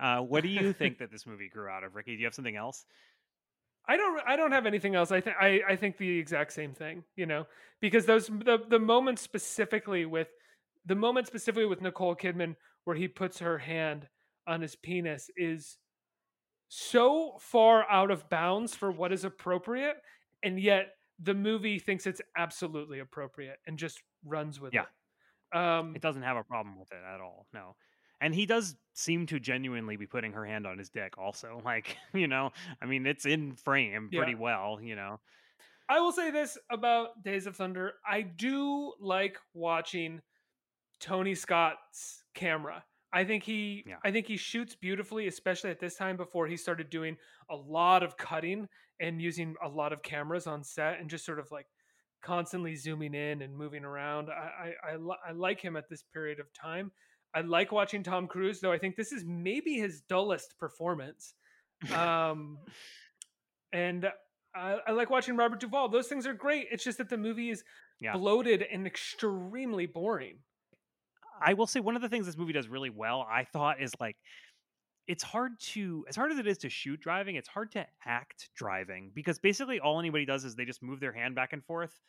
Uh 0.00 0.18
what 0.20 0.42
do 0.42 0.48
you 0.48 0.72
think 0.72 0.98
that 0.98 1.10
this 1.10 1.26
movie 1.26 1.48
grew 1.48 1.68
out 1.68 1.84
of, 1.84 1.94
Ricky? 1.94 2.12
Do 2.14 2.20
you 2.20 2.26
have 2.26 2.34
something 2.34 2.56
else? 2.56 2.84
I 3.86 3.96
don't. 3.98 4.20
I 4.26 4.36
don't 4.36 4.52
have 4.52 4.64
anything 4.66 4.94
else. 4.94 5.12
I 5.12 5.20
think. 5.20 5.36
I. 5.38 5.60
I 5.68 5.76
think 5.76 5.98
the 5.98 6.18
exact 6.18 6.52
same 6.52 6.72
thing. 6.72 7.04
You 7.16 7.26
know, 7.26 7.46
because 7.80 8.06
those 8.06 8.28
the 8.28 8.58
the 8.68 8.78
moment 8.78 9.18
specifically 9.18 10.06
with 10.06 10.28
the 10.86 10.94
moment 10.94 11.26
specifically 11.26 11.66
with 11.66 11.82
Nicole 11.82 12.16
Kidman 12.16 12.56
where 12.84 12.96
he 12.96 13.08
puts 13.08 13.38
her 13.40 13.58
hand 13.58 14.08
on 14.46 14.60
his 14.60 14.74
penis 14.76 15.30
is 15.36 15.78
so 16.68 17.36
far 17.40 17.88
out 17.90 18.10
of 18.10 18.28
bounds 18.28 18.74
for 18.74 18.90
what 18.90 19.12
is 19.12 19.24
appropriate, 19.24 19.96
and 20.42 20.58
yet 20.60 20.94
the 21.22 21.34
movie 21.34 21.78
thinks 21.78 22.06
it's 22.06 22.20
absolutely 22.36 22.98
appropriate 23.00 23.58
and 23.66 23.78
just 23.78 24.02
runs 24.24 24.60
with 24.60 24.74
Yeah. 24.74 24.84
it. 25.52 25.56
Um, 25.56 25.94
It 25.94 26.02
doesn't 26.02 26.22
have 26.22 26.36
a 26.36 26.42
problem 26.42 26.78
with 26.78 26.90
it 26.90 27.02
at 27.06 27.20
all. 27.20 27.46
No. 27.52 27.76
And 28.24 28.34
he 28.34 28.46
does 28.46 28.74
seem 28.94 29.26
to 29.26 29.38
genuinely 29.38 29.96
be 29.96 30.06
putting 30.06 30.32
her 30.32 30.46
hand 30.46 30.66
on 30.66 30.78
his 30.78 30.88
dick 30.88 31.18
also. 31.18 31.60
Like, 31.64 31.98
you 32.14 32.26
know, 32.26 32.52
I 32.80 32.86
mean, 32.86 33.06
it's 33.06 33.26
in 33.26 33.54
frame 33.54 34.08
Yeah. 34.10 34.20
pretty 34.20 34.34
well, 34.34 34.78
you 34.80 34.96
know. 34.96 35.20
I 35.90 36.00
will 36.00 36.12
say 36.12 36.30
this 36.30 36.56
about 36.70 37.22
Days 37.22 37.46
of 37.46 37.54
Thunder. 37.56 37.92
I 38.08 38.22
do 38.22 38.94
like 38.98 39.36
watching 39.52 40.22
Tony 41.00 41.34
Scott's 41.34 42.24
camera. 42.34 42.82
I 43.12 43.24
think 43.24 43.42
he 43.44 43.84
Yeah. 43.86 43.96
I 44.02 44.10
think 44.10 44.26
he 44.26 44.38
shoots 44.38 44.74
beautifully, 44.74 45.26
especially 45.26 45.70
at 45.70 45.78
this 45.78 45.96
time 45.96 46.16
before 46.16 46.46
he 46.46 46.56
started 46.56 46.88
doing 46.88 47.18
a 47.50 47.54
lot 47.56 48.02
of 48.02 48.16
cutting 48.16 48.66
and 49.00 49.20
using 49.20 49.54
a 49.62 49.68
lot 49.68 49.92
of 49.92 50.02
cameras 50.02 50.46
on 50.46 50.64
set 50.64 50.98
and 50.98 51.10
just 51.10 51.26
sort 51.26 51.38
of 51.38 51.50
like 51.50 51.66
constantly 52.22 52.74
zooming 52.74 53.12
in 53.14 53.42
and 53.42 53.54
moving 53.54 53.84
around. 53.84 54.30
I 54.30 54.74
I, 54.82 54.92
I, 54.92 54.98
I 55.28 55.32
like 55.32 55.60
him 55.60 55.76
at 55.76 55.90
this 55.90 56.02
period 56.02 56.40
of 56.40 56.50
time. 56.54 56.90
I 57.34 57.40
like 57.40 57.72
watching 57.72 58.02
Tom 58.02 58.26
Cruise, 58.28 58.60
though. 58.60 58.72
I 58.72 58.78
think 58.78 58.96
this 58.96 59.12
is 59.12 59.24
maybe 59.26 59.74
his 59.74 60.02
dullest 60.02 60.56
performance. 60.58 61.34
Um, 61.94 62.58
and 63.72 64.06
I, 64.54 64.78
I 64.86 64.92
like 64.92 65.10
watching 65.10 65.36
Robert 65.36 65.60
Duvall. 65.60 65.88
Those 65.88 66.06
things 66.06 66.26
are 66.26 66.32
great. 66.34 66.68
It's 66.70 66.84
just 66.84 66.98
that 66.98 67.08
the 67.08 67.16
movie 67.18 67.50
is 67.50 67.64
Yeah. 68.00 68.12
bloated 68.12 68.62
and 68.62 68.86
extremely 68.86 69.86
boring. 69.86 70.38
I 71.42 71.54
will 71.54 71.66
say 71.66 71.80
one 71.80 71.96
of 71.96 72.02
the 72.02 72.08
things 72.08 72.26
this 72.26 72.36
movie 72.36 72.52
does 72.52 72.68
really 72.68 72.90
well, 72.90 73.26
I 73.28 73.44
thought, 73.44 73.82
is 73.82 73.92
like 74.00 74.16
it's 75.06 75.22
hard 75.22 75.52
to 75.60 76.04
as 76.08 76.16
hard 76.16 76.30
as 76.32 76.38
it 76.38 76.46
is 76.46 76.58
to 76.58 76.70
shoot 76.70 77.00
driving, 77.00 77.34
it's 77.36 77.48
hard 77.48 77.72
to 77.72 77.84
act 78.06 78.48
driving 78.56 79.10
because 79.14 79.38
basically 79.38 79.80
all 79.80 79.98
anybody 79.98 80.24
does 80.24 80.44
is 80.44 80.54
they 80.54 80.64
just 80.64 80.82
move 80.82 81.00
their 81.00 81.12
hand 81.12 81.34
back 81.34 81.52
and 81.52 81.62
forth 81.64 82.00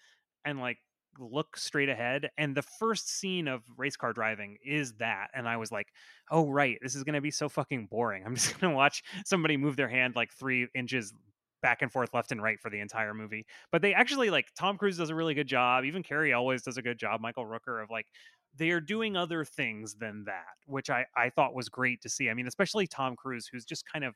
and 0.46 0.60
like 0.60 0.78
look 1.20 1.58
straight 1.58 1.90
ahead. 1.90 2.30
And 2.38 2.56
the 2.56 2.62
first 2.62 3.10
scene 3.10 3.48
of 3.48 3.64
race 3.78 3.96
car 3.96 4.14
driving 4.14 4.58
is 4.64 4.94
that. 4.94 5.28
And 5.34 5.48
I 5.48 5.58
was 5.58 5.72
like, 5.72 5.88
oh 6.32 6.50
right, 6.50 6.78
this 6.82 6.96
is 6.96 7.04
gonna 7.04 7.22
be 7.22 7.32
so 7.32 7.50
fucking 7.50 7.88
boring. 7.88 8.24
I'm 8.26 8.36
just 8.36 8.60
gonna 8.60 8.76
watch 8.76 9.04
somebody 9.26 9.58
move 9.58 9.76
their 9.76 9.90
hand 9.90 10.16
like 10.16 10.34
three 10.34 10.68
inches 10.76 11.14
back 11.62 11.82
and 11.82 11.92
forth 11.92 12.14
left 12.14 12.32
and 12.32 12.44
right 12.44 12.60
for 12.60 12.70
the 12.70 12.80
entire 12.80 13.14
movie. 13.14 13.46
But 13.72 13.82
they 13.82 13.94
actually 13.94 14.30
like 14.30 14.48
Tom 14.58 14.78
Cruise 14.78 14.98
does 14.98 15.10
a 15.10 15.16
really 15.16 15.34
good 15.34 15.48
job. 15.48 15.84
Even 15.84 16.04
Cary 16.04 16.32
Elwes 16.32 16.62
does 16.62 16.78
a 16.78 16.82
good 16.82 17.00
job. 17.00 17.22
Michael 17.22 17.46
Rooker 17.46 17.82
of 17.82 17.90
like 17.90 18.06
they 18.58 18.70
are 18.70 18.80
doing 18.80 19.18
other 19.18 19.44
things 19.44 19.96
than 19.96 20.24
that, 20.26 20.54
which 20.68 20.90
I 20.90 21.06
I 21.16 21.30
thought 21.30 21.56
was 21.56 21.70
great 21.70 22.02
to 22.02 22.10
see. 22.10 22.30
I 22.30 22.34
mean, 22.34 22.48
especially 22.48 22.88
Tom 22.88 23.16
Cruise, 23.16 23.50
who's 23.52 23.66
just 23.66 23.84
kind 23.92 24.06
of 24.06 24.16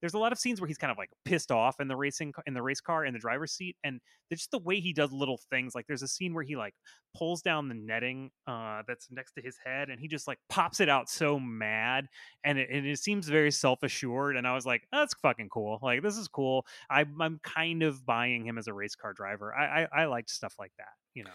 there's 0.00 0.14
a 0.14 0.18
lot 0.18 0.32
of 0.32 0.38
scenes 0.38 0.60
where 0.60 0.68
he's 0.68 0.78
kind 0.78 0.90
of 0.90 0.98
like 0.98 1.10
pissed 1.24 1.50
off 1.50 1.80
in 1.80 1.88
the 1.88 1.96
racing 1.96 2.32
in 2.46 2.54
the 2.54 2.62
race 2.62 2.80
car 2.80 3.04
in 3.04 3.12
the 3.12 3.18
driver's 3.18 3.52
seat, 3.52 3.76
and 3.84 4.00
just 4.30 4.50
the 4.50 4.58
way 4.58 4.80
he 4.80 4.92
does 4.92 5.12
little 5.12 5.40
things. 5.50 5.74
Like 5.74 5.86
there's 5.86 6.02
a 6.02 6.08
scene 6.08 6.34
where 6.34 6.44
he 6.44 6.56
like 6.56 6.74
pulls 7.16 7.42
down 7.42 7.68
the 7.68 7.74
netting 7.74 8.30
uh, 8.46 8.82
that's 8.86 9.08
next 9.10 9.32
to 9.32 9.42
his 9.42 9.56
head, 9.64 9.90
and 9.90 10.00
he 10.00 10.08
just 10.08 10.28
like 10.28 10.38
pops 10.48 10.80
it 10.80 10.88
out 10.88 11.08
so 11.08 11.38
mad, 11.38 12.06
and 12.44 12.58
it, 12.58 12.68
and 12.70 12.86
it 12.86 12.98
seems 12.98 13.28
very 13.28 13.50
self 13.50 13.82
assured. 13.82 14.36
And 14.36 14.46
I 14.46 14.54
was 14.54 14.66
like, 14.66 14.82
that's 14.92 15.14
fucking 15.14 15.48
cool. 15.48 15.78
Like 15.82 16.02
this 16.02 16.16
is 16.16 16.28
cool. 16.28 16.66
I, 16.90 17.04
I'm 17.20 17.40
kind 17.42 17.82
of 17.82 18.04
buying 18.04 18.44
him 18.46 18.58
as 18.58 18.68
a 18.68 18.74
race 18.74 18.94
car 18.94 19.12
driver. 19.12 19.54
I, 19.54 19.82
I 19.82 20.02
I 20.02 20.04
liked 20.06 20.30
stuff 20.30 20.54
like 20.58 20.72
that. 20.78 20.92
You 21.14 21.24
know. 21.24 21.30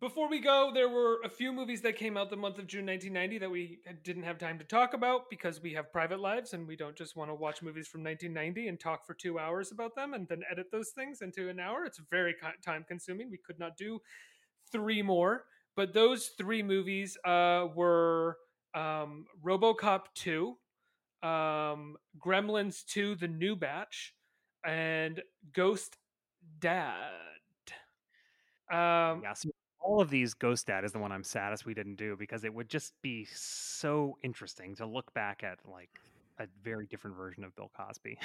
Before 0.00 0.30
we 0.30 0.40
go, 0.40 0.70
there 0.72 0.88
were 0.88 1.18
a 1.24 1.28
few 1.28 1.52
movies 1.52 1.82
that 1.82 1.94
came 1.94 2.16
out 2.16 2.30
the 2.30 2.36
month 2.36 2.58
of 2.58 2.66
June 2.66 2.86
1990 2.86 3.36
that 3.36 3.50
we 3.50 3.80
didn't 4.02 4.22
have 4.22 4.38
time 4.38 4.58
to 4.58 4.64
talk 4.64 4.94
about 4.94 5.28
because 5.28 5.60
we 5.60 5.74
have 5.74 5.92
private 5.92 6.20
lives 6.20 6.54
and 6.54 6.66
we 6.66 6.74
don't 6.74 6.96
just 6.96 7.16
want 7.16 7.28
to 7.30 7.34
watch 7.34 7.60
movies 7.60 7.86
from 7.86 8.02
1990 8.02 8.68
and 8.68 8.80
talk 8.80 9.06
for 9.06 9.12
two 9.12 9.38
hours 9.38 9.72
about 9.72 9.94
them 9.94 10.14
and 10.14 10.26
then 10.26 10.40
edit 10.50 10.68
those 10.72 10.88
things 10.90 11.20
into 11.20 11.50
an 11.50 11.60
hour. 11.60 11.84
It's 11.84 12.00
very 12.10 12.34
time 12.64 12.86
consuming. 12.88 13.30
We 13.30 13.36
could 13.44 13.58
not 13.58 13.76
do 13.76 14.00
three 14.72 15.02
more, 15.02 15.44
but 15.76 15.92
those 15.92 16.28
three 16.38 16.62
movies 16.62 17.18
uh, 17.26 17.66
were 17.74 18.38
um, 18.74 19.26
RoboCop 19.44 20.04
2, 20.14 20.56
um, 21.22 21.96
Gremlins 22.18 22.86
2, 22.86 23.16
The 23.16 23.28
New 23.28 23.54
Batch, 23.54 24.14
and 24.64 25.20
Ghost 25.52 25.98
Dad. 26.58 27.10
Um, 28.72 29.20
yeah, 29.24 29.34
so 29.34 29.50
all 29.90 30.00
of 30.00 30.08
these 30.08 30.34
Ghost 30.34 30.68
Dad 30.68 30.84
is 30.84 30.92
the 30.92 31.00
one 31.00 31.10
I'm 31.10 31.24
saddest 31.24 31.66
we 31.66 31.74
didn't 31.74 31.96
do 31.96 32.16
because 32.16 32.44
it 32.44 32.54
would 32.54 32.68
just 32.68 32.94
be 33.02 33.26
so 33.34 34.16
interesting 34.22 34.76
to 34.76 34.86
look 34.86 35.12
back 35.14 35.42
at 35.42 35.58
like 35.68 35.90
a 36.38 36.46
very 36.62 36.86
different 36.86 37.16
version 37.16 37.42
of 37.42 37.56
Bill 37.56 37.70
Cosby. 37.76 38.16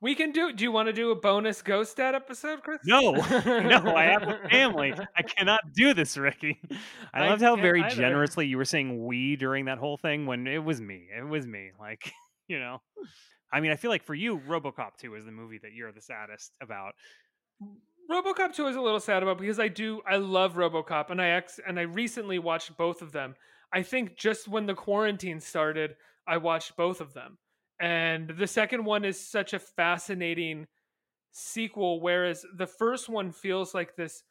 We 0.00 0.14
can 0.14 0.32
do. 0.32 0.52
Do 0.52 0.64
you 0.64 0.72
want 0.72 0.88
to 0.88 0.92
do 0.92 1.10
a 1.10 1.14
bonus 1.14 1.60
Ghost 1.62 1.96
Dad 1.96 2.14
episode, 2.14 2.62
Chris? 2.62 2.80
No, 2.84 3.10
no. 3.12 3.94
I 3.94 4.04
have 4.04 4.22
a 4.22 4.48
family. 4.48 4.92
I 5.16 5.22
cannot 5.22 5.60
do 5.74 5.94
this, 5.94 6.16
Ricky. 6.16 6.60
I, 7.12 7.24
I 7.24 7.28
loved 7.28 7.42
how 7.42 7.56
very 7.56 7.82
either. 7.82 7.94
generously 7.94 8.46
you 8.46 8.56
were 8.56 8.64
saying 8.64 9.04
"we" 9.04 9.36
during 9.36 9.66
that 9.66 9.78
whole 9.78 9.96
thing 9.96 10.26
when 10.26 10.46
it 10.46 10.58
was 10.58 10.80
me. 10.80 11.06
It 11.16 11.22
was 11.22 11.46
me. 11.46 11.70
Like 11.78 12.12
you 12.48 12.58
know. 12.58 12.80
I 13.52 13.60
mean, 13.60 13.70
I 13.70 13.76
feel 13.76 13.90
like 13.90 14.02
for 14.02 14.14
you, 14.14 14.38
RoboCop 14.38 14.96
2 14.98 15.14
is 15.14 15.24
the 15.26 15.30
movie 15.30 15.58
that 15.62 15.72
you're 15.72 15.92
the 15.92 16.00
saddest 16.00 16.52
about. 16.62 16.94
RoboCop 18.12 18.54
2 18.54 18.66
is 18.66 18.76
a 18.76 18.80
little 18.80 19.00
sad 19.00 19.22
about 19.22 19.38
because 19.38 19.58
I 19.58 19.68
do 19.68 20.02
I 20.06 20.16
love 20.16 20.54
RoboCop 20.54 21.08
and 21.08 21.20
I 21.20 21.30
ex 21.30 21.58
and 21.66 21.78
I 21.78 21.82
recently 21.82 22.38
watched 22.38 22.76
both 22.76 23.00
of 23.00 23.10
them. 23.10 23.34
I 23.72 23.82
think 23.82 24.18
just 24.18 24.46
when 24.46 24.66
the 24.66 24.74
quarantine 24.74 25.40
started, 25.40 25.96
I 26.28 26.36
watched 26.36 26.76
both 26.76 27.00
of 27.00 27.14
them. 27.14 27.38
And 27.80 28.28
the 28.28 28.46
second 28.46 28.84
one 28.84 29.06
is 29.06 29.18
such 29.18 29.54
a 29.54 29.58
fascinating 29.58 30.66
sequel 31.30 32.02
whereas 32.02 32.44
the 32.54 32.66
first 32.66 33.08
one 33.08 33.32
feels 33.32 33.72
like 33.72 33.96
this 33.96 34.24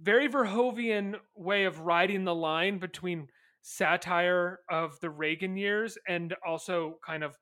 very 0.00 0.28
Verhoeven 0.28 1.16
way 1.34 1.64
of 1.64 1.80
riding 1.80 2.22
the 2.22 2.34
line 2.34 2.78
between 2.78 3.26
satire 3.60 4.60
of 4.70 5.00
the 5.00 5.10
Reagan 5.10 5.56
years 5.56 5.98
and 6.06 6.36
also 6.46 7.00
kind 7.04 7.24
of 7.24 7.36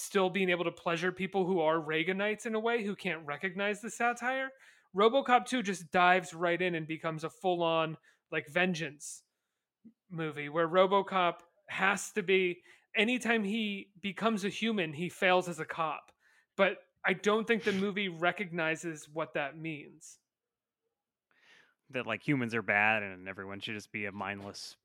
still 0.00 0.30
being 0.30 0.50
able 0.50 0.64
to 0.64 0.70
pleasure 0.70 1.12
people 1.12 1.46
who 1.46 1.60
are 1.60 1.76
Reaganites 1.76 2.46
in 2.46 2.54
a 2.54 2.60
way 2.60 2.84
who 2.84 2.94
can't 2.94 3.26
recognize 3.26 3.80
the 3.80 3.90
satire. 3.90 4.50
RoboCop 4.96 5.46
2 5.46 5.62
just 5.62 5.90
dives 5.92 6.34
right 6.34 6.60
in 6.60 6.74
and 6.74 6.86
becomes 6.86 7.24
a 7.24 7.30
full-on 7.30 7.96
like 8.32 8.48
vengeance 8.48 9.22
movie 10.10 10.48
where 10.48 10.68
RoboCop 10.68 11.34
has 11.68 12.10
to 12.12 12.22
be 12.22 12.58
anytime 12.96 13.44
he 13.44 13.88
becomes 14.00 14.44
a 14.44 14.48
human, 14.48 14.92
he 14.92 15.08
fails 15.08 15.48
as 15.48 15.60
a 15.60 15.64
cop. 15.64 16.10
But 16.56 16.78
I 17.04 17.12
don't 17.14 17.46
think 17.46 17.64
the 17.64 17.72
movie 17.72 18.08
recognizes 18.08 19.08
what 19.12 19.34
that 19.34 19.56
means. 19.56 20.18
That 21.90 22.06
like 22.06 22.26
humans 22.26 22.54
are 22.54 22.62
bad 22.62 23.02
and 23.02 23.28
everyone 23.28 23.60
should 23.60 23.74
just 23.74 23.92
be 23.92 24.06
a 24.06 24.12
mindless 24.12 24.76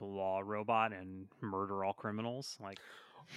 law 0.00 0.40
robot 0.44 0.92
and 0.92 1.26
murder 1.40 1.84
all 1.84 1.92
criminals. 1.92 2.56
Like 2.60 2.78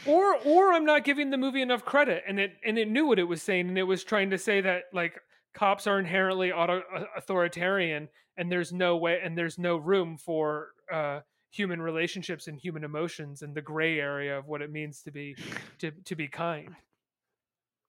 or 0.05 0.35
or 0.45 0.73
I'm 0.73 0.85
not 0.85 1.03
giving 1.03 1.29
the 1.29 1.37
movie 1.37 1.61
enough 1.61 1.85
credit, 1.85 2.23
and 2.27 2.39
it 2.39 2.53
and 2.65 2.77
it 2.77 2.89
knew 2.89 3.07
what 3.07 3.19
it 3.19 3.23
was 3.23 3.41
saying, 3.41 3.67
and 3.69 3.77
it 3.77 3.83
was 3.83 4.03
trying 4.03 4.29
to 4.31 4.37
say 4.37 4.61
that 4.61 4.83
like 4.93 5.19
cops 5.53 5.87
are 5.87 5.99
inherently 5.99 6.51
auto, 6.51 6.83
authoritarian, 7.15 8.09
and 8.37 8.51
there's 8.51 8.71
no 8.71 8.97
way, 8.97 9.19
and 9.23 9.37
there's 9.37 9.57
no 9.57 9.77
room 9.77 10.17
for 10.17 10.69
uh, 10.91 11.21
human 11.51 11.81
relationships 11.81 12.47
and 12.47 12.59
human 12.59 12.83
emotions, 12.83 13.41
and 13.41 13.55
the 13.55 13.61
gray 13.61 13.99
area 13.99 14.37
of 14.37 14.47
what 14.47 14.61
it 14.61 14.71
means 14.71 15.01
to 15.03 15.11
be 15.11 15.35
to 15.79 15.91
to 15.91 16.15
be 16.15 16.27
kind. 16.27 16.75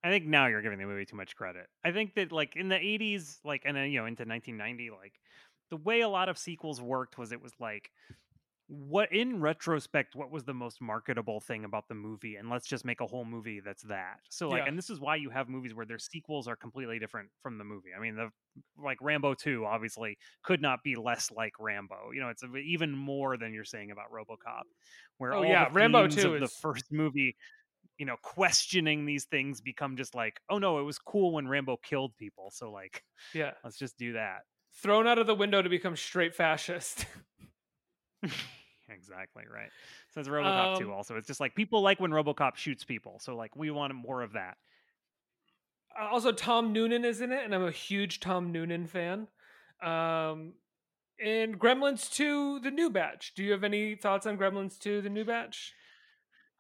I 0.04 0.10
think 0.10 0.26
now 0.26 0.46
you're 0.46 0.62
giving 0.62 0.78
the 0.78 0.86
movie 0.86 1.04
too 1.04 1.16
much 1.16 1.34
credit. 1.34 1.66
I 1.84 1.90
think 1.90 2.14
that 2.14 2.30
like 2.30 2.54
in 2.56 2.68
the 2.68 2.76
80s, 2.76 3.38
like 3.44 3.62
and 3.64 3.76
then 3.76 3.90
you 3.90 4.00
know 4.00 4.06
into 4.06 4.22
1990, 4.22 4.90
like 4.90 5.14
the 5.70 5.76
way 5.76 6.00
a 6.00 6.08
lot 6.08 6.28
of 6.28 6.38
sequels 6.38 6.80
worked 6.80 7.18
was 7.18 7.32
it 7.32 7.42
was 7.42 7.52
like 7.60 7.90
what 8.68 9.10
in 9.10 9.40
retrospect 9.40 10.14
what 10.14 10.30
was 10.30 10.44
the 10.44 10.52
most 10.52 10.82
marketable 10.82 11.40
thing 11.40 11.64
about 11.64 11.88
the 11.88 11.94
movie 11.94 12.36
and 12.36 12.50
let's 12.50 12.66
just 12.66 12.84
make 12.84 13.00
a 13.00 13.06
whole 13.06 13.24
movie 13.24 13.60
that's 13.64 13.82
that. 13.84 14.18
So 14.28 14.48
like 14.48 14.62
yeah. 14.62 14.68
and 14.68 14.76
this 14.76 14.90
is 14.90 15.00
why 15.00 15.16
you 15.16 15.30
have 15.30 15.48
movies 15.48 15.74
where 15.74 15.86
their 15.86 15.98
sequels 15.98 16.46
are 16.46 16.56
completely 16.56 16.98
different 16.98 17.30
from 17.42 17.56
the 17.56 17.64
movie. 17.64 17.90
I 17.96 18.00
mean 18.00 18.14
the 18.14 18.28
like 18.82 18.98
rambo 19.00 19.32
2 19.32 19.64
obviously 19.64 20.18
could 20.42 20.60
not 20.60 20.82
be 20.82 20.96
less 20.96 21.30
like 21.30 21.52
rambo 21.58 22.10
you 22.12 22.20
know 22.20 22.28
it's 22.28 22.42
even 22.66 22.90
more 22.92 23.36
than 23.36 23.54
you're 23.54 23.64
saying 23.64 23.90
about 23.90 24.06
robocop 24.12 24.64
where 25.18 25.32
oh 25.32 25.42
yeah 25.42 25.68
rambo 25.72 26.08
2 26.08 26.34
is... 26.34 26.40
the 26.40 26.48
first 26.60 26.86
movie 26.90 27.36
you 27.98 28.04
know 28.04 28.16
questioning 28.22 29.06
these 29.06 29.24
things 29.24 29.60
become 29.60 29.96
just 29.96 30.14
like 30.14 30.40
oh 30.50 30.58
no 30.58 30.78
it 30.78 30.82
was 30.82 30.98
cool 30.98 31.32
when 31.32 31.48
rambo 31.48 31.78
killed 31.82 32.16
people. 32.16 32.50
So 32.52 32.70
like 32.70 33.02
yeah. 33.32 33.52
let's 33.64 33.78
just 33.78 33.96
do 33.96 34.12
that. 34.12 34.40
Thrown 34.82 35.06
out 35.06 35.18
of 35.18 35.26
the 35.26 35.34
window 35.34 35.62
to 35.62 35.68
become 35.68 35.96
straight 35.96 36.34
fascist 36.34 37.06
exactly 38.88 39.44
right. 39.52 39.70
So 40.10 40.20
it's 40.20 40.28
RoboCop 40.28 40.74
um, 40.74 40.80
2 40.80 40.92
also. 40.92 41.16
It's 41.16 41.26
just 41.26 41.40
like 41.40 41.54
people 41.54 41.82
like 41.82 42.00
when 42.00 42.10
RoboCop 42.10 42.56
shoots 42.56 42.84
people. 42.84 43.18
So 43.20 43.36
like 43.36 43.56
we 43.56 43.70
want 43.70 43.94
more 43.94 44.22
of 44.22 44.32
that. 44.32 44.56
Also 46.00 46.32
Tom 46.32 46.72
Noonan 46.72 47.04
is 47.04 47.20
in 47.20 47.32
it 47.32 47.44
and 47.44 47.54
I'm 47.54 47.64
a 47.64 47.70
huge 47.70 48.20
Tom 48.20 48.52
Noonan 48.52 48.86
fan. 48.86 49.28
Um 49.82 50.54
and 51.24 51.58
Gremlins 51.58 52.12
2 52.12 52.60
the 52.60 52.70
new 52.70 52.90
batch. 52.90 53.34
Do 53.34 53.42
you 53.42 53.52
have 53.52 53.64
any 53.64 53.94
thoughts 53.94 54.26
on 54.26 54.38
Gremlins 54.38 54.78
2 54.78 55.00
the 55.00 55.10
new 55.10 55.24
batch? 55.24 55.72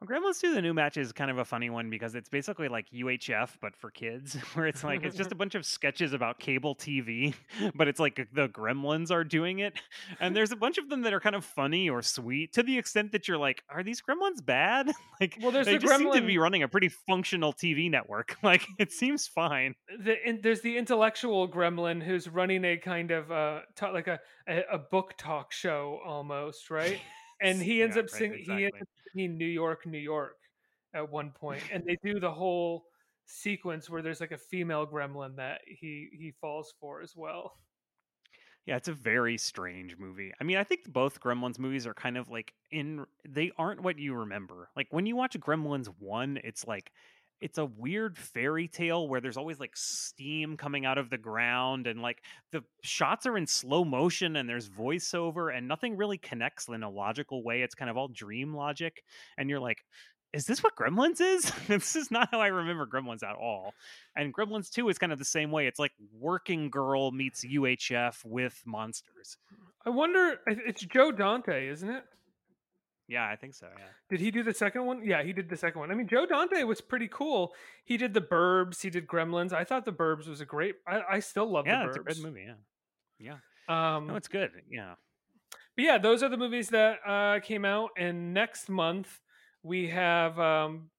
Well, 0.00 0.08
Gremlins 0.08 0.40
2 0.40 0.54
the 0.54 0.62
new 0.62 0.74
batch 0.74 0.96
is 0.96 1.10
kind 1.10 1.28
of 1.28 1.38
a 1.38 1.44
funny 1.44 1.70
one 1.70 1.90
because 1.90 2.14
it's 2.14 2.28
basically 2.28 2.68
like 2.68 2.88
UHF 2.90 3.50
but 3.60 3.74
for 3.74 3.90
kids, 3.90 4.34
where 4.54 4.68
it's 4.68 4.84
like 4.84 5.02
it's 5.02 5.16
just 5.16 5.32
a 5.32 5.34
bunch 5.36 5.56
of 5.56 5.66
sketches 5.66 6.12
about 6.12 6.38
cable 6.38 6.76
TV, 6.76 7.34
but 7.74 7.88
it's 7.88 7.98
like 7.98 8.28
the 8.32 8.48
Gremlins 8.48 9.10
are 9.10 9.24
doing 9.24 9.58
it, 9.58 9.74
and 10.20 10.36
there's 10.36 10.52
a 10.52 10.56
bunch 10.56 10.78
of 10.78 10.88
them 10.88 11.02
that 11.02 11.12
are 11.12 11.20
kind 11.20 11.34
of 11.34 11.44
funny 11.44 11.90
or 11.90 12.02
sweet 12.02 12.52
to 12.52 12.62
the 12.62 12.78
extent 12.78 13.10
that 13.10 13.26
you're 13.26 13.38
like, 13.38 13.64
are 13.68 13.82
these 13.82 14.00
Gremlins 14.00 14.44
bad? 14.44 14.88
like, 15.20 15.36
well, 15.42 15.50
there's 15.50 15.66
they 15.66 15.72
the 15.72 15.78
just 15.80 15.92
Gremlin... 15.92 16.12
seem 16.12 16.22
to 16.22 16.26
be 16.26 16.38
running 16.38 16.62
a 16.62 16.68
pretty 16.68 16.88
functional 16.88 17.52
TV 17.52 17.90
network. 17.90 18.36
Like, 18.48 18.66
it 18.78 18.92
seems 18.92 19.26
fine. 19.26 19.74
The, 20.02 20.26
in, 20.26 20.40
there's 20.42 20.62
the 20.62 20.78
intellectual 20.78 21.46
Gremlin 21.48 22.02
who's 22.02 22.28
running 22.28 22.64
a 22.64 22.78
kind 22.78 23.10
of 23.10 23.30
uh, 23.30 23.60
ta- 23.74 23.90
like 23.90 24.06
a, 24.06 24.20
a 24.48 24.62
a 24.72 24.78
book 24.78 25.14
talk 25.18 25.52
show 25.52 26.00
almost, 26.04 26.70
right? 26.70 26.98
And 27.40 27.62
he 27.62 27.82
ends 27.82 27.96
yeah, 27.96 28.02
up 28.02 28.10
singing. 28.10 28.38
Exactly. 28.38 28.56
He 28.56 28.64
ends 28.64 28.80
up 28.80 28.88
singing 29.12 29.38
New 29.38 29.46
York, 29.46 29.86
New 29.86 29.98
York 29.98 30.36
at 30.94 31.10
one 31.10 31.30
point, 31.30 31.62
and 31.72 31.84
they 31.84 31.96
do 32.04 32.20
the 32.20 32.30
whole 32.30 32.84
sequence 33.26 33.90
where 33.90 34.02
there's 34.02 34.20
like 34.20 34.32
a 34.32 34.38
female 34.38 34.86
gremlin 34.86 35.36
that 35.36 35.60
he 35.66 36.08
he 36.12 36.32
falls 36.40 36.74
for 36.80 37.02
as 37.02 37.14
well. 37.16 37.58
Yeah, 38.66 38.76
it's 38.76 38.88
a 38.88 38.92
very 38.92 39.38
strange 39.38 39.96
movie. 39.96 40.30
I 40.38 40.44
mean, 40.44 40.58
I 40.58 40.64
think 40.64 40.92
both 40.92 41.20
Gremlins 41.20 41.58
movies 41.58 41.86
are 41.86 41.94
kind 41.94 42.18
of 42.18 42.28
like 42.28 42.52
in 42.70 43.06
they 43.26 43.50
aren't 43.56 43.82
what 43.82 43.98
you 43.98 44.14
remember. 44.14 44.68
Like 44.76 44.88
when 44.90 45.06
you 45.06 45.16
watch 45.16 45.38
Gremlins 45.40 45.86
1, 45.98 46.40
it's 46.44 46.66
like 46.66 46.92
it's 47.40 47.58
a 47.58 47.64
weird 47.64 48.18
fairy 48.18 48.68
tale 48.68 49.08
where 49.08 49.20
there's 49.20 49.36
always 49.36 49.60
like 49.60 49.76
steam 49.76 50.56
coming 50.56 50.84
out 50.84 50.98
of 50.98 51.10
the 51.10 51.18
ground 51.18 51.86
and 51.86 52.02
like 52.02 52.22
the 52.52 52.62
shots 52.82 53.26
are 53.26 53.36
in 53.36 53.46
slow 53.46 53.84
motion 53.84 54.36
and 54.36 54.48
there's 54.48 54.68
voiceover 54.68 55.56
and 55.56 55.68
nothing 55.68 55.96
really 55.96 56.18
connects 56.18 56.68
in 56.68 56.82
a 56.82 56.90
logical 56.90 57.42
way. 57.42 57.62
It's 57.62 57.74
kind 57.74 57.90
of 57.90 57.96
all 57.96 58.08
dream 58.08 58.54
logic 58.54 59.02
and 59.36 59.48
you're 59.48 59.60
like 59.60 59.84
is 60.34 60.44
this 60.44 60.62
what 60.62 60.76
gremlins 60.76 61.22
is? 61.22 61.50
This 61.68 61.96
is 61.96 62.10
not 62.10 62.28
how 62.30 62.40
i 62.40 62.48
remember 62.48 62.86
gremlins 62.86 63.22
at 63.22 63.34
all. 63.34 63.72
And 64.14 64.34
gremlins 64.34 64.70
2 64.70 64.88
is 64.88 64.98
kind 64.98 65.12
of 65.12 65.18
the 65.18 65.24
same 65.24 65.50
way. 65.50 65.66
It's 65.66 65.78
like 65.78 65.92
working 66.18 66.70
girl 66.70 67.10
meets 67.12 67.44
uhf 67.44 68.24
with 68.24 68.60
monsters. 68.66 69.38
I 69.86 69.90
wonder 69.90 70.38
it's 70.46 70.82
joe 70.82 71.12
dante 71.12 71.68
isn't 71.68 71.88
it 71.88 72.04
yeah, 73.08 73.28
I 73.28 73.36
think 73.36 73.54
so. 73.54 73.66
Yeah. 73.74 73.84
Did 74.10 74.20
he 74.20 74.30
do 74.30 74.42
the 74.42 74.52
second 74.52 74.84
one? 74.84 75.02
Yeah, 75.04 75.22
he 75.22 75.32
did 75.32 75.48
the 75.48 75.56
second 75.56 75.80
one. 75.80 75.90
I 75.90 75.94
mean, 75.94 76.06
Joe 76.06 76.26
Dante 76.26 76.62
was 76.64 76.80
pretty 76.82 77.08
cool. 77.08 77.54
He 77.84 77.96
did 77.96 78.12
the 78.12 78.20
Burbs. 78.20 78.82
He 78.82 78.90
did 78.90 79.06
Gremlins. 79.06 79.52
I 79.52 79.64
thought 79.64 79.86
the 79.86 79.92
Burbs 79.92 80.28
was 80.28 80.42
a 80.42 80.44
great. 80.44 80.76
I, 80.86 81.00
I 81.12 81.20
still 81.20 81.50
love 81.50 81.66
yeah, 81.66 81.86
the 81.86 81.88
Burbs. 81.88 82.06
It's 82.06 82.18
a 82.18 82.22
good 82.22 82.28
movie. 82.28 82.46
Yeah, 83.18 83.36
yeah. 83.68 83.96
Um, 83.96 84.08
no, 84.08 84.16
it's 84.16 84.28
good. 84.28 84.50
Yeah. 84.70 84.94
But 85.74 85.84
yeah, 85.84 85.98
those 85.98 86.22
are 86.22 86.28
the 86.28 86.36
movies 86.36 86.68
that 86.68 86.98
uh, 87.06 87.40
came 87.40 87.64
out. 87.64 87.90
And 87.96 88.34
next 88.34 88.68
month 88.68 89.20
we 89.62 89.88
have 89.88 90.38
um, 90.38 90.90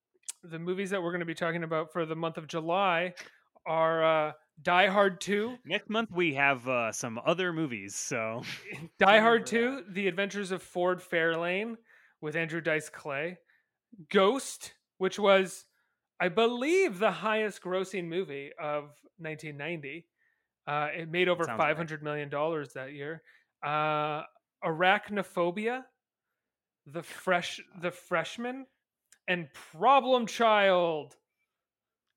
the 0.43 0.57
movies 0.57 0.89
that 0.91 1.03
we're 1.03 1.11
going 1.11 1.19
to 1.19 1.25
be 1.25 1.35
talking 1.35 1.63
about 1.63 1.91
for 1.91 2.05
the 2.05 2.15
month 2.15 2.37
of 2.37 2.47
July 2.47 3.13
are 3.65 4.27
uh, 4.29 4.31
Die 4.61 4.87
Hard 4.87 5.21
2, 5.21 5.57
Next 5.65 5.89
month 5.89 6.09
we 6.11 6.33
have 6.33 6.67
uh, 6.67 6.91
some 6.91 7.19
other 7.25 7.53
movies. 7.53 7.95
So 7.95 8.43
Die 8.99 9.19
Hard 9.19 9.41
for 9.41 9.81
2, 9.81 9.83
The 9.91 10.07
Adventures 10.07 10.51
of 10.51 10.63
Ford 10.63 11.01
Fairlane 11.01 11.75
with 12.21 12.35
Andrew 12.35 12.61
Dice 12.61 12.89
Clay, 12.89 13.37
Ghost, 14.11 14.73
which 14.97 15.17
was, 15.19 15.65
I 16.19 16.29
believe, 16.29 16.99
the 16.99 17.11
highest 17.11 17.61
grossing 17.61 18.07
movie 18.07 18.51
of 18.59 18.83
1990. 19.17 20.05
Uh, 20.67 20.87
it 20.95 21.09
made 21.09 21.29
over 21.29 21.43
sounds 21.43 21.59
right. 21.59 21.75
$500 21.75 22.01
million 22.01 22.29
that 22.29 22.91
year. 22.93 23.21
Uh, 23.65 24.23
Arachnophobia, 24.63 25.83
The 26.85 27.03
Fresh, 27.03 27.61
The 27.81 27.91
Freshman, 27.91 28.65
and 29.27 29.47
Problem 29.53 30.27
Child. 30.27 31.15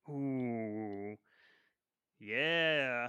Ooh. 0.09 1.16
Yeah. 2.20 3.09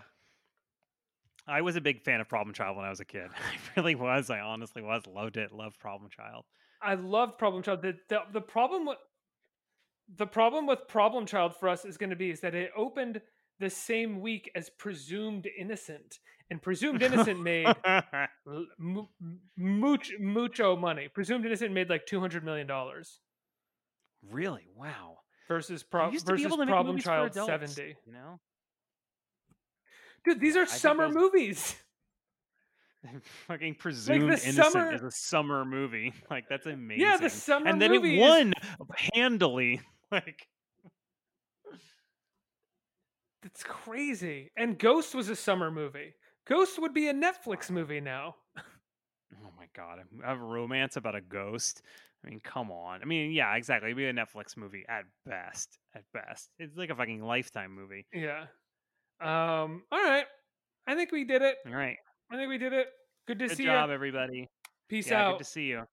I 1.48 1.62
was 1.62 1.76
a 1.76 1.82
big 1.82 2.02
fan 2.02 2.22
of 2.22 2.30
Problem 2.30 2.54
Child 2.54 2.78
when 2.78 2.86
I 2.86 2.90
was 2.90 3.00
a 3.00 3.06
kid. 3.06 3.28
I 3.36 3.80
really 3.80 3.96
was. 3.96 4.30
I 4.30 4.40
honestly 4.40 4.82
was. 4.82 5.04
Loved 5.08 5.38
it. 5.38 5.52
Loved 5.52 5.80
Problem 5.80 6.10
Child. 6.10 6.46
I 6.84 6.96
loved 6.96 7.38
Problem 7.38 7.64
Child. 7.64 7.82
The, 7.82 7.94
the, 8.10 8.20
the 8.34 8.42
problem 8.42 8.86
with 8.86 8.98
the 10.18 10.28
problem 10.28 10.68
with 10.68 10.88
Problem 10.88 11.26
Child 11.26 11.56
for 11.60 11.70
us 11.70 11.86
is 11.86 11.98
going 11.98 12.10
to 12.10 12.16
be 12.16 12.30
is 12.30 12.42
that 12.42 12.54
it 12.54 12.72
opened 12.76 13.22
the 13.60 13.70
same 13.70 14.20
week 14.20 14.52
as 14.56 14.70
Presumed 14.78 15.48
Innocent, 15.58 16.20
and 16.50 16.62
Presumed 16.62 17.02
Innocent 17.02 17.42
made 17.42 17.68
much 19.58 20.12
mucho 20.20 20.76
money. 20.76 21.08
Presumed 21.08 21.46
Innocent 21.46 21.72
made 21.72 21.90
like 21.90 22.06
two 22.06 22.20
hundred 22.20 22.44
million 22.44 22.68
dollars 22.68 23.20
really? 24.30 24.68
Wow. 24.76 25.18
versus 25.48 25.84
pro- 25.84 26.10
used 26.12 26.26
to 26.28 26.34
be 26.34 26.44
versus 26.44 26.46
able 26.48 26.58
to 26.58 26.66
make 26.66 26.74
Problem 26.74 26.98
Child 27.00 27.34
seventy. 27.34 27.96
You 28.06 28.14
know? 28.14 28.40
Dude, 30.26 30.40
these 30.40 30.56
are 30.56 30.64
I 30.64 30.66
summer 30.66 31.08
those- 31.08 31.16
movies. 31.16 31.76
Fucking 33.48 33.76
presumed 33.76 34.24
innocent 34.24 34.56
summer- 34.56 34.94
is 34.94 35.04
a 35.04 35.12
summer 35.12 35.66
movie. 35.66 36.14
Like 36.30 36.46
that's 36.50 36.66
amazing. 36.66 37.06
Yeah, 37.06 37.18
the 37.18 37.30
summer 37.30 37.68
and 37.68 37.82
then 37.82 37.92
movie 37.92 38.20
it 38.20 38.24
is- 38.24 38.30
won 38.30 38.54
handily. 39.14 39.82
Like 40.12 40.48
That's 43.42 43.64
crazy. 43.64 44.52
And 44.58 44.78
Ghost 44.80 45.14
was 45.16 45.30
a 45.30 45.36
summer 45.36 45.70
movie. 45.70 46.14
Ghost 46.48 46.80
would 46.82 46.94
be 46.94 47.10
a 47.10 47.14
Netflix 47.14 47.70
movie 47.70 48.00
now. 48.00 48.36
Oh 48.58 49.50
my 49.58 49.66
god, 49.76 50.00
a- 50.24 50.32
a 50.34 50.36
romance 50.36 50.96
about 50.96 51.16
a 51.16 51.22
ghost. 51.22 51.82
I 52.26 52.30
mean, 52.30 52.40
come 52.42 52.72
on. 52.72 53.02
I 53.02 53.06
mean, 53.06 53.32
yeah, 53.32 53.54
exactly. 53.56 53.90
It'd 53.90 53.98
be 53.98 54.06
a 54.06 54.14
Netflix 54.14 54.56
movie 54.56 54.86
at 54.88 55.04
best. 55.26 55.78
At 55.96 56.04
best, 56.14 56.50
it's 56.58 56.78
like 56.78 56.90
a 56.90 56.96
fucking 56.96 57.22
lifetime 57.22 57.76
movie. 57.76 58.06
Yeah. 58.14 58.46
Um. 59.20 59.84
All 59.92 60.02
right. 60.02 60.26
I 60.88 60.96
think 60.96 61.12
we 61.12 61.24
did 61.26 61.42
it. 61.42 61.58
All 61.66 61.74
right, 61.74 61.98
I 62.34 62.36
think 62.36 62.50
we 62.50 62.58
did 62.58 62.74
it. 62.74 62.88
Good 63.28 63.38
to 63.40 63.48
good 63.48 63.58
see 63.58 63.66
job, 63.66 63.90
you. 63.90 63.94
everybody. 63.94 64.50
Peace 64.90 65.12
yeah, 65.12 65.28
out. 65.28 65.38
good 65.38 65.44
to 65.44 65.50
see 65.50 65.66
you. 65.66 65.84